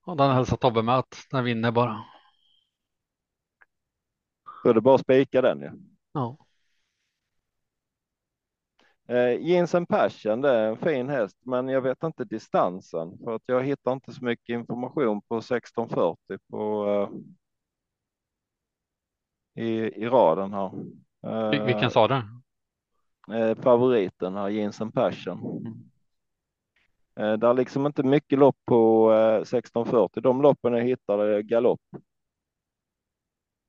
Och 0.05 0.17
den 0.17 0.31
hälsar 0.31 0.57
Tobbe 0.57 0.83
med 0.83 0.99
att 0.99 1.27
den 1.31 1.45
vinner 1.45 1.73
bara. 1.73 2.05
Då 4.65 4.71
är 4.71 4.75
det 4.75 4.81
bara 4.81 4.95
att 4.95 5.01
spika 5.01 5.43
den 5.43 5.61
ju. 5.61 5.71
Ja. 6.13 6.37
Eh, 9.11 9.41
Jeans 9.41 9.75
and 9.75 9.89
Passion, 9.89 10.41
det 10.41 10.51
är 10.51 10.69
en 10.69 10.77
fin 10.77 11.09
häst, 11.09 11.37
men 11.45 11.69
jag 11.69 11.81
vet 11.81 12.03
inte 12.03 12.25
distansen 12.25 13.19
för 13.25 13.35
att 13.35 13.43
jag 13.47 13.63
hittar 13.65 13.93
inte 13.93 14.13
så 14.13 14.25
mycket 14.25 14.55
information 14.55 15.23
på 15.23 15.39
1640 15.39 16.39
på 16.51 16.87
eh, 19.57 19.65
i, 19.65 19.69
i 20.03 20.07
raden 20.09 20.53
här. 20.53 20.71
Vil- 21.51 21.65
Vilken 21.67 21.91
sa 21.91 22.09
du? 22.09 22.23
Eh, 23.37 23.55
favoriten 23.63 24.35
här, 24.37 24.49
Jeans 24.49 24.81
and 24.81 24.95
Passion. 24.95 25.39
Mm. 25.67 25.91
Eh, 27.17 27.39
det 27.39 27.47
är 27.47 27.55
liksom 27.55 27.87
inte 27.87 28.03
mycket 28.03 28.39
lopp 28.39 28.57
på 28.65 29.13
eh, 29.13 29.37
1640. 29.41 30.21
De 30.23 30.43
loppen 30.43 30.73
jag 30.73 30.85
hittade 30.85 31.37
är 31.37 31.41
galopp. 31.43 31.81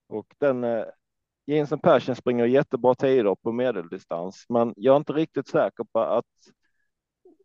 Och 0.09 0.35
den 0.37 0.63
Jensen 1.45 1.79
Persson 1.79 2.15
springer 2.15 2.45
jättebra 2.45 2.95
tider 2.95 3.35
på 3.35 3.51
medeldistans, 3.51 4.45
men 4.49 4.73
jag 4.77 4.93
är 4.93 4.97
inte 4.97 5.13
riktigt 5.13 5.47
säker 5.47 5.83
på 5.83 5.99
att 5.99 6.25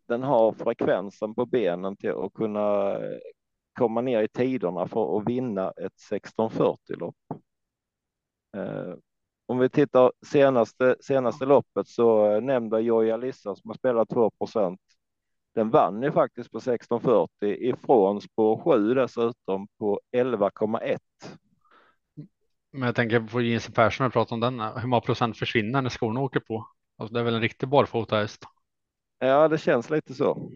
den 0.07 0.23
har 0.23 0.51
frekvensen 0.51 1.35
på 1.35 1.45
benen 1.45 1.95
till 1.97 2.11
att 2.11 2.33
kunna 2.33 2.91
eh, 2.91 3.17
komma 3.73 4.01
ner 4.01 4.23
i 4.23 4.27
tiderna 4.27 4.87
för 4.87 5.17
att 5.17 5.29
vinna 5.29 5.69
ett 5.71 6.11
1640 6.11 6.95
lopp. 6.95 7.15
Eh, 8.57 8.93
om 9.45 9.59
vi 9.59 9.69
tittar 9.69 10.11
senaste, 10.25 10.95
senaste 10.99 11.45
loppet 11.45 11.87
så 11.87 12.31
eh, 12.31 12.41
nämnde 12.41 12.81
Joja 12.81 13.17
Lissa 13.17 13.55
som 13.55 13.69
har 13.69 13.75
spelat 13.75 14.09
2 14.09 14.31
Den 15.55 15.69
vann 15.69 16.03
ju 16.03 16.11
faktiskt 16.11 16.51
på 16.51 16.57
1640 16.57 17.29
ifrån 17.41 18.21
spår 18.21 18.57
7 18.57 18.93
dessutom 18.93 19.67
på 19.79 19.99
11,1. 20.15 20.97
Men 22.71 22.81
jag 22.81 22.95
tänker 22.95 23.19
på 23.19 23.41
Jeans 23.41 23.67
Persson 23.73 24.07
och 24.07 24.13
prata 24.13 24.35
om 24.35 24.39
den. 24.41 24.59
Hur 24.59 24.87
många 24.87 25.01
procent 25.01 25.37
försvinner 25.37 25.81
när 25.81 25.89
skorna 25.89 26.19
åker 26.19 26.39
på? 26.39 26.67
Alltså 26.97 27.13
det 27.13 27.19
är 27.19 27.23
väl 27.23 27.35
en 27.35 27.41
riktig 27.41 27.69
barfotahäst. 27.69 28.43
Ja, 29.19 29.47
det 29.47 29.57
känns 29.57 29.89
lite 29.89 30.13
så. 30.13 30.51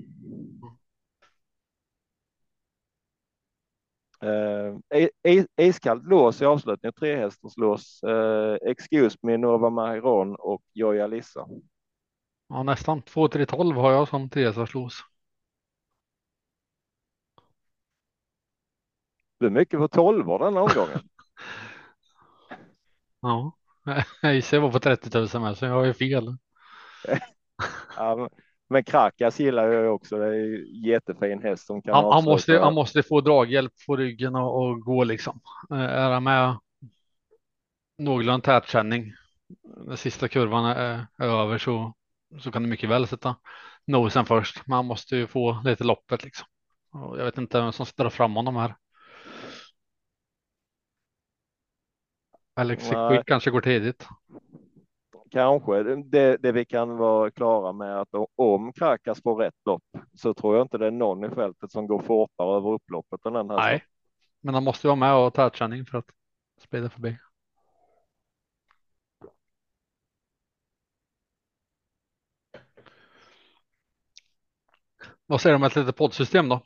I- 5.24 5.46
iskallt 5.58 6.04
lås 6.06 6.42
i 6.42 6.46
avslutningen, 6.46 6.94
tre 6.94 7.16
hästars 7.16 7.58
lås. 7.58 8.04
Eh, 8.04 8.58
Excuse 8.70 9.18
me, 9.22 9.38
Nova 9.38 9.70
Mahiron 9.70 10.36
och 10.36 10.62
Joja 10.74 11.08
Lissa. 11.08 11.48
Ja, 12.48 12.64
nästan. 12.64 13.02
2 13.02 13.28
3 13.28 13.46
12 13.46 13.76
har 13.76 13.92
jag 13.92 14.08
som 14.08 14.30
tresaslås. 14.30 15.04
Du 19.40 19.46
är 19.46 19.50
mycket 19.50 19.80
på 19.80 19.88
tolvor 19.88 20.40
denna 20.40 20.62
omgången. 20.62 21.00
Ja, 23.22 23.58
jag 24.22 24.36
gissar 24.36 24.58
jag 24.58 24.62
var 24.62 24.72
på 24.72 24.80
30 24.80 25.10
000 25.18 25.42
med 25.44 25.58
så 25.58 25.66
jag 25.66 25.74
har 25.74 25.86
ju 25.86 25.94
fel. 25.94 26.38
Ja, 27.96 28.30
men- 28.70 28.84
Krakas 28.84 29.40
gillar 29.40 29.68
jag 29.68 29.96
också. 29.96 30.18
Det 30.18 30.26
är 30.26 30.34
ju 30.34 30.68
jättefin 30.90 31.42
häst 31.42 31.66
som 31.66 31.82
kan 31.82 31.94
Han, 31.96 32.06
han, 32.10 32.24
måste, 32.24 32.60
han 32.60 32.74
måste 32.74 33.04
få 33.04 33.22
draghjälp 33.22 33.74
på 33.88 33.96
ryggen 33.96 34.36
och, 34.36 34.62
och 34.64 34.82
gå 34.82 35.04
liksom. 35.04 35.40
Eh, 35.72 35.78
Är 35.80 36.10
han 36.12 36.24
med 36.24 36.58
någorlunda 37.98 38.42
tätkänning. 38.42 39.14
Den 39.88 39.98
sista 39.98 40.28
kurvan 40.28 40.66
är, 40.66 41.08
är 41.18 41.28
över 41.44 41.58
så, 41.58 41.94
så 42.40 42.52
kan 42.52 42.64
det 42.64 42.70
mycket 42.70 42.90
väl 42.90 43.08
sätta 43.08 43.36
nosen 43.88 44.26
först. 44.26 44.68
Men 44.68 44.76
han 44.76 44.86
måste 44.86 45.16
ju 45.16 45.28
få 45.28 45.62
lite 45.66 45.84
loppet 45.84 46.24
liksom. 46.24 46.48
Och 46.94 47.20
jag 47.20 47.26
vet 47.26 47.38
inte 47.38 47.62
vem 47.62 47.72
som 47.72 47.86
ska 47.86 48.04
dra 48.04 48.10
fram 48.10 48.36
honom 48.36 48.56
här. 48.56 48.76
Alex. 52.62 52.90
Quick 53.10 53.26
kanske 53.26 53.52
går 53.52 53.62
tidigt. 53.62 54.08
Kanske. 55.32 55.84
Det, 55.84 56.38
det 56.38 56.52
vi 56.52 56.66
kan 56.66 56.98
vara 56.98 57.32
klara 57.32 57.74
med 57.74 58.02
att 58.02 58.10
om 58.36 58.74
Krakas 58.74 59.22
får 59.22 59.36
rätt 59.36 59.54
lopp 59.66 59.84
så 60.14 60.34
tror 60.34 60.56
jag 60.56 60.66
inte 60.66 60.78
det 60.78 60.88
är 60.88 60.92
någon 60.92 61.32
i 61.32 61.36
fältet 61.36 61.72
som 61.72 61.88
går 61.88 62.02
fortare 62.02 62.58
över 62.58 62.70
upploppet 62.70 63.26
än 63.26 63.34
den 63.34 63.50
här. 63.50 63.58
Nej, 63.58 63.86
Men 64.42 64.54
han 64.54 64.64
måste 64.64 64.88
vara 64.88 64.96
med 64.96 65.16
och 65.16 65.34
ta 65.34 65.50
tätkänning 65.50 65.86
för 65.86 65.98
att 65.98 66.06
spela 66.62 66.90
förbi. 66.90 67.18
Vad 75.26 75.42
säger 75.42 75.54
du 75.54 75.56
om 75.56 75.64
ett 75.64 75.76
litet 75.76 75.96
poddsystem 75.96 76.50
då? 76.50 76.62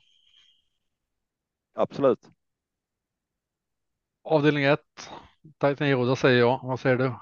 Absolut. 1.73 2.29
Avdelning 4.23 4.63
1. 4.63 4.79
Titan 5.59 5.87
Yoda 5.87 6.15
säger 6.15 6.39
jag. 6.39 6.59
Vad 6.63 6.79
säger 6.79 6.95
du? 6.97 7.13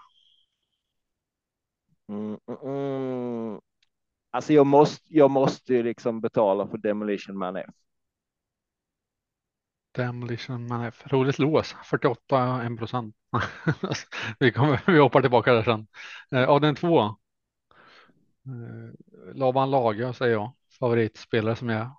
Mm, 2.09 2.37
mm, 2.47 2.57
mm. 2.63 3.61
Alltså 4.31 4.53
jag 4.53 4.67
måste, 4.67 5.05
jag 5.17 5.31
måste 5.31 5.73
ju 5.73 5.83
liksom 5.83 6.21
betala 6.21 6.67
för 6.67 6.77
Demolition 6.77 7.37
Man 7.37 7.55
F. 7.55 7.75
Demolition 9.95 10.67
Man 10.67 10.81
F. 10.85 11.03
Roligt 11.07 11.39
lås. 11.39 11.75
48 11.85 12.63
1 12.63 12.77
procent. 12.77 13.15
vi, 14.39 14.51
kommer, 14.51 14.81
vi 14.87 14.99
hoppar 14.99 15.21
tillbaka 15.21 15.53
där 15.53 15.63
sen. 15.63 15.87
Eh, 16.31 16.49
avdelning 16.49 16.75
2. 16.75 16.99
Eh, 17.05 17.15
Laban 19.35 19.71
Lager 19.71 20.11
säger 20.13 20.33
jag. 20.33 20.53
Favoritspelare 20.79 21.55
som 21.55 21.69
jag 21.69 21.81
är. 21.81 21.91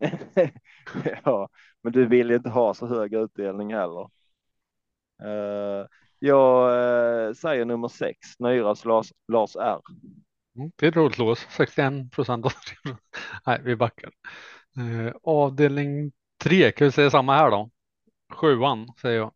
ja, 1.24 1.48
men 1.82 1.92
du 1.92 2.06
vill 2.06 2.30
ju 2.30 2.36
inte 2.36 2.48
ha 2.50 2.74
så 2.74 2.86
hög 2.86 3.14
utdelning 3.14 3.74
heller. 3.74 4.10
Uh, 5.24 5.86
jag 6.18 6.70
uh, 7.28 7.34
säger 7.34 7.64
nummer 7.64 7.88
sex, 7.88 8.18
Nyras 8.38 8.84
Lars, 8.84 9.12
Lars 9.28 9.56
R. 9.56 9.80
Mm, 10.56 10.72
det 10.76 10.86
är 10.86 10.90
ett 10.90 10.96
roligt 10.96 11.18
lås, 11.18 11.46
61 11.50 12.12
procent. 12.12 12.46
Nej, 13.46 13.60
vi 13.64 13.76
backar. 13.76 14.10
Uh, 14.78 15.12
avdelning 15.22 16.12
tre, 16.38 16.72
kan 16.72 16.84
vi 16.84 16.92
säga 16.92 17.10
samma 17.10 17.36
här 17.36 17.50
då? 17.50 17.70
Sjuan 18.32 18.88
säger 19.00 19.18
jag. 19.18 19.32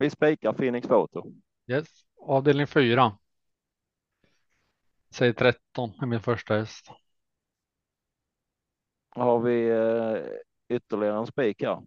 Vi 0.00 0.10
spikar 0.10 0.52
Phoenix 0.52 0.88
Photo. 0.88 1.32
Yes. 1.66 1.88
Avdelning 2.20 2.66
fyra. 2.66 3.18
Säger 5.10 5.32
13 5.32 5.92
är 6.02 6.06
min 6.06 6.20
första 6.20 6.54
häst. 6.54 6.90
Har 9.08 9.40
vi 9.40 9.72
ytterligare 10.68 11.18
en 11.18 11.26
spik 11.26 11.62
här? 11.62 11.82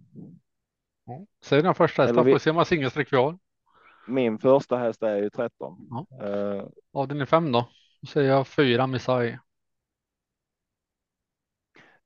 Ja. 1.12 1.26
Säg 1.41 1.62
den 1.62 1.76
första 1.76 2.04
hästen, 2.04 2.26
vi... 2.26 2.32
får 2.32 2.39
se 2.39 2.50
om 2.50 2.56
man 2.56 2.65
singelsträck 2.65 3.08
kvar. 3.08 3.38
Min 4.08 4.39
första 4.39 4.78
häst 4.78 5.04
är 5.04 5.17
ju 5.17 5.30
13. 5.30 5.88
Ja. 5.89 6.28
Uh, 6.28 6.67
Avdelning 6.93 7.28
5 7.28 7.52
då? 7.52 7.69
Då 8.02 8.08
säger 8.08 8.30
jag 8.30 8.47
fyra 8.47 8.88
Missai. 8.88 9.39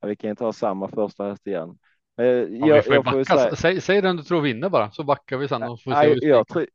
Vi 0.02 0.16
kan 0.16 0.30
inte 0.30 0.44
ha 0.44 0.54
samma 0.54 0.88
första 0.88 1.24
häst 1.24 1.48
igen. 1.48 1.78
Uh, 2.22 2.26
ja, 2.28 2.68
jag, 2.68 2.84
jag 2.88 3.06
får 3.06 3.24
säga... 3.24 3.56
säg, 3.56 3.82
säg 3.82 4.02
den 4.02 4.18
du 4.18 4.24
tror 4.24 4.42
vinner 4.42 4.70
bara 4.70 4.92
så 4.92 5.04
backar 5.04 5.38
vi 5.38 5.48
sen. 5.48 5.64
Och 5.64 5.82
får 5.82 5.92
Nej, 5.92 6.20
se 6.20 6.28
jag, 6.28 6.48
tr 6.48 6.66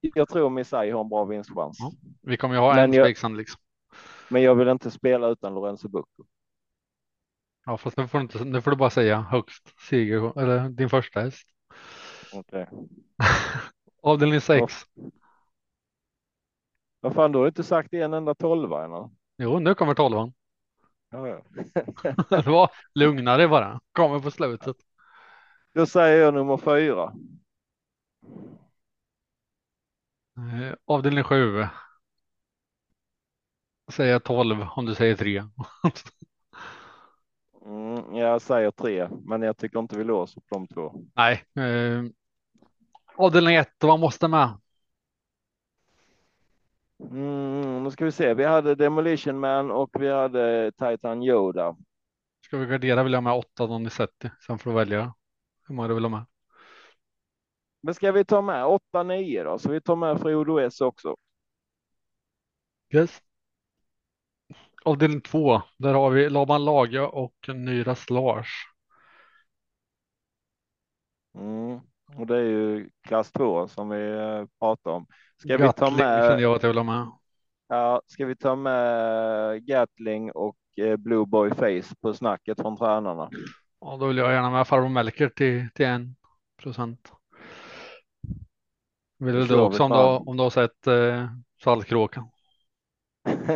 jag 0.00 0.28
tror 0.28 0.50
Missai 0.50 0.90
har 0.90 1.00
en 1.00 1.08
bra 1.08 1.24
vinstchans. 1.24 1.76
Ja. 1.80 1.92
Vi 2.22 2.36
kommer 2.36 2.54
ju 2.54 2.60
ha 2.60 2.74
men 2.74 2.94
en 2.94 3.04
spik 3.04 3.30
liksom. 3.30 3.60
Men 4.28 4.42
jag 4.42 4.54
vill 4.54 4.68
inte 4.68 4.90
spela 4.90 5.28
utan 5.28 5.54
Lorenzo 5.54 5.88
Bucco. 5.88 6.24
Ja, 7.66 7.76
fast 7.76 7.96
nu 7.96 8.08
får 8.08 8.18
du, 8.18 8.22
inte, 8.22 8.44
nu 8.44 8.60
får 8.60 8.70
du 8.70 8.76
bara 8.76 8.90
säga 8.90 9.20
högst 9.20 9.80
seger 9.88 10.40
eller 10.40 10.68
din 10.68 10.88
första 10.88 11.20
häst. 11.20 11.48
Okay. 12.32 12.66
Avdelning 14.02 14.40
6. 14.40 14.74
Vad 17.00 17.14
fan, 17.14 17.32
du 17.32 17.38
har 17.38 17.46
inte 17.46 17.64
sagt 17.64 17.94
en 17.94 18.14
enda 18.14 18.34
tolva 18.34 18.84
än. 18.84 19.10
Jo, 19.38 19.58
nu 19.58 19.74
kommer 19.74 19.94
tolvan. 19.94 20.32
Ja, 21.10 21.28
ja. 21.28 21.42
det 22.42 22.46
var 22.46 22.70
lugnare 22.94 23.48
bara. 23.48 23.80
Kommer 23.92 24.20
på 24.20 24.30
slutet. 24.30 24.76
Då 25.74 25.86
säger 25.86 26.24
jag 26.24 26.34
nummer 26.34 26.56
fyra. 26.56 27.14
Eh, 30.36 30.74
avdelning 30.84 31.24
7. 31.24 31.66
Säger 33.92 34.12
jag 34.12 34.24
12 34.24 34.66
om 34.76 34.86
du 34.86 34.94
säger 34.94 35.16
3. 35.16 35.42
mm, 37.64 38.14
jag 38.14 38.42
säger 38.42 38.70
3, 38.70 39.08
men 39.24 39.42
jag 39.42 39.56
tycker 39.56 39.78
inte 39.78 39.98
vi 39.98 40.04
låser 40.04 40.40
på 40.40 40.54
de 40.54 40.66
två. 40.66 40.94
Nej. 41.14 41.44
Eh, 41.56 42.02
avdelning 43.20 43.56
1, 43.56 43.68
vad 43.80 44.00
måste 44.00 44.28
med? 44.28 44.58
Mm, 47.00 47.82
nu 47.82 47.90
ska 47.90 48.04
vi 48.04 48.12
se. 48.12 48.34
Vi 48.34 48.44
hade 48.44 48.74
Demolition 48.74 49.40
Man 49.40 49.70
och 49.70 49.90
vi 50.00 50.08
hade 50.10 50.72
Titan 50.72 51.22
Yoda. 51.22 51.76
Ska 52.40 52.58
vi 52.58 52.66
gardera 52.66 53.02
vill 53.02 53.12
jag 53.12 53.22
med 53.22 53.32
8 53.32 53.66
Donizetti. 53.66 54.30
Sen 54.46 54.58
får 54.58 54.70
du 54.70 54.76
välja 54.76 55.14
hur 55.66 55.74
många 55.74 55.88
du 55.88 55.94
vill 55.94 56.04
ha 56.04 56.10
med. 56.10 56.26
Men 57.82 57.94
ska 57.94 58.12
vi 58.12 58.24
ta 58.24 58.42
med 58.42 58.64
8-9 58.64 59.44
då? 59.44 59.58
Så 59.58 59.70
vi 59.70 59.80
tar 59.80 59.96
med 59.96 60.20
Frodo 60.20 60.58
S 60.58 60.80
också. 60.80 61.16
Yes. 62.94 63.22
Avdelning 64.84 65.20
2. 65.20 65.62
Där 65.76 65.94
har 65.94 66.10
vi 66.10 66.30
Laban 66.30 66.64
Laga 66.64 67.08
och 67.08 67.48
Nyras 67.48 68.10
Lars. 68.10 68.66
Mm. 71.34 71.89
Och 72.16 72.26
det 72.26 72.36
är 72.36 72.42
ju 72.42 72.90
klass 73.08 73.32
2 73.32 73.68
som 73.68 73.88
vi 73.88 74.10
eh, 74.10 74.44
pratar 74.60 74.90
om. 74.90 75.06
Ska 75.36 75.48
Gatling 75.48 75.66
vi 75.66 75.72
ta 75.72 75.90
med? 75.90 76.40
jag 76.40 76.56
att 76.56 76.62
jag 76.62 76.70
vill 76.70 76.78
ha 76.78 76.84
med. 76.84 77.06
Ja, 77.68 78.02
ska 78.06 78.26
vi 78.26 78.36
ta 78.36 78.56
med 78.56 79.66
Gatling 79.66 80.32
och 80.32 80.56
eh, 80.76 80.96
Blue 80.96 81.26
Boy 81.26 81.50
Face 81.50 81.94
på 82.00 82.14
snacket 82.14 82.60
från 82.60 82.76
tränarna? 82.76 83.30
Ja, 83.80 83.96
då 84.00 84.06
vill 84.06 84.16
jag 84.16 84.32
gärna 84.32 84.50
med 84.50 84.68
farbror 84.68 84.88
Melker 84.88 85.28
till, 85.28 85.68
till 85.74 85.86
en 85.86 86.16
procent. 86.62 87.12
Vill 89.18 89.48
du 89.48 89.60
också 89.60 89.82
om 89.82 89.90
du, 89.90 90.30
om 90.30 90.36
du 90.36 90.42
har 90.42 90.50
sett 90.50 90.86
eh, 90.86 91.26
Saltkråkan? 91.62 92.30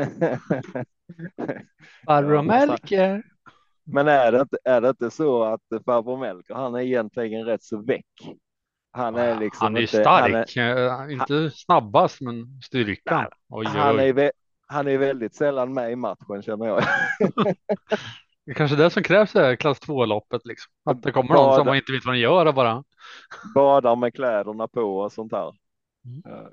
farbror 2.07 2.43
Melker. 2.43 3.23
Men 3.85 4.09
är 4.09 4.33
det, 4.33 4.41
inte, 4.41 4.57
är 4.65 4.81
det 4.81 4.89
inte 4.89 5.11
så 5.11 5.43
att 5.43 5.61
farbror 5.85 6.19
Melker, 6.19 6.55
han 6.55 6.75
är 6.75 6.81
egentligen 6.81 7.45
rätt 7.45 7.63
så 7.63 7.83
väck? 7.83 8.37
Han 8.97 9.17
är 9.17 9.41
liksom 9.41 9.65
Han 9.65 9.77
är 9.77 9.81
inte, 9.81 10.01
stark, 10.01 10.57
han 10.57 11.11
är, 11.11 11.13
inte 11.13 11.51
snabbast 11.51 12.21
men 12.21 12.63
styrkan. 12.63 13.27
Oj, 13.49 13.67
han, 13.67 13.97
oj. 13.97 14.09
Är, 14.09 14.33
han 14.67 14.89
är 14.89 14.99
väldigt 14.99 15.35
sällan 15.35 15.75
med 15.75 15.93
i 15.93 15.97
matchen 15.97 16.43
känner 16.43 16.67
jag. 16.67 16.83
det 18.45 18.51
är 18.51 18.55
kanske 18.55 18.77
det 18.77 18.91
som 18.91 19.03
krävs 19.03 19.37
i 19.37 19.57
klass 19.61 19.81
2 19.81 20.05
loppet 20.05 20.47
liksom. 20.47 20.73
Att 20.85 21.03
det 21.03 21.13
kommer 21.13 21.35
någon 21.35 21.57
som 21.57 21.67
man 21.67 21.77
inte 21.77 21.93
vet 21.93 22.05
vad 22.05 22.15
den 22.15 22.21
gör 22.21 22.47
och 22.47 22.55
bara. 22.55 22.85
Badar 23.55 23.97
med 23.97 24.15
kläderna 24.15 24.69
på 24.69 24.99
och 24.99 25.13
sånt 25.13 25.33
här. 25.33 25.53
Mm. 26.05 26.51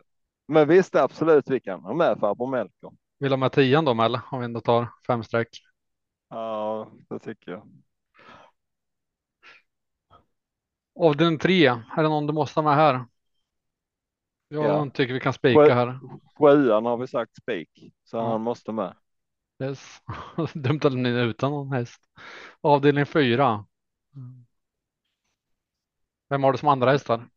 Men 0.48 0.68
visst 0.68 0.96
absolut 0.96 1.50
vi 1.50 1.60
kan 1.60 1.84
ha 1.84 1.94
med 1.94 2.20
farbror 2.20 2.48
Melker. 2.48 2.92
Vill 3.20 3.32
ha 3.32 3.38
med 3.38 3.52
tian 3.52 3.86
då 3.86 4.04
eller 4.04 4.22
om 4.32 4.40
vi 4.40 4.46
ändå 4.46 4.60
tar 4.60 4.88
fem 5.08 5.24
streck? 5.24 5.50
Ja, 6.30 6.92
det 7.10 7.20
tycker 7.20 7.52
jag. 7.52 7.68
Av 10.96 11.18
den 11.18 11.38
tre, 11.38 11.66
är 11.68 12.04
det 12.04 12.10
någon 12.10 12.28
du 12.28 12.34
måste 12.34 12.60
ha 12.60 12.70
med 12.70 12.76
här? 12.76 13.06
Jag 14.48 14.66
ja. 14.66 14.90
tycker 14.94 15.14
vi 15.14 15.20
kan 15.20 15.34
spika 15.34 15.74
här. 15.74 16.00
Sjuan 16.38 16.86
har 16.86 16.98
vi 16.98 17.08
sagt 17.08 17.36
spik, 17.36 17.94
så 18.04 18.18
ja. 18.18 18.32
han 18.32 18.42
måste 18.42 18.72
med. 18.72 18.96
Yes. 19.64 20.02
Dumt 20.54 20.80
att 20.84 20.94
ni 20.94 21.10
är 21.10 21.26
utan 21.26 21.52
någon 21.52 21.72
häst. 21.72 22.02
Avdelning 22.62 23.06
fyra. 23.06 23.66
Vem 26.30 26.44
har 26.44 26.52
du 26.52 26.58
som 26.58 26.70
andra 26.70 26.92
hästar? 26.92 27.30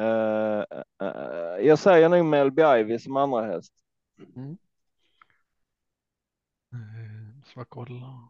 Uh, 0.00 0.64
uh, 1.02 1.66
jag 1.66 1.78
säger 1.78 2.08
nog 2.08 2.24
Melby 2.24 2.62
Ivy 2.62 2.98
som 2.98 3.16
andra 3.16 3.42
häst. 3.42 3.72
Mm. 4.36 4.56
Uh, 6.74 7.44
ska 7.44 7.64
kolla. 7.64 8.28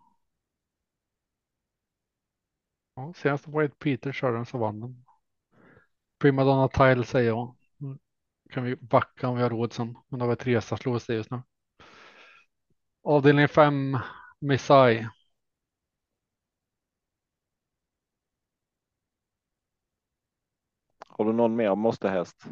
Ja, 3.05 3.13
senast 3.13 3.49
White 3.49 3.75
Peter 3.79 4.13
körde 4.13 4.37
den 4.37 4.47
så 4.47 4.59
vann 4.59 4.81
den. 4.81 5.05
Primadonna 6.19 6.69
Tile 6.69 7.05
säger 7.05 7.29
jag. 7.29 7.57
Kan 8.51 8.65
vi 8.65 8.77
backa 8.77 9.29
om 9.29 9.37
vi 9.37 9.43
har 9.43 9.51
råd 9.51 9.73
sen. 9.73 9.99
Men 10.09 10.19
då 10.19 10.27
har 10.27 10.31
vi 10.31 10.37
tre 10.37 10.61
slås 10.61 11.07
det 11.07 11.15
just 11.15 11.31
nu. 11.31 11.43
Avdelning 13.03 13.49
5, 13.49 13.99
Missai. 14.41 15.09
Har 21.09 21.25
du 21.25 21.33
någon 21.33 21.57
mer 21.57 21.75
måste 21.75 22.09
häst? 22.09 22.45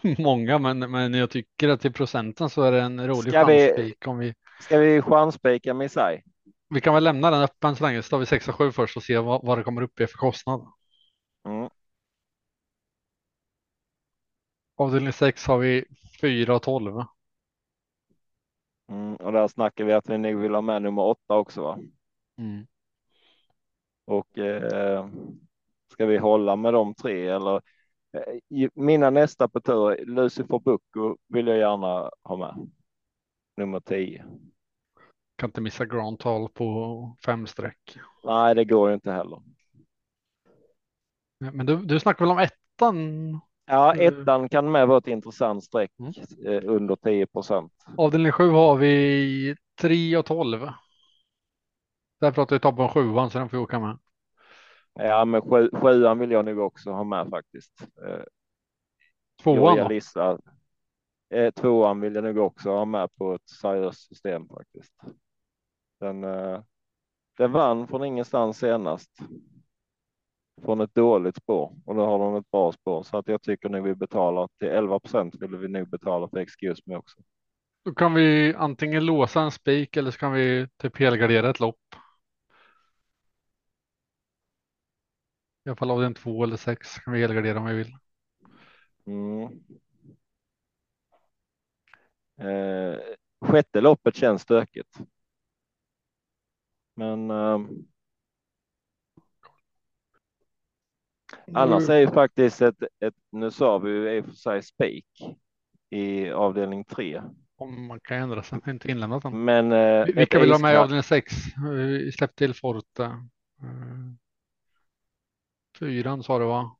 Många, 0.18 0.58
men, 0.58 0.78
men 0.78 1.14
jag 1.14 1.30
tycker 1.30 1.68
att 1.68 1.80
till 1.80 1.92
procenten 1.92 2.50
så 2.50 2.62
är 2.62 2.72
det 2.72 2.80
en 2.80 3.06
rolig 3.08 3.32
chanspik. 3.32 4.06
Om 4.06 4.18
vi... 4.18 4.34
Ska 4.60 4.78
vi 4.78 5.02
chanspika 5.02 5.74
Missai? 5.74 6.22
Vi 6.74 6.80
kan 6.80 6.94
väl 6.94 7.04
lämna 7.04 7.30
den 7.30 7.42
öppen 7.42 7.76
så 7.76 7.84
länge 7.84 8.02
så 8.02 8.08
tar 8.08 8.18
vi 8.18 8.26
6 8.26 8.48
och 8.48 8.54
7 8.54 8.72
först 8.72 8.96
och 8.96 9.02
se 9.02 9.18
vad, 9.18 9.44
vad 9.44 9.58
det 9.58 9.64
kommer 9.64 9.82
upp 9.82 10.00
i 10.00 10.06
för 10.06 10.18
kostnad. 10.18 10.66
Mm. 11.44 11.68
Avdelning 14.76 15.12
6 15.12 15.46
har 15.46 15.58
vi 15.58 15.84
4 16.20 16.56
och 16.56 16.62
12. 16.62 17.02
Mm, 18.88 19.16
och 19.16 19.32
där 19.32 19.48
snackar 19.48 19.84
vi 19.84 19.92
att 19.92 20.08
vi 20.08 20.18
nog 20.18 20.40
vill 20.40 20.54
ha 20.54 20.60
med 20.60 20.82
nummer 20.82 21.02
8 21.02 21.34
också 21.34 21.62
va? 21.62 21.78
Mm. 22.38 22.66
Och 24.04 24.38
eh, 24.38 25.08
ska 25.92 26.06
vi 26.06 26.18
hålla 26.18 26.56
med 26.56 26.72
de 26.74 26.94
tre 26.94 27.28
eller 27.28 27.54
eh, 28.12 28.68
mina 28.74 29.10
nästa 29.10 29.48
på 29.48 29.60
tur, 29.60 30.06
Lucifer 30.06 30.58
Bucco 30.58 31.16
vill 31.28 31.46
jag 31.46 31.58
gärna 31.58 32.10
ha 32.22 32.36
med. 32.36 32.70
Nummer 33.56 33.80
10. 33.80 34.24
Kan 35.44 35.48
inte 35.48 35.60
missa 35.60 35.84
Grand 35.86 36.18
Tal 36.18 36.48
på 36.48 37.16
fem 37.24 37.46
streck. 37.46 37.98
Nej, 38.24 38.54
det 38.54 38.64
går 38.64 38.88
ju 38.88 38.94
inte 38.94 39.12
heller. 39.12 39.42
Men 41.38 41.66
du, 41.66 41.76
du 41.76 42.00
snackar 42.00 42.24
väl 42.24 42.32
om 42.32 42.38
ettan? 42.38 43.40
Ja, 43.66 43.94
ettan 43.94 44.48
kan 44.48 44.72
med 44.72 44.88
vara 44.88 44.98
ett 44.98 45.06
intressant 45.06 45.64
streck 45.64 45.90
Mm. 45.98 46.12
eh, 46.46 46.62
under 46.70 46.96
10 46.96 47.26
procent. 47.26 47.72
Avdelning 47.98 48.32
sju 48.32 48.48
har 48.48 48.76
vi 48.76 49.56
3 49.80 50.16
och 50.16 50.26
12. 50.26 50.68
Där 52.20 52.32
pratar 52.32 52.56
vi 52.56 52.60
toppen 52.60 52.88
sjuan 52.88 53.30
så 53.30 53.38
den 53.38 53.48
får 53.48 53.58
åka 53.58 53.80
med. 53.80 53.98
Ja, 54.94 55.24
men 55.24 55.42
sju, 55.42 55.70
sjuan 55.72 56.18
vill 56.18 56.30
jag 56.30 56.44
nog 56.44 56.58
också 56.58 56.90
ha 56.90 57.04
med 57.04 57.28
faktiskt. 57.30 57.72
Eh, 58.08 58.22
Tvåan 59.42 59.76
jag 59.76 59.88
listar. 59.88 60.40
Eh, 61.34 61.50
tvåan 61.50 62.00
vill 62.00 62.14
jag 62.14 62.24
nog 62.24 62.38
också 62.38 62.70
ha 62.70 62.84
med 62.84 63.14
på 63.14 63.34
ett 63.34 63.48
seriöst 63.48 64.08
system 64.08 64.48
faktiskt. 64.48 64.92
Den, 66.04 66.24
eh, 66.24 66.62
den 67.36 67.52
vann 67.52 67.88
från 67.88 68.04
ingenstans 68.04 68.58
senast. 68.58 69.10
Från 70.62 70.80
ett 70.80 70.94
dåligt 70.94 71.36
spår 71.36 71.76
och 71.84 71.96
nu 71.96 72.02
har 72.02 72.18
de 72.18 72.36
ett 72.36 72.50
bra 72.50 72.72
spår 72.72 73.02
så 73.02 73.18
att 73.18 73.28
jag 73.28 73.42
tycker 73.42 73.68
nu 73.68 73.80
vi 73.80 73.94
betalar 73.94 74.48
till 74.58 74.68
11 74.68 75.00
procent 75.00 75.34
vill 75.34 75.56
vi 75.56 75.68
nog 75.68 75.88
betala 75.88 76.28
för 76.28 76.38
Excuse 76.38 76.82
Me 76.86 76.96
också. 76.96 77.20
Då 77.84 77.94
kan 77.94 78.14
vi 78.14 78.54
antingen 78.54 79.06
låsa 79.06 79.42
en 79.42 79.50
spik 79.50 79.96
eller 79.96 80.10
så 80.10 80.18
kan 80.18 80.32
vi 80.32 80.68
typ 80.76 80.98
helgardera 80.98 81.50
ett 81.50 81.60
lopp. 81.60 81.80
I 85.64 85.68
alla 85.68 85.76
fall 85.76 85.90
av 85.90 86.00
den 86.00 86.14
två 86.14 86.44
eller 86.44 86.56
sex 86.56 86.98
kan 86.98 87.12
vi 87.12 87.20
helgardera 87.20 87.58
om 87.58 87.66
vi 87.66 87.74
vill. 87.74 87.96
Mm. 89.06 89.42
Eh, 92.36 92.98
sjätte 93.40 93.80
loppet 93.80 94.16
känns 94.16 94.42
stökigt. 94.42 94.98
Men 96.94 97.30
ehm, 97.30 97.68
Annars 101.54 101.88
är 101.88 101.98
ju 101.98 102.08
faktiskt 102.10 102.62
ett, 102.62 102.82
ett 103.00 103.14
nu 103.30 103.50
sa 103.50 103.78
vi 103.78 103.90
ju 103.90 104.16
i 104.16 104.20
och 104.20 104.24
för 104.24 104.32
sig 104.32 104.62
spik 104.62 105.06
i 105.90 106.30
avdelning 106.30 106.84
tre. 106.84 107.22
Om 107.56 107.86
man 107.86 108.00
kan 108.00 108.16
ändra 108.18 108.42
sig, 108.42 108.58
inte 108.66 108.90
inlämnat 108.90 109.24
än. 109.24 109.44
Men 109.44 109.72
eh, 109.72 110.04
Vi- 110.04 110.12
Vilka 110.12 110.38
vill 110.38 110.52
ha 110.52 110.58
med 110.58 110.74
i 110.74 110.76
avdelning 110.76 111.02
sex? 111.02 111.34
Vi 111.70 112.12
släppte 112.12 112.36
till 112.36 112.54
Forte. 112.54 113.04
Eh, 113.04 114.12
Fyran 115.78 116.22
sa 116.22 116.38
du 116.38 116.44
va? 116.44 116.76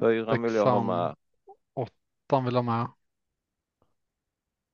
Fyra 0.00 0.36
vill 0.38 0.54
jag 0.54 0.66
ha 0.66 0.82
med. 0.82 1.16
Åttan 1.74 2.44
vill 2.44 2.54
ha 2.56 2.62
med. 2.62 2.88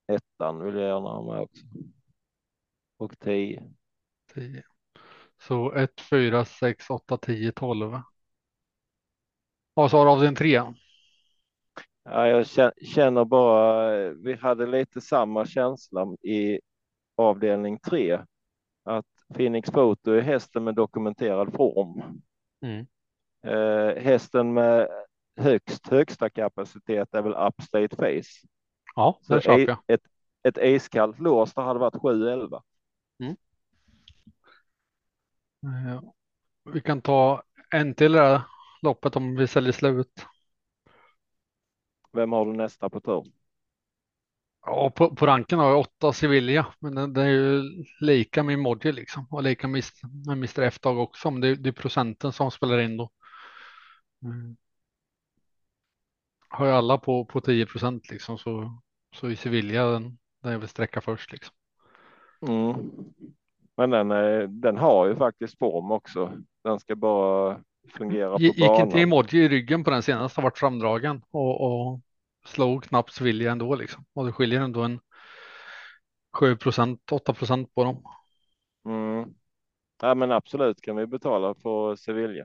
Ettan 0.06 0.64
vill 0.64 0.74
jag 0.74 0.84
gärna 0.84 1.08
ha 1.08 1.32
med 1.32 1.40
också. 1.42 1.62
Och 2.96 3.18
tio. 3.18 3.72
Tio. 4.38 4.62
Så 5.38 5.72
ett, 5.72 6.00
fyra, 6.00 6.44
sex, 6.44 6.90
åtta, 6.90 7.16
tio, 7.16 7.52
tolv. 7.52 8.00
Ja, 9.74 9.88
så 9.88 9.96
har 9.96 10.04
du 10.04 10.10
avdelning 10.10 10.36
tre. 10.36 10.62
Ja, 12.04 12.26
jag 12.26 12.42
kä- 12.42 12.84
känner 12.84 13.24
bara, 13.24 13.90
vi 14.10 14.34
hade 14.34 14.66
lite 14.66 15.00
samma 15.00 15.46
känsla 15.46 16.06
i 16.22 16.60
avdelning 17.16 17.78
tre. 17.78 18.18
Att 18.84 19.06
Phoenix 19.34 19.70
Photo 19.70 20.10
är 20.12 20.20
hästen 20.20 20.64
med 20.64 20.74
dokumenterad 20.74 21.52
form. 21.52 22.22
Mm. 22.62 22.86
Eh, 23.42 24.02
hästen 24.02 24.54
med 24.54 24.88
högst 25.36 25.88
högsta 25.88 26.30
kapacitet 26.30 27.14
är 27.14 27.22
väl 27.22 27.34
Upstate 27.48 27.96
Face. 27.96 28.46
Ja, 28.96 29.20
det 29.28 29.40
köper 29.40 29.68
jag. 29.68 29.78
ett, 29.86 30.00
ett 30.42 30.58
iskallt 30.58 31.18
lås, 31.18 31.54
det 31.54 31.62
hade 31.62 31.80
varit 31.80 32.02
7-11. 32.02 32.62
Eh, 33.20 33.34
Vi 36.72 36.80
kan 36.80 37.00
ta 37.00 37.42
en 37.70 37.94
till 37.94 38.12
det 38.12 38.20
här 38.20 38.42
loppet 38.82 39.16
om 39.16 39.36
vi 39.36 39.46
säljer 39.46 39.72
slut. 39.72 40.26
Vem 42.12 42.32
har 42.32 42.46
du 42.46 42.52
nästa 42.52 42.90
på 42.90 43.00
tur? 43.00 43.24
Ja, 44.66 44.90
på, 44.90 45.16
på 45.16 45.26
ranken 45.26 45.58
har 45.58 45.70
jag 45.70 45.80
åtta 45.80 46.12
Sevilla, 46.12 46.74
men 46.78 46.94
det, 46.94 47.06
det 47.06 47.22
är 47.22 47.28
ju 47.28 47.62
lika 48.00 48.42
med 48.42 48.54
Emoji 48.54 48.92
liksom 48.92 49.26
och 49.30 49.42
lika 49.42 49.68
med, 49.68 49.84
Mr 50.30 50.60
F-dag 50.62 50.98
också. 50.98 51.30
Men 51.30 51.40
det, 51.40 51.54
det 51.54 51.68
är 51.68 51.72
procenten 51.72 52.32
som 52.32 52.50
spelar 52.50 52.78
in 52.78 52.96
då. 52.96 53.10
Mm. 54.22 54.56
Har 56.48 56.66
ju 56.66 56.72
alla 56.72 56.98
på, 56.98 57.24
på 57.24 57.40
10 57.40 57.66
procent 57.66 58.10
liksom 58.10 58.38
så, 58.38 58.80
så 59.16 59.30
i 59.30 59.36
Sevilla 59.36 59.84
den, 59.84 60.18
den 60.42 60.52
är 60.52 60.58
väl 60.58 60.68
sträcka 60.68 61.00
först 61.00 61.32
liksom. 61.32 61.54
Mm. 62.48 62.90
Men 63.78 63.90
den, 63.90 64.10
eh, 64.10 64.48
den 64.48 64.76
har 64.76 65.06
ju 65.06 65.16
faktiskt 65.16 65.58
form 65.58 65.90
också. 65.90 66.32
Den 66.64 66.80
ska 66.80 66.96
bara 66.96 67.60
fungera 67.98 68.30
på 68.30 68.38
Gi- 68.38 68.44
Gick 68.44 68.58
inte 68.58 68.66
banan. 68.66 68.98
Emoji 68.98 69.44
i 69.44 69.48
ryggen 69.48 69.84
på 69.84 69.90
den 69.90 70.02
senaste, 70.02 70.40
har 70.40 70.42
varit 70.42 70.58
framdragen 70.58 71.22
och, 71.30 71.60
och 71.60 72.00
slog 72.46 72.84
knappt 72.84 73.12
Sevilla 73.12 73.52
ändå 73.52 73.74
liksom. 73.74 74.04
Och 74.14 74.26
det 74.26 74.32
skiljer 74.32 74.60
ändå 74.60 74.82
en 74.82 75.00
7 76.32 76.56
procent, 76.56 77.12
8 77.12 77.34
procent 77.34 77.74
på 77.74 77.84
dem. 77.84 78.02
Mm. 78.86 79.34
Ja, 80.02 80.14
men 80.14 80.32
absolut 80.32 80.80
kan 80.80 80.96
vi 80.96 81.06
betala 81.06 81.54
för 81.54 81.96
Sevilla. 81.96 82.44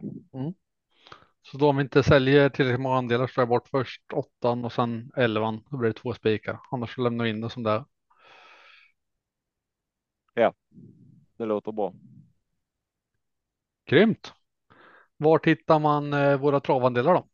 Så 1.41 1.57
då 1.57 1.69
om 1.69 1.77
vi 1.77 1.83
inte 1.83 2.03
säljer 2.03 2.49
tillräckligt 2.49 2.81
många 2.81 2.97
andelar 2.97 3.27
så 3.27 3.33
tar 3.33 3.41
jag 3.41 3.49
bort 3.49 3.67
först 3.67 4.01
åttan 4.13 4.65
och 4.65 4.73
sen 4.73 5.11
elvan. 5.17 5.63
Då 5.69 5.77
blir 5.77 5.89
det 5.89 5.99
två 5.99 6.13
spikar. 6.13 6.59
Annars 6.71 6.95
så 6.95 7.01
lämnar 7.01 7.23
vi 7.23 7.29
in 7.29 7.41
det 7.41 7.49
som 7.49 7.63
det 7.63 7.71
är. 7.71 7.83
Det 11.43 11.47
låter 11.47 11.71
bra. 11.71 11.93
Grymt. 13.85 14.33
Var 15.17 15.41
hittar 15.43 15.79
man 15.79 16.13
eh, 16.13 16.37
våra 16.37 16.59
travandelar 16.59 17.13
då? 17.13 17.27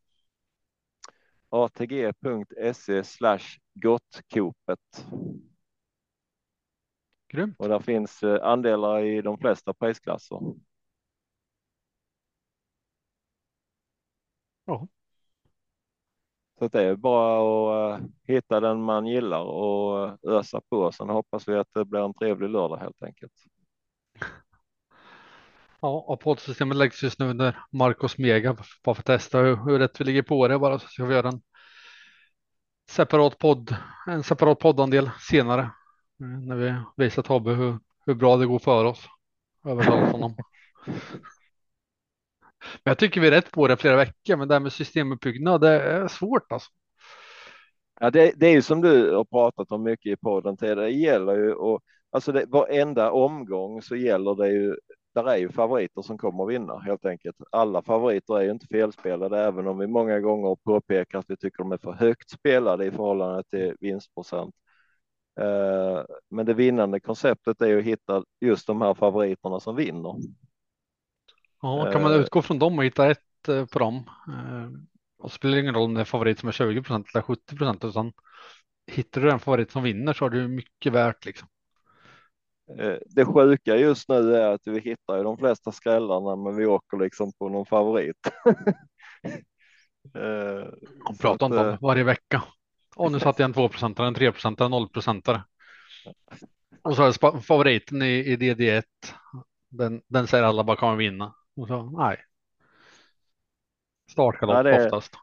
atg.se 1.49 3.03
slash 3.03 3.39
gottkopet. 3.73 5.05
Grymt. 7.27 7.55
Och 7.59 7.69
där 7.69 7.79
finns 7.79 8.23
eh, 8.23 8.43
andelar 8.43 9.03
i 9.03 9.21
de 9.21 9.37
flesta 9.37 9.73
prisklasser. 9.73 10.39
Ja. 14.65 14.87
Så 16.59 16.67
det 16.67 16.83
är 16.83 16.95
bara 16.95 17.95
att 17.95 18.01
eh, 18.01 18.07
hitta 18.23 18.59
den 18.59 18.81
man 18.81 19.07
gillar 19.07 19.43
och 19.43 20.17
ösa 20.23 20.61
på. 20.69 20.91
Sen 20.91 21.09
hoppas 21.09 21.47
vi 21.47 21.55
att 21.55 21.73
det 21.73 21.85
blir 21.85 21.99
en 21.99 22.13
trevlig 22.13 22.49
lördag 22.49 22.77
helt 22.77 23.03
enkelt. 23.03 23.33
Ja, 25.81 26.05
och 26.07 26.19
poddsystemet 26.19 26.77
läggs 26.77 27.03
just 27.03 27.19
nu 27.19 27.29
under 27.29 27.59
Marcos 27.71 28.17
Mega 28.17 28.53
bara 28.53 28.93
för 28.95 29.01
att 29.01 29.05
testa 29.05 29.39
hur, 29.39 29.55
hur 29.55 29.79
rätt 29.79 30.01
vi 30.01 30.05
ligger 30.05 30.21
på 30.21 30.47
det 30.47 30.59
bara 30.59 30.79
så 30.79 30.87
ska 30.87 31.05
vi 31.05 31.15
göra 31.15 31.29
en 31.29 31.41
separat 32.89 33.37
podd, 33.37 33.75
en 34.07 34.23
separat 34.23 34.59
poddandel 34.59 35.09
senare 35.29 35.61
eh, 36.21 36.39
när 36.47 36.55
vi 36.55 36.75
visar 36.97 37.21
Tobbe 37.21 37.51
hur, 37.51 37.79
hur 38.05 38.13
bra 38.13 38.37
det 38.37 38.45
går 38.45 38.59
för 38.59 38.85
oss. 38.85 39.05
Övertalat 39.65 40.11
honom. 40.11 40.35
Men 42.83 42.91
jag 42.91 42.97
tycker 42.97 43.21
vi 43.21 43.27
är 43.27 43.31
rätt 43.31 43.51
på 43.51 43.67
det 43.67 43.77
flera 43.77 43.95
veckor, 43.95 44.35
men 44.37 44.47
det 44.47 44.55
här 44.55 44.59
med 44.59 44.73
systemuppbyggnad 44.73 45.61
det 45.61 45.81
är 45.81 46.07
svårt 46.07 46.51
alltså. 46.51 46.69
Ja, 47.99 48.09
det, 48.11 48.33
det 48.35 48.47
är 48.47 48.51
ju 48.51 48.61
som 48.61 48.81
du 48.81 49.15
har 49.15 49.23
pratat 49.25 49.71
om 49.71 49.83
mycket 49.83 50.11
i 50.11 50.15
podden 50.15 50.57
tidigare. 50.57 50.81
Det 50.81 50.91
gäller 50.91 51.35
ju 51.35 51.53
och 51.53 51.81
alltså 52.11 52.31
det, 52.31 52.45
varenda 52.45 53.11
omgång 53.11 53.81
så 53.81 53.95
gäller 53.95 54.35
det 54.35 54.49
ju. 54.49 54.75
Är 55.27 55.37
ju 55.37 55.49
favoriter 55.51 56.01
som 56.01 56.17
kommer 56.17 56.43
att 56.43 56.49
vinna 56.49 56.79
helt 56.79 57.05
enkelt. 57.05 57.35
Alla 57.51 57.81
favoriter 57.81 58.37
är 58.39 58.41
ju 58.43 58.51
inte 58.51 58.67
felspelade, 58.67 59.39
även 59.39 59.67
om 59.67 59.77
vi 59.79 59.87
många 59.87 60.19
gånger 60.19 60.55
påpekar 60.55 61.19
att 61.19 61.25
vi 61.29 61.37
tycker 61.37 61.57
de 61.63 61.71
är 61.71 61.77
för 61.77 61.91
högt 61.91 62.29
spelade 62.29 62.85
i 62.85 62.91
förhållande 62.91 63.43
till 63.43 63.75
vinstprocent. 63.79 64.55
Eh, 65.41 66.03
Men 66.29 66.45
det 66.45 66.53
vinnande 66.53 66.99
konceptet 66.99 67.61
är 67.61 67.67
ju 67.67 67.79
att 67.79 67.85
hitta 67.85 68.23
just 68.41 68.67
de 68.67 68.81
här 68.81 68.93
favoriterna 68.93 69.59
som 69.59 69.75
vinner. 69.75 70.15
Ja, 71.61 71.85
kan 71.91 72.01
man 72.01 72.11
Eh. 72.11 72.21
utgå 72.21 72.41
från 72.41 72.59
dem 72.59 72.77
och 72.79 72.85
hitta 72.85 73.11
ett 73.11 73.47
eh, 73.49 73.65
på 73.65 73.79
dem. 73.79 74.03
Och 75.17 75.31
spelar 75.31 75.55
det 75.55 75.61
ingen 75.61 75.73
roll 75.73 75.83
om 75.83 75.93
det 75.93 76.01
är 76.01 76.05
favorit 76.05 76.39
som 76.39 76.49
är 76.49 76.53
20 76.53 76.81
procent 76.83 77.07
eller 77.13 77.21
70 77.21 77.55
procent, 77.55 77.83
utan 77.83 78.13
hittar 78.87 79.21
du 79.21 79.31
en 79.31 79.39
favorit 79.39 79.71
som 79.71 79.83
vinner 79.83 80.13
så 80.13 80.25
har 80.25 80.29
du 80.29 80.47
mycket 80.47 80.93
värt 80.93 81.25
liksom. 81.25 81.47
Eh, 82.77 82.97
Det 83.05 83.25
sjuka 83.25 83.75
just 83.77 84.09
nu 84.09 84.35
är 84.35 84.47
att 84.53 84.61
vi 84.67 84.79
hittar 84.79 85.17
ju 85.17 85.23
de 85.23 85.37
flesta 85.37 85.71
skrällarna, 85.71 86.35
men 86.35 86.55
vi 86.55 86.65
åker 86.65 86.97
liksom 86.97 87.31
på 87.39 87.49
någon 87.49 87.65
favorit. 87.65 88.17
Eh, 90.15 90.65
Man 91.05 91.15
så 91.15 91.21
pratar 91.21 91.45
inte 91.45 91.59
om 91.59 91.69
eh, 91.69 91.77
varje 91.81 92.03
vecka. 92.03 92.43
Och 92.95 93.11
nu 93.11 93.19
satt 93.19 93.39
jag 93.39 93.45
en 93.45 93.53
2 93.53 93.69
procentare, 93.69 94.07
en 94.07 94.13
3 94.13 94.31
procentare, 94.31 94.65
en 94.65 94.71
0 94.71 94.89
procentare. 94.89 95.43
Och 96.81 96.95
så 96.95 97.03
är 97.03 97.41
favoriten 97.41 98.01
i, 98.01 98.05
i 98.05 98.35
DD1. 98.37 98.83
Den, 99.69 100.01
den 100.07 100.27
säger 100.27 100.43
alla 100.43 100.63
bara 100.63 100.77
kommer 100.77 100.95
vinna. 100.95 101.33
Och 101.55 101.67
så, 101.67 101.83
nej. 101.83 102.17
Startgalopp 104.11 104.65
Ja, 104.65 104.69
är- 104.71 104.85
oftast 104.85 105.13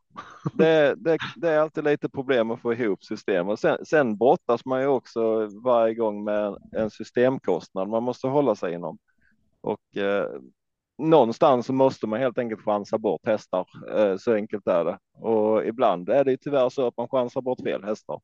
det, 0.54 0.94
det, 0.96 1.18
det 1.36 1.50
är 1.50 1.58
alltid 1.58 1.84
lite 1.84 2.08
problem 2.08 2.50
att 2.50 2.60
få 2.60 2.72
ihop 2.74 3.04
system 3.04 3.48
och 3.48 3.58
sen, 3.58 3.86
sen 3.86 4.16
brottas 4.16 4.64
man 4.64 4.80
ju 4.80 4.86
också 4.86 5.46
varje 5.64 5.94
gång 5.94 6.24
med 6.24 6.56
en 6.72 6.90
systemkostnad 6.90 7.88
man 7.88 8.02
måste 8.02 8.26
hålla 8.26 8.54
sig 8.54 8.74
inom. 8.74 8.98
Och 9.60 9.96
eh, 9.96 10.28
någonstans 10.98 11.66
så 11.66 11.72
måste 11.72 12.06
man 12.06 12.20
helt 12.20 12.38
enkelt 12.38 12.64
chansa 12.64 12.98
bort 12.98 13.26
hästar. 13.26 13.66
Eh, 13.96 14.16
så 14.16 14.34
enkelt 14.34 14.66
är 14.66 14.84
det. 14.84 14.98
Och 15.12 15.66
ibland 15.66 16.08
är 16.08 16.24
det 16.24 16.30
ju 16.30 16.36
tyvärr 16.36 16.68
så 16.68 16.86
att 16.86 16.96
man 16.96 17.08
chansar 17.08 17.40
bort 17.40 17.60
fel 17.60 17.84
hästar. 17.84 18.20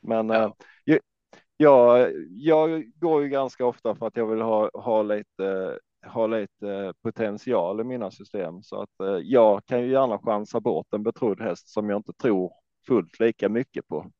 Men 0.00 0.30
eh, 0.30 0.36
Ja. 0.84 0.94
eh, 0.94 0.98
jag, 1.56 2.12
jag 2.28 2.84
går 2.96 3.22
ju 3.22 3.28
ganska 3.28 3.66
ofta 3.66 3.94
för 3.94 4.06
att 4.06 4.16
jag 4.16 4.26
vill 4.26 4.40
ha, 4.40 4.70
ha 4.74 5.02
lite 5.02 5.78
har 6.02 6.28
lite 6.28 6.68
eh, 6.68 6.92
potential 7.02 7.80
i 7.80 7.84
mina 7.84 8.10
system 8.10 8.62
så 8.62 8.82
att 8.82 9.00
eh, 9.00 9.16
jag 9.22 9.66
kan 9.66 9.80
ju 9.80 9.90
gärna 9.90 10.18
chansa 10.18 10.60
bort 10.60 10.86
en 10.92 11.02
betrodd 11.02 11.40
häst 11.40 11.68
som 11.68 11.90
jag 11.90 11.98
inte 11.98 12.12
tror 12.12 12.52
fullt 12.86 13.20
lika 13.20 13.48
mycket 13.48 13.88
på. 13.88 14.10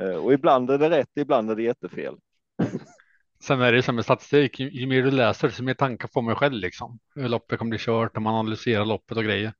Eh, 0.00 0.16
och 0.16 0.32
ibland 0.32 0.70
är 0.70 0.78
det 0.78 0.90
rätt, 0.90 1.10
ibland 1.16 1.50
är 1.50 1.56
det 1.56 1.62
jättefel. 1.62 2.16
Sen 3.42 3.60
är 3.60 3.72
det 3.72 3.76
ju 3.76 3.82
som 3.82 3.94
med 3.94 4.04
statistik, 4.04 4.60
ju, 4.60 4.86
mer 4.86 5.02
du 5.02 5.10
läser, 5.10 5.48
desto 5.48 5.62
mer 5.62 5.74
tankar 5.74 6.08
får 6.12 6.22
man 6.22 6.36
själv 6.36 6.54
liksom. 6.54 6.98
Hur 7.14 7.28
loppet 7.28 7.58
kommer 7.58 7.70
bli 7.70 7.78
kört 7.78 8.14
när 8.14 8.20
man 8.20 8.34
analyserar 8.34 8.84
loppet 8.84 9.16
och 9.16 9.24
grejer. 9.24 9.52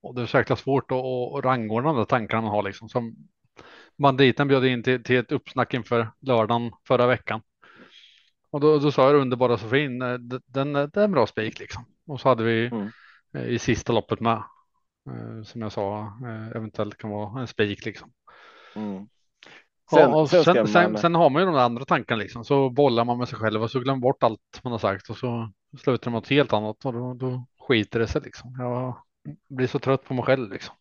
Och 0.00 0.14
det 0.14 0.22
är 0.22 0.26
så 0.26 0.36
jäkla 0.36 0.56
svårt 0.56 0.90
att, 0.92 0.98
att 0.98 1.44
rangordna 1.44 1.88
de 1.88 1.98
där 1.98 2.04
tankarna 2.04 2.42
man 2.42 2.50
har 2.50 2.62
liksom. 2.62 2.88
Som 2.88 3.16
banditen 3.96 4.48
bjöd 4.48 4.64
in 4.64 4.82
till, 4.82 5.02
till 5.02 5.16
ett 5.16 5.32
uppsnack 5.32 5.74
inför 5.74 6.08
lördagen 6.20 6.72
förra 6.86 7.06
veckan. 7.06 7.40
Och 8.50 8.60
då, 8.60 8.78
då 8.78 8.92
sa 8.92 9.04
jag 9.04 9.14
det 9.14 9.20
underbara 9.20 9.58
Sofin, 9.58 9.98
den, 10.46 10.72
det 10.72 10.96
är 10.96 11.04
en 11.04 11.12
bra 11.12 11.26
spik 11.26 11.58
liksom. 11.58 11.84
Och 12.06 12.20
så 12.20 12.28
hade 12.28 12.44
vi 12.44 12.66
Mm. 12.66 12.90
eh, 13.34 13.46
i 13.46 13.58
sista 13.58 13.92
loppet 13.92 14.20
med, 14.20 14.42
eh, 15.10 15.42
som 15.44 15.60
jag 15.60 15.72
sa, 15.72 16.00
eh, 16.00 16.56
eventuellt 16.56 16.98
kan 16.98 17.10
vara 17.10 17.40
en 17.40 17.46
spik 17.46 17.84
liksom. 17.84 18.10
Mm. 18.76 19.08
Sen, 19.90 20.10
och 20.12 20.30
sen, 20.30 20.44
sen, 20.44 20.68
sen, 20.68 20.98
sen 20.98 21.14
har 21.14 21.30
man 21.30 21.42
ju 21.42 21.46
de 21.46 21.56
andra 21.56 21.84
tankarna 21.84 22.18
liksom. 22.22 22.44
Så 22.44 22.70
bollar 22.70 23.04
man 23.04 23.18
med 23.18 23.28
sig 23.28 23.38
själv 23.38 23.62
och 23.62 23.70
så 23.70 23.80
glömmer 23.80 24.00
bort 24.00 24.22
allt 24.22 24.60
man 24.64 24.72
har 24.72 24.78
sagt 24.78 25.10
och 25.10 25.16
så 25.16 25.50
slutar 25.78 26.10
man 26.10 26.18
något 26.18 26.28
helt 26.28 26.52
annat 26.52 26.84
och 26.84 26.92
då, 26.92 27.14
då 27.14 27.46
skiter 27.68 27.98
det 27.98 28.06
sig 28.06 28.22
liksom. 28.22 28.56
Jag 28.58 28.96
blir 29.48 29.66
så 29.66 29.78
trött 29.78 30.04
på 30.04 30.14
mig 30.14 30.24
själv 30.24 30.50
liksom. 30.52 30.74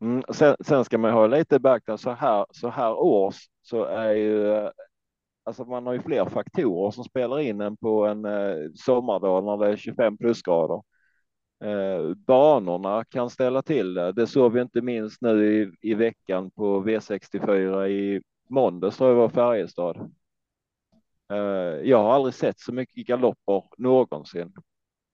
Mm, 0.00 0.22
sen, 0.32 0.56
sen 0.60 0.84
ska 0.84 0.98
man 0.98 1.12
ha 1.12 1.26
lite 1.26 1.56
i 1.56 1.58
beaktande 1.58 1.98
så 2.02 2.10
här, 2.10 2.46
så 2.50 2.68
här 2.70 2.92
års 2.92 3.36
så 3.62 3.84
är 3.84 4.12
ju 4.14 4.70
alltså 5.46 5.64
man 5.64 5.86
har 5.86 5.92
ju 5.92 6.02
fler 6.02 6.24
faktorer 6.24 6.90
som 6.90 7.04
spelar 7.04 7.40
in 7.40 7.60
än 7.60 7.76
på 7.76 8.06
en 8.06 8.24
eh, 8.24 8.70
sommardag 8.74 9.44
när 9.44 9.56
det 9.66 9.72
är 9.72 9.76
25 9.76 10.18
plusgrader. 10.18 10.82
Eh, 11.64 12.14
banorna 12.14 13.04
kan 13.04 13.30
ställa 13.30 13.62
till 13.62 13.94
det. 13.94 14.12
Det 14.12 14.26
såg 14.26 14.52
vi 14.52 14.60
inte 14.60 14.80
minst 14.80 15.20
nu 15.20 15.62
i, 15.62 15.90
i 15.90 15.94
veckan 15.94 16.50
på 16.50 16.84
V64 16.84 17.86
i 17.86 18.22
måndags 18.50 18.96
tror 18.96 19.10
jag 19.10 19.16
var 19.16 19.28
Färjestad. 19.28 19.96
Eh, 21.32 21.36
jag 21.88 22.02
har 22.02 22.12
aldrig 22.12 22.34
sett 22.34 22.60
så 22.60 22.72
mycket 22.72 23.06
galopper 23.06 23.62
någonsin 23.78 24.52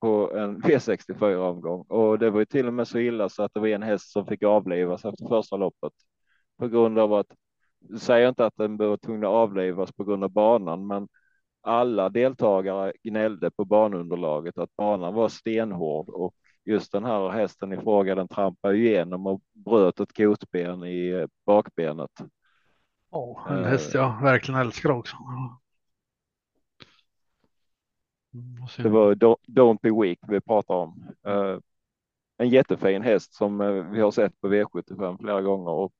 på 0.00 0.32
en 0.36 0.62
V64 0.62 1.36
omgång 1.36 1.84
och 1.88 2.18
det 2.18 2.30
var 2.30 2.38
ju 2.38 2.44
till 2.46 2.66
och 2.66 2.74
med 2.74 2.88
så 2.88 2.98
illa 2.98 3.28
så 3.28 3.42
att 3.42 3.54
det 3.54 3.60
var 3.60 3.68
en 3.68 3.82
häst 3.82 4.12
som 4.12 4.26
fick 4.26 4.42
avlivas 4.42 5.04
efter 5.04 5.28
första 5.28 5.56
loppet 5.56 5.92
på 6.58 6.68
grund 6.68 6.98
av 6.98 7.12
att 7.14 7.26
säger 8.00 8.28
inte 8.28 8.46
att 8.46 8.56
den 8.56 8.76
var 8.76 8.96
tvungen 8.96 9.24
att 9.24 9.28
avlivas 9.30 9.92
på 9.92 10.04
grund 10.04 10.24
av 10.24 10.30
banan, 10.30 10.86
men 10.86 11.08
alla 11.60 12.08
deltagare 12.08 12.92
gnällde 13.02 13.50
på 13.50 13.64
banunderlaget 13.64 14.58
att 14.58 14.76
banan 14.76 15.14
var 15.14 15.28
stenhård 15.28 16.08
och 16.08 16.34
just 16.64 16.92
den 16.92 17.04
här 17.04 17.28
hästen 17.28 17.72
i 17.72 17.76
fråga, 17.76 18.14
den 18.14 18.28
trampade 18.28 18.76
igenom 18.76 19.26
och 19.26 19.40
bröt 19.52 20.00
ett 20.00 20.16
kotben 20.16 20.84
i 20.84 21.08
eh, 21.08 21.26
bakbenet. 21.46 22.10
Oh, 23.10 23.52
en 23.52 23.64
Eh. 23.64 23.70
häst 23.70 23.94
jag 23.94 24.22
verkligen 24.22 24.60
älskar 24.60 24.90
också. 24.90 25.16
Mm, 28.34 28.66
Det 28.76 28.88
var 28.88 29.14
Don't, 29.14 29.36
Don't 29.46 29.78
Be 29.82 29.90
Weak 30.02 30.18
vi 30.28 30.40
pratar 30.40 30.74
om. 30.74 31.04
En 32.38 32.48
jättefin 32.48 33.02
häst 33.02 33.34
som 33.34 33.60
eh, 33.60 33.70
vi 33.70 34.00
har 34.00 34.10
sett 34.10 34.40
på 34.40 34.48
V75 34.48 35.18
flera 35.20 35.42
gånger 35.42 35.70
och 35.70 35.94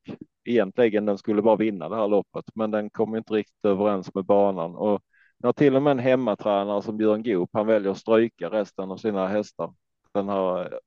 egentligen 0.44 1.06
den 1.06 1.18
skulle 1.18 1.42
bara 1.42 1.56
vinna 1.56 1.88
det 1.88 1.96
här 1.96 2.08
loppet, 2.08 2.44
men 2.54 2.70
den 2.70 2.90
kom 2.90 3.16
inte 3.16 3.34
riktigt 3.34 3.64
överens 3.64 4.14
med 4.14 4.24
banan 4.24 4.74
och 4.76 5.02
när 5.38 5.52
till 5.52 5.76
och 5.76 5.82
med 5.82 5.90
en 5.90 5.98
hemmatränare 5.98 6.82
som 6.82 6.96
Björn 6.96 7.22
Goop, 7.22 7.50
han 7.52 7.66
väljer 7.66 7.90
att 7.90 7.98
stryka 7.98 8.50
resten 8.50 8.90
av 8.90 8.96
sina 8.96 9.28
hästar 9.28 9.74
den 10.12 10.28
här 10.28 10.72
eh, 10.72 10.78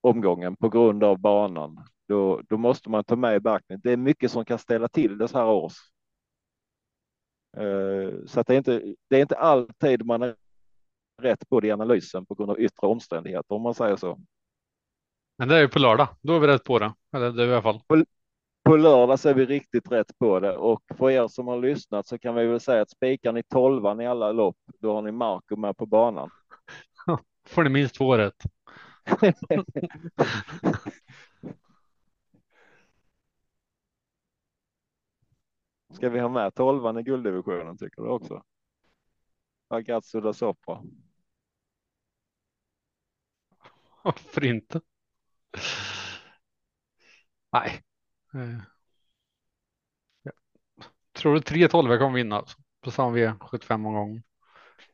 omgången 0.00 0.56
på 0.56 0.68
grund 0.68 1.04
av 1.04 1.18
banan. 1.18 1.84
Då, 2.08 2.40
då 2.48 2.56
måste 2.56 2.90
man 2.90 3.04
ta 3.04 3.16
med 3.16 3.36
i 3.36 3.40
beaktning. 3.40 3.80
Det 3.82 3.92
är 3.92 3.96
mycket 3.96 4.30
som 4.30 4.44
kan 4.44 4.58
ställa 4.58 4.88
till 4.88 5.18
det 5.18 5.28
så 5.28 5.38
här 5.38 5.46
års. 5.48 5.76
Eh, 7.56 8.26
så 8.26 8.40
att 8.40 8.46
det 8.46 8.54
är 8.54 8.58
inte, 8.58 8.94
det 9.08 9.16
är 9.16 9.20
inte 9.20 9.36
alltid 9.36 10.06
man 10.06 10.22
är 10.22 10.36
rätt 11.22 11.48
på 11.48 11.60
det 11.60 11.66
i 11.66 11.72
analysen 11.72 12.26
på 12.26 12.34
grund 12.34 12.50
av 12.50 12.60
yttre 12.60 12.86
omständigheter 12.86 13.54
om 13.54 13.62
man 13.62 13.74
säger 13.74 13.96
så. 13.96 14.18
Men 15.36 15.48
det 15.48 15.56
är 15.56 15.60
ju 15.60 15.68
på 15.68 15.78
lördag, 15.78 16.08
då 16.20 16.36
är 16.36 16.40
vi 16.40 16.46
rätt 16.46 16.64
på 16.64 16.78
det. 16.78 16.94
Eller 17.16 17.32
det 17.32 17.42
är 17.42 17.46
vi 17.46 17.52
i 17.52 17.54
alla 17.54 17.62
fall. 17.62 17.80
På 18.64 18.76
lördag 18.76 19.20
så 19.20 19.28
är 19.28 19.34
vi 19.34 19.46
riktigt 19.46 19.92
rätt 19.92 20.18
på 20.18 20.40
det 20.40 20.56
och 20.56 20.82
för 20.96 21.10
er 21.10 21.28
som 21.28 21.48
har 21.48 21.58
lyssnat 21.58 22.06
så 22.06 22.18
kan 22.18 22.34
vi 22.34 22.46
väl 22.46 22.60
säga 22.60 22.82
att 22.82 22.90
spikar 22.90 23.32
ni 23.32 23.42
tolvan 23.42 24.00
i 24.00 24.06
alla 24.06 24.32
lopp, 24.32 24.56
då 24.78 24.94
har 24.94 25.02
ni 25.02 25.12
Marco 25.12 25.56
med 25.56 25.76
på 25.76 25.86
banan. 25.86 26.30
Får 27.48 27.62
ni 27.62 27.70
minst 27.70 27.94
två 27.94 28.18
rätt. 28.18 28.42
Ska 35.94 36.10
vi 36.10 36.20
ha 36.20 36.28
med 36.28 36.54
tolvan 36.54 36.98
i 36.98 37.02
gulddivisionen 37.02 37.78
tycker 37.78 38.02
du 38.02 38.08
också? 38.08 38.42
Ragazzo 39.70 40.20
da 40.20 40.32
Sopra. 40.32 40.82
Varför 44.02 44.44
inte? 44.44 44.80
Nej. 47.52 47.82
Ja. 50.22 50.32
Tror 51.12 51.34
du 51.34 51.40
3-12 51.40 51.98
kommer 51.98 52.16
vinna 52.16 52.36
alltså? 52.36 52.58
på 52.80 52.90
samma 52.90 53.16
V75 53.16 53.74
omgång? 53.74 54.22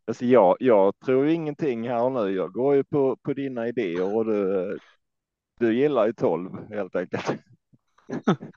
Alltså 0.04 0.24
jag, 0.24 0.56
jag 0.60 0.94
tror 1.04 1.28
ingenting 1.28 1.88
här 1.88 2.10
nu. 2.10 2.30
Jag 2.30 2.52
går 2.52 2.74
ju 2.74 2.84
på, 2.84 3.16
på 3.16 3.32
dina 3.32 3.68
idéer 3.68 4.16
och 4.16 4.24
du, 4.24 4.78
du 5.58 5.74
gillar 5.74 6.06
ju 6.06 6.12
12 6.12 6.50
helt 6.68 6.96
enkelt. 6.96 7.32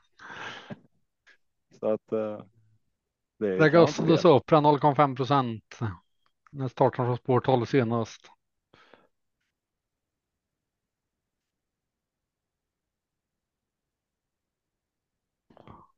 Så 1.79 1.93
att 1.93 2.11
eh, 2.11 2.41
det 3.39 3.79
oss 3.79 3.97
kanske 3.97 4.03
då 4.03 4.17
så 4.17 4.35
Opera 4.35 4.59
0,5 4.59 5.15
procent. 5.15 5.79
När 6.51 6.67
startar 6.67 7.05
från 7.05 7.17
spår 7.17 7.39
12 7.39 7.65
senast. 7.65 8.32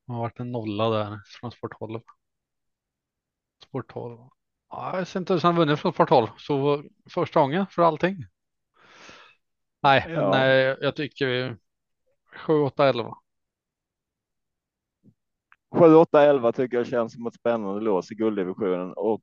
Det 0.07 0.13
har 0.13 0.19
varit 0.19 0.39
en 0.39 0.51
nolla 0.51 0.89
där 0.89 1.21
från 1.25 1.51
spår 1.51 1.69
12. 1.79 1.99
Spår 3.63 3.81
12. 3.81 4.19
Ja, 4.69 4.97
jag 4.97 5.07
ser 5.07 5.19
inte 5.19 5.39
som 5.39 5.47
han 5.47 5.55
vunnit 5.55 5.79
från 5.79 5.93
spår 5.93 6.05
12. 6.05 6.27
Så 6.37 6.83
första 7.09 7.39
gången 7.39 7.65
för 7.67 7.81
allting. 7.81 8.25
Nej, 9.83 10.05
Ja. 10.09 10.29
nej, 10.29 10.77
jag 10.81 10.95
tycker 10.95 11.25
vi 11.27 11.55
7, 12.37 12.53
8, 12.53 12.87
11. 12.89 13.17
7, 15.79 15.95
8, 15.95 16.21
11 16.21 16.51
tycker 16.51 16.77
jag 16.77 16.87
känns 16.87 17.13
som 17.13 17.27
ett 17.27 17.33
spännande 17.33 17.81
lås 17.81 18.11
i 18.11 18.15
gulddivisionen 18.15 18.93
och 18.93 19.21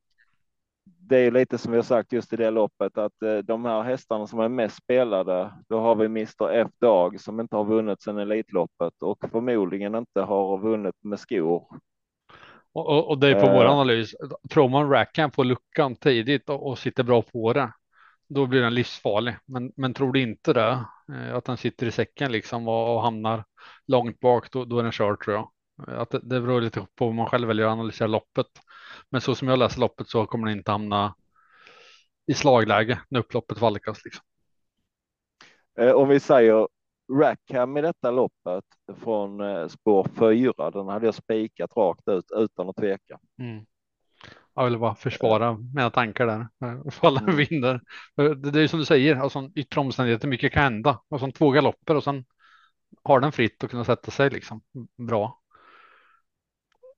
det 1.09 1.17
är 1.19 1.31
lite 1.31 1.59
som 1.59 1.73
vi 1.73 1.79
har 1.79 1.83
sagt 1.85 2.13
just 2.13 2.33
i 2.33 2.37
det 2.37 2.51
loppet 2.51 2.99
att 2.99 3.23
eh, 3.23 3.39
de 3.39 3.65
här 3.65 3.83
hästarna 3.83 4.27
som 4.27 4.41
är 4.41 4.49
mest 4.49 4.77
spelade, 4.77 5.53
då 5.69 5.81
har 5.81 5.95
vi 5.95 6.07
Mr 6.07 6.51
F 6.53 6.69
Dag 6.81 7.21
som 7.21 7.41
inte 7.41 7.57
har 7.57 7.65
vunnit 7.65 8.03
sedan 8.03 8.19
Elitloppet 8.19 8.95
och 9.03 9.19
förmodligen 9.33 9.95
inte 9.95 10.21
har 10.21 10.59
vunnit 10.59 10.95
med 11.05 11.21
skor. 11.21 11.67
Och, 12.75 12.89
och, 12.89 13.09
och 13.09 13.19
det 13.19 13.29
är 13.29 13.35
på 13.35 13.47
Eh. 13.47 13.53
vår 13.53 13.65
analys. 13.65 14.15
Tror 14.51 14.69
man 14.69 14.91
Rackham 14.91 15.31
får 15.31 15.45
luckan 15.45 15.97
tidigt 15.97 16.49
och, 16.49 16.67
och 16.67 16.79
sitter 16.79 17.03
bra 17.05 17.23
på 17.23 17.53
det, 17.53 17.73
då 18.29 18.47
blir 18.47 18.63
den 18.63 18.75
livsfarlig. 18.75 19.37
Men, 19.47 19.73
men 19.77 19.95
tror 19.95 20.13
du 20.13 20.23
inte 20.23 20.53
det, 20.53 20.85
eh, 21.15 21.35
att 21.37 21.45
den 21.45 21.57
sitter 21.57 21.87
i 21.87 21.91
säcken 21.93 22.33
liksom 22.33 22.69
och, 22.69 22.95
och 22.97 23.03
hamnar 23.03 23.45
långt 23.87 24.21
bak, 24.21 24.53
då, 24.53 24.65
då 24.65 24.79
är 24.79 24.83
den 24.83 24.93
körd 24.93 25.21
tror 25.25 25.37
jag. 25.37 25.51
Att 25.87 26.11
det, 26.11 26.21
det 26.23 26.41
beror 26.41 26.61
lite 26.61 26.81
på 26.81 27.07
vad 27.07 27.15
man 27.15 27.27
själv 27.27 27.49
väljer 27.49 27.67
att 27.67 27.73
analysera 27.73 28.09
loppet. 28.09 28.47
Men 29.11 29.21
så 29.21 29.35
som 29.35 29.49
jag 29.49 29.59
läser 29.59 29.81
loppet 29.81 30.09
så 30.09 30.27
kommer 30.27 30.47
den 30.49 30.59
inte 30.59 30.71
hamna 30.71 31.15
i 32.27 32.35
slagläge 32.35 33.01
när 33.09 33.21
upploppet 33.21 33.61
valkas. 33.61 34.05
Liksom. 34.05 34.25
Eh, 35.79 35.91
Om 35.93 36.09
vi 36.09 36.21
säger 36.21 36.69
Rackham 37.21 37.77
i 37.77 37.83
detta 37.83 38.11
loppet 38.11 38.65
från 39.03 39.41
eh, 39.41 39.69
spår 39.69 40.07
4, 40.19 40.71
den 40.71 40.89
hade 40.89 41.07
jag 41.07 41.15
spikat 41.15 41.77
rakt 41.77 42.09
ut 42.09 42.25
utan 42.37 42.69
att 42.69 42.77
tveka. 42.77 43.19
Mm. 43.39 43.65
Jag 44.55 44.65
vill 44.65 44.79
bara 44.79 44.95
försvara 44.95 45.59
mina 45.75 45.91
tankar 45.91 46.27
där. 46.27 46.47
Ifall 46.89 47.15
den 47.15 47.25
Mm. 47.25 47.37
vinner. 47.37 47.81
Det, 48.35 48.63
är 48.63 48.67
som 48.67 48.79
du 48.79 48.85
säger, 48.85 49.17
alltså 49.17 49.51
yttre 49.55 49.81
omständigheter, 49.81 50.29
mycket 50.29 50.53
kan 50.53 50.63
hända. 50.63 51.01
Och 51.09 51.21
så 51.21 51.31
två 51.31 51.51
galopper 51.51 51.97
och 51.97 52.05
sen 52.05 52.25
har 53.03 53.21
den 53.21 53.33
fritt 53.33 53.65
att 53.65 53.71
kunna 53.71 53.85
sätta 53.85 54.11
sig 54.11 54.31
liksom. 54.31 54.61
Bra. 55.09 55.42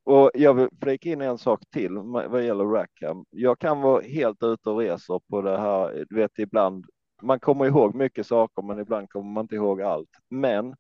Och 0.05 0.31
jag 0.35 0.55
vill 0.55 0.69
flika 0.83 1.09
in 1.09 1.21
en 1.21 1.39
sak 1.39 1.61
till 1.71 1.99
vad 2.29 2.45
gäller 2.45 2.65
Rackham. 2.65 3.25
Jag 3.31 3.59
kan 3.59 3.81
vara 3.81 4.03
helt 4.03 4.43
ute 4.43 4.71
och 4.71 4.79
reser 4.79 5.21
på 5.31 5.43
det 5.43 5.59
här. 5.59 6.05
Du 6.09 6.17
vet 6.17 6.39
ibland. 6.39 6.87
Man 7.23 7.41
kommer 7.41 7.67
ihåg 7.67 7.95
mycket 7.95 8.27
saker, 8.27 8.63
men 8.63 8.79
ibland 8.79 9.11
kommer 9.11 9.31
man 9.31 9.45
inte 9.45 9.55
ihåg 9.55 9.83
allt. 9.83 10.11
Men 10.31 10.75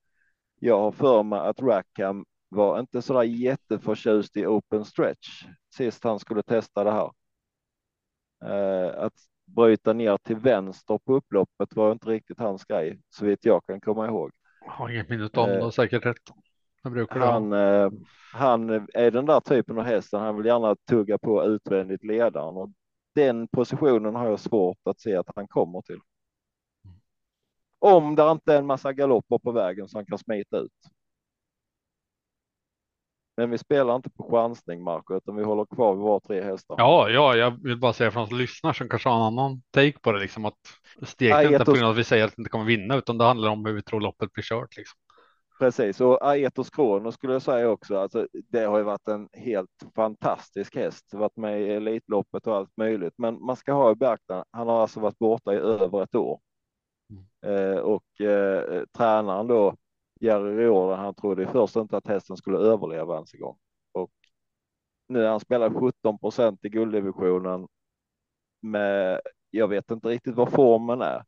jag 0.60 0.80
har 0.80 0.92
för 0.92 1.22
mig 1.22 1.38
att 1.38 1.62
Rackham 1.62 2.24
var 2.48 2.80
inte 2.80 3.02
så 3.02 3.12
där 3.14 3.22
jätteförtjust 3.22 4.36
i 4.36 4.46
open 4.46 4.84
stretch 4.84 5.44
sist 5.76 6.04
han 6.04 6.18
skulle 6.18 6.42
testa 6.42 6.84
det 6.84 6.92
här. 6.92 7.10
Eh, 8.44 9.04
att 9.04 9.12
bryta 9.46 9.92
ner 9.92 10.16
till 10.16 10.36
vänster 10.36 10.98
på 10.98 11.14
upploppet 11.14 11.76
var 11.76 11.92
inte 11.92 12.08
riktigt 12.10 12.38
hans 12.38 12.64
grej, 12.64 13.00
så 13.10 13.24
vitt 13.24 13.44
jag 13.44 13.64
kan 13.66 13.80
komma 13.80 14.06
ihåg. 14.06 14.30
Jag 14.64 14.72
har 14.72 14.88
inget 14.88 15.08
minut 15.08 15.36
om 15.36 15.48
det, 15.48 15.56
Eh, 15.56 15.64
har 15.64 15.70
säkert 15.70 16.06
rätt. 16.06 16.30
Det. 16.92 17.06
Han, 17.10 17.52
eh, 17.52 17.90
han 18.32 18.70
är 18.94 19.10
den 19.10 19.26
där 19.26 19.40
typen 19.40 19.78
av 19.78 19.84
hästen. 19.84 20.20
Han 20.20 20.36
vill 20.36 20.46
gärna 20.46 20.76
tugga 20.88 21.18
på 21.18 21.44
utvändigt 21.44 22.04
ledaren 22.04 22.56
och 22.56 22.70
den 23.14 23.48
positionen 23.48 24.14
har 24.14 24.26
jag 24.26 24.40
svårt 24.40 24.78
att 24.84 25.00
se 25.00 25.16
att 25.16 25.30
han 25.36 25.48
kommer 25.48 25.82
till. 25.82 25.98
Om 27.78 28.14
det 28.14 28.30
inte 28.30 28.54
är 28.54 28.58
en 28.58 28.66
massa 28.66 28.92
galopper 28.92 29.38
på 29.38 29.52
vägen 29.52 29.88
som 29.88 30.06
kan 30.06 30.18
smita 30.18 30.58
ut. 30.58 30.72
Men 33.36 33.50
vi 33.50 33.58
spelar 33.58 33.96
inte 33.96 34.10
på 34.10 34.30
chansning, 34.30 34.82
Marco, 34.82 35.16
utan 35.16 35.36
vi 35.36 35.44
håller 35.44 35.64
kvar 35.64 35.94
vid 35.94 36.02
våra 36.02 36.20
tre 36.20 36.42
hästar. 36.42 36.76
Ja, 36.78 37.10
ja, 37.10 37.36
jag 37.36 37.62
vill 37.62 37.78
bara 37.78 37.92
säga 37.92 38.10
för 38.10 38.20
de 38.20 38.28
som 38.28 38.38
lyssnar 38.38 38.72
som 38.72 38.88
kanske 38.88 39.08
har 39.08 39.16
en 39.16 39.22
annan 39.22 39.62
take 39.70 39.98
på 39.98 40.12
det, 40.12 40.20
liksom 40.20 40.44
att 40.44 40.58
steg 41.02 41.30
Nej, 41.30 41.52
inte 41.52 41.64
på 41.64 41.72
grund 41.72 41.84
av 41.84 41.90
att 41.90 41.98
vi 41.98 42.04
säger 42.04 42.24
att 42.24 42.32
vi 42.36 42.40
inte 42.40 42.50
kommer 42.50 42.64
vinna, 42.64 42.96
utan 42.96 43.18
det 43.18 43.24
handlar 43.24 43.50
om 43.50 43.64
hur 43.64 43.72
vi 43.72 43.82
tror 43.82 44.00
loppet 44.00 44.32
blir 44.32 44.44
kört. 44.44 44.76
Liksom. 44.76 44.98
Precis, 45.58 46.00
och 46.00 46.28
Aetos 46.30 46.70
Kronos 46.70 47.14
skulle 47.14 47.32
jag 47.32 47.42
säga 47.42 47.70
också. 47.70 47.96
Alltså, 47.96 48.28
det 48.32 48.64
har 48.64 48.78
ju 48.78 48.84
varit 48.84 49.08
en 49.08 49.28
helt 49.32 49.70
fantastisk 49.94 50.76
häst, 50.76 51.14
varit 51.14 51.36
med 51.36 51.62
i 51.62 51.70
Elitloppet 51.70 52.46
och 52.46 52.56
allt 52.56 52.76
möjligt. 52.76 53.14
Men 53.16 53.42
man 53.44 53.56
ska 53.56 53.72
ha 53.72 53.92
i 53.92 53.94
beaktande, 53.94 54.44
han 54.50 54.68
har 54.68 54.82
alltså 54.82 55.00
varit 55.00 55.18
borta 55.18 55.54
i 55.54 55.56
över 55.56 56.02
ett 56.02 56.14
år. 56.14 56.40
Eh, 57.46 57.78
och 57.78 58.20
eh, 58.20 58.84
tränaren 58.98 59.46
då, 59.46 59.76
Jerry 60.20 60.56
Riordan, 60.56 60.98
han 60.98 61.14
trodde 61.14 61.42
ju 61.42 61.48
först 61.48 61.76
inte 61.76 61.96
att 61.96 62.06
hästen 62.06 62.36
skulle 62.36 62.58
överleva 62.58 63.14
ens 63.14 63.34
en 63.34 63.40
gång. 63.40 63.58
Och 63.92 64.10
nu 65.08 65.26
han 65.26 65.40
spelar 65.40 65.70
17 65.80 66.18
procent 66.18 66.64
i 66.64 66.68
gulddivisionen 66.68 67.68
med, 68.60 69.20
jag 69.50 69.68
vet 69.68 69.90
inte 69.90 70.08
riktigt 70.08 70.34
vad 70.34 70.52
formen 70.52 71.02
är. 71.02 71.24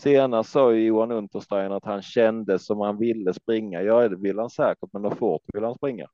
Senast 0.00 0.50
sa 0.50 0.72
ju 0.72 0.86
Johan 0.86 1.10
Unterstein 1.12 1.72
att 1.72 1.84
han 1.84 2.02
kände 2.02 2.58
som 2.58 2.80
han 2.80 2.98
ville 2.98 3.34
springa. 3.34 3.82
Ja, 3.82 4.08
det 4.08 4.16
vill 4.16 4.38
han 4.38 4.50
säkert, 4.50 4.92
men 4.92 5.04
hur 5.04 5.10
fort 5.10 5.42
vill 5.54 5.64
han 5.64 5.74
springa? 5.74 6.06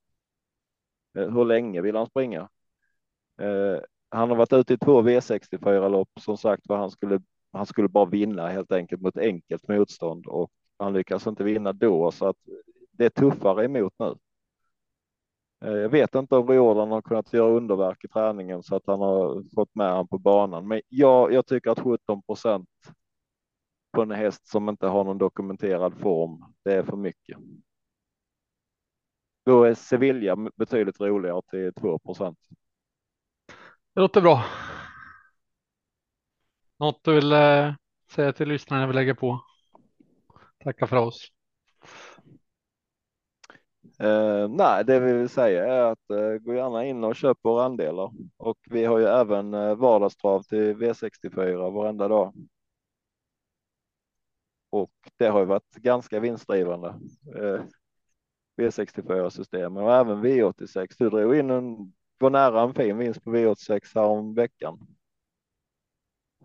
Eh, 1.18 1.30
hur 1.30 1.45
länge 1.45 1.80
vill 1.80 1.97
han 1.97 2.07
springa? 2.07 2.49
Eh, 3.41 3.80
han 4.11 4.28
har 4.30 4.37
varit 4.37 4.53
ute 4.53 4.74
i 4.74 4.78
två 4.78 5.03
V64-lopp, 5.03 6.09
som 6.20 6.37
sagt 6.37 6.68
var, 6.68 6.76
han 6.76 6.91
skulle, 6.91 7.20
han 7.53 7.66
skulle 7.66 7.89
bara 7.89 8.05
vinna 8.05 8.49
helt 8.49 8.72
enkelt 8.72 9.03
mot 9.03 9.16
enkelt 9.16 9.68
motstånd 9.68 10.26
och 10.26 10.51
han 10.78 10.93
lyckas 10.93 11.26
inte 11.26 11.45
vinna 11.45 11.72
då, 11.72 12.11
så 12.11 12.26
att 12.28 12.37
det 12.93 13.05
är 13.05 13.11
tuffare 13.11 13.64
emot 13.64 13.93
nu. 13.99 14.14
Eh, 15.64 15.72
Jag 15.76 15.89
vet 15.89 16.14
inte 16.14 16.37
om 16.37 16.49
Riordan 16.49 16.91
har 16.91 17.03
kunnat 17.03 17.32
göra 17.32 17.51
underverk 17.51 18.05
i 18.05 18.09
träningen 18.09 18.62
så 18.62 18.76
att 18.76 18.87
han 18.87 19.01
har 19.01 19.43
fått 19.55 19.74
med 19.74 19.91
han 19.93 20.09
på 20.09 20.18
banan, 20.18 20.68
men 20.68 20.80
jag, 20.89 21.32
jag 21.32 21.47
tycker 21.47 21.70
att 21.70 21.80
17 21.80 22.22
procent 22.22 22.68
på 23.95 24.03
en 24.03 24.11
häst 24.11 24.47
som 24.49 24.68
inte 24.68 24.86
har 24.86 25.05
någon 25.05 25.18
dokumenterad 25.18 26.01
form, 26.01 26.45
det 26.64 26.72
är 26.72 26.82
för 26.82 26.97
mycket. 26.97 27.38
Då 29.47 29.64
är 29.64 29.74
Sevilla 29.74 30.36
betydligt 30.57 31.01
roligare 31.01 31.42
till 31.51 31.72
2 31.74 31.99
procent. 31.99 32.38
Det 33.95 34.01
låter 34.01 34.20
bra. 34.20 34.45
Något 36.78 37.05
du 37.05 37.14
vill 37.14 37.32
eh, 37.32 37.72
säga 38.11 38.32
till 38.32 38.49
lyssnarna 38.49 38.86
vi 38.86 38.92
lägger 38.92 39.14
på? 39.14 39.40
Tacka 40.64 40.86
för 40.86 40.97
oss. 40.97 41.30
Eh, 43.99 44.49
nej, 44.49 44.84
det 44.84 45.01
vi 45.01 45.12
vill 45.12 45.28
säga 45.28 45.64
är 45.64 45.82
att 45.82 46.11
eh, 46.11 46.38
gå 46.40 46.55
gärna 46.55 46.84
in 46.84 47.05
och 47.05 47.16
köp 47.16 47.38
våra 47.42 47.64
andelar 47.64 48.12
och 48.36 48.59
vi 48.70 48.84
har 48.84 48.99
ju 48.99 49.05
även 49.05 49.55
eh, 49.55 49.74
vardagstrav 49.74 50.42
till 50.42 50.74
V64 50.74 51.72
varenda 51.72 52.09
dag. 52.09 52.34
Och 54.75 54.91
det 55.16 55.27
har 55.27 55.41
ju 55.41 55.47
varit 55.47 55.75
ganska 55.75 56.20
vinstdrivande. 56.20 56.89
Eh, 57.37 57.62
V64 58.57 59.31
systemen 59.31 59.85
och 59.85 59.93
även 59.93 60.25
V86. 60.25 60.95
Du 60.99 61.11
drog 61.11 61.37
in 61.37 61.51
en, 61.51 61.93
var 62.18 62.31
nära 62.31 62.62
en 62.62 62.75
fin 62.75 62.99
vinst 62.99 63.25
på 63.25 63.31
V86 63.31 63.81
här 63.95 64.05
om 64.05 64.35
veckan. 64.35 64.87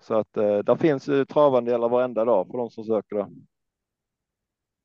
Så 0.02 0.16
att 0.16 0.38
eh, 0.38 0.58
där 0.58 0.76
finns 0.76 1.08
ju 1.08 1.26
travandelar 1.26 1.90
varenda 1.90 2.26
dag 2.26 2.48
för 2.48 2.58
de 2.58 2.70
som 2.70 2.84
söker 2.84 3.16
det. 3.16 3.30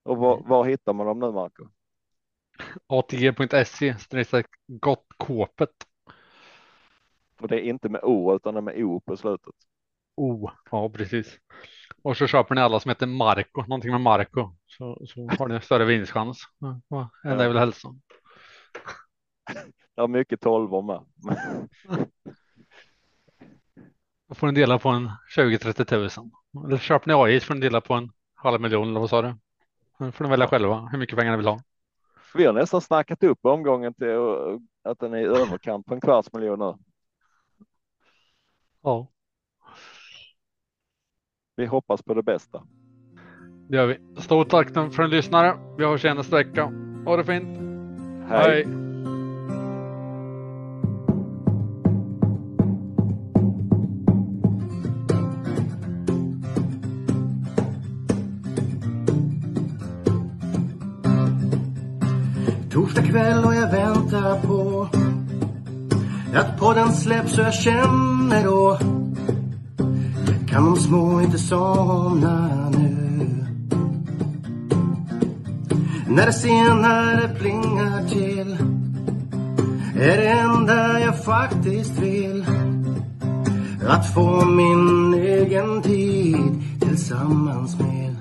Och 0.03 0.16
var, 0.16 0.40
var 0.40 0.64
hittar 0.64 0.92
man 0.92 1.07
dem 1.07 1.18
nu, 1.18 1.32
Marco? 1.32 1.68
ATG.se 2.86 3.99
streck 3.99 4.47
gott 4.66 5.07
kåpet. 5.16 5.74
Och 7.40 7.49
det 7.49 7.57
är 7.57 7.70
inte 7.70 7.88
med 7.88 8.01
O 8.05 8.36
utan 8.36 8.55
det 8.55 8.61
är 8.61 8.62
med 8.62 8.84
O 8.84 9.01
på 9.01 9.16
slutet. 9.16 9.55
Oh, 10.16 10.53
ja 10.70 10.90
precis. 10.90 11.38
Och 12.05 12.16
så 12.16 12.26
köper 12.26 12.55
ni 12.55 12.61
alla 12.61 12.80
som 12.80 12.88
heter 12.88 13.07
Marco, 13.07 13.62
någonting 13.62 13.90
med 13.90 14.00
Marco. 14.00 14.57
Så, 14.66 15.07
så 15.07 15.28
har 15.38 15.48
ni 15.48 15.61
större 15.61 15.84
vinstchans. 15.84 16.42
Ja, 16.59 16.80
ja, 16.88 17.11
enda 17.24 17.42
jag 17.42 17.50
vill 17.50 17.59
hälsa. 17.59 17.94
Det 19.94 20.02
är 20.02 20.09
mycket 20.09 20.40
tolvor 20.40 20.82
med. 20.82 21.00
Då 24.28 24.34
får 24.34 24.46
ni 24.46 24.52
dela 24.52 24.78
på 24.78 24.88
en 24.88 25.11
20-30 25.36 25.84
tusen. 25.84 26.30
Eller 26.64 26.78
köper 26.78 27.09
ni 27.09 27.14
AI 27.14 27.40
så 27.40 27.46
får 27.46 27.55
ni 27.55 27.61
dela 27.61 27.80
på 27.80 27.94
en 27.94 28.11
halv 28.34 28.61
miljon 28.61 28.88
eller 28.88 29.00
vad 29.00 29.11
sa 29.11 29.22
du? 29.22 29.36
Nu 29.98 30.12
får 30.12 30.24
ni 30.24 30.30
välja 30.30 30.48
själva 30.48 30.88
hur 30.92 30.98
mycket 30.98 31.18
pengar 31.18 31.30
ni 31.30 31.36
vill 31.36 31.46
ha. 31.46 31.61
Vi 32.34 32.46
har 32.46 32.52
nästan 32.52 32.80
snackat 32.80 33.22
upp 33.22 33.38
omgången 33.42 33.94
till 33.94 34.09
att 34.84 34.98
den 34.98 35.14
är 35.14 35.18
i 35.18 35.24
överkant 35.24 35.86
på 35.86 35.94
en 35.94 36.00
kvarts 36.00 36.32
miljon 36.32 36.59
nu. 36.59 36.74
Ja, 38.82 39.09
Vi 41.57 41.66
hoppas 41.66 42.02
på 42.02 42.14
det 42.14 42.22
bästa. 42.22 42.62
det 43.68 43.76
gör 43.76 43.86
vi. 43.86 44.20
Stort 44.20 44.48
tack 44.48 44.70
för 44.70 45.02
att 45.02 45.11
ni 45.11 45.16
lyssnade. 45.16 45.57
Vi 45.78 45.84
hörs 45.84 46.05
igen 46.05 46.16
nästa 46.16 46.36
vecka. 46.36 46.72
Ha 47.05 47.16
det 47.16 47.24
fint. 47.24 47.59
Hej. 48.28 48.66
Torsdag 62.72 63.02
kväll 63.02 63.44
och 63.44 63.55
jag 63.55 63.70
väntar 63.70 64.42
på 64.42 64.88
att 66.34 66.61
podden 66.61 66.92
släpps 66.92 67.34
så 67.34 67.40
jag 67.40 67.55
känner 67.55 68.44
då 68.44 68.78
kan 70.55 70.64
de 70.64 70.76
små 70.76 71.20
inte 71.20 71.38
somna 71.38 72.70
nu. 72.70 73.46
När 76.09 76.26
det 76.26 76.32
senare 76.32 77.28
plingar 77.38 78.09
till 78.09 78.57
är 80.00 80.16
det 80.16 80.28
enda 80.28 81.00
jag 81.00 81.24
faktiskt 81.24 81.98
vill. 81.98 82.44
Att 83.88 84.14
få 84.14 84.44
min 84.44 85.14
egen 85.14 85.82
tid 85.82 86.62
tillsammans 86.80 87.78
med. 87.78 88.16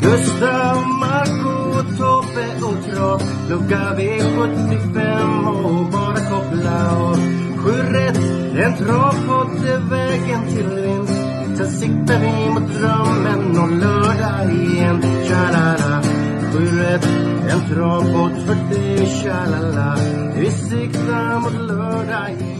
Gustav, 0.00 0.76
Marco, 1.00 1.82
Tobbe 1.98 2.66
och 2.66 2.84
Trav 2.84 3.22
Lucka 3.48 3.94
V75 3.96 5.48
och 5.64 5.86
bara 5.92 6.16
koppla 6.16 6.96
av. 6.96 7.16
Sju 7.56 7.72
rätt, 7.72 8.33
en 8.62 8.76
travpodd 8.76 9.66
är 9.66 9.90
vägen 9.90 10.46
till 10.48 10.66
vinst. 10.66 11.20
Sen 11.56 11.68
siktar 11.68 12.20
vi 12.20 12.50
mot 12.50 12.72
drömmen 12.72 13.58
och 13.58 13.70
lördag 13.70 14.52
igen. 14.52 15.02
Tja-la-la. 15.02 16.02
Sju 16.52 16.78
rätt, 16.78 17.08
en 17.50 17.74
travpodd 17.74 18.32
för 18.46 18.74
dig 18.74 19.06
Tja-la-la. 19.06 19.96
Vi 20.36 20.50
siktar 20.50 21.40
mot 21.40 21.68
lördag 21.68 22.30
igen. 22.30 22.53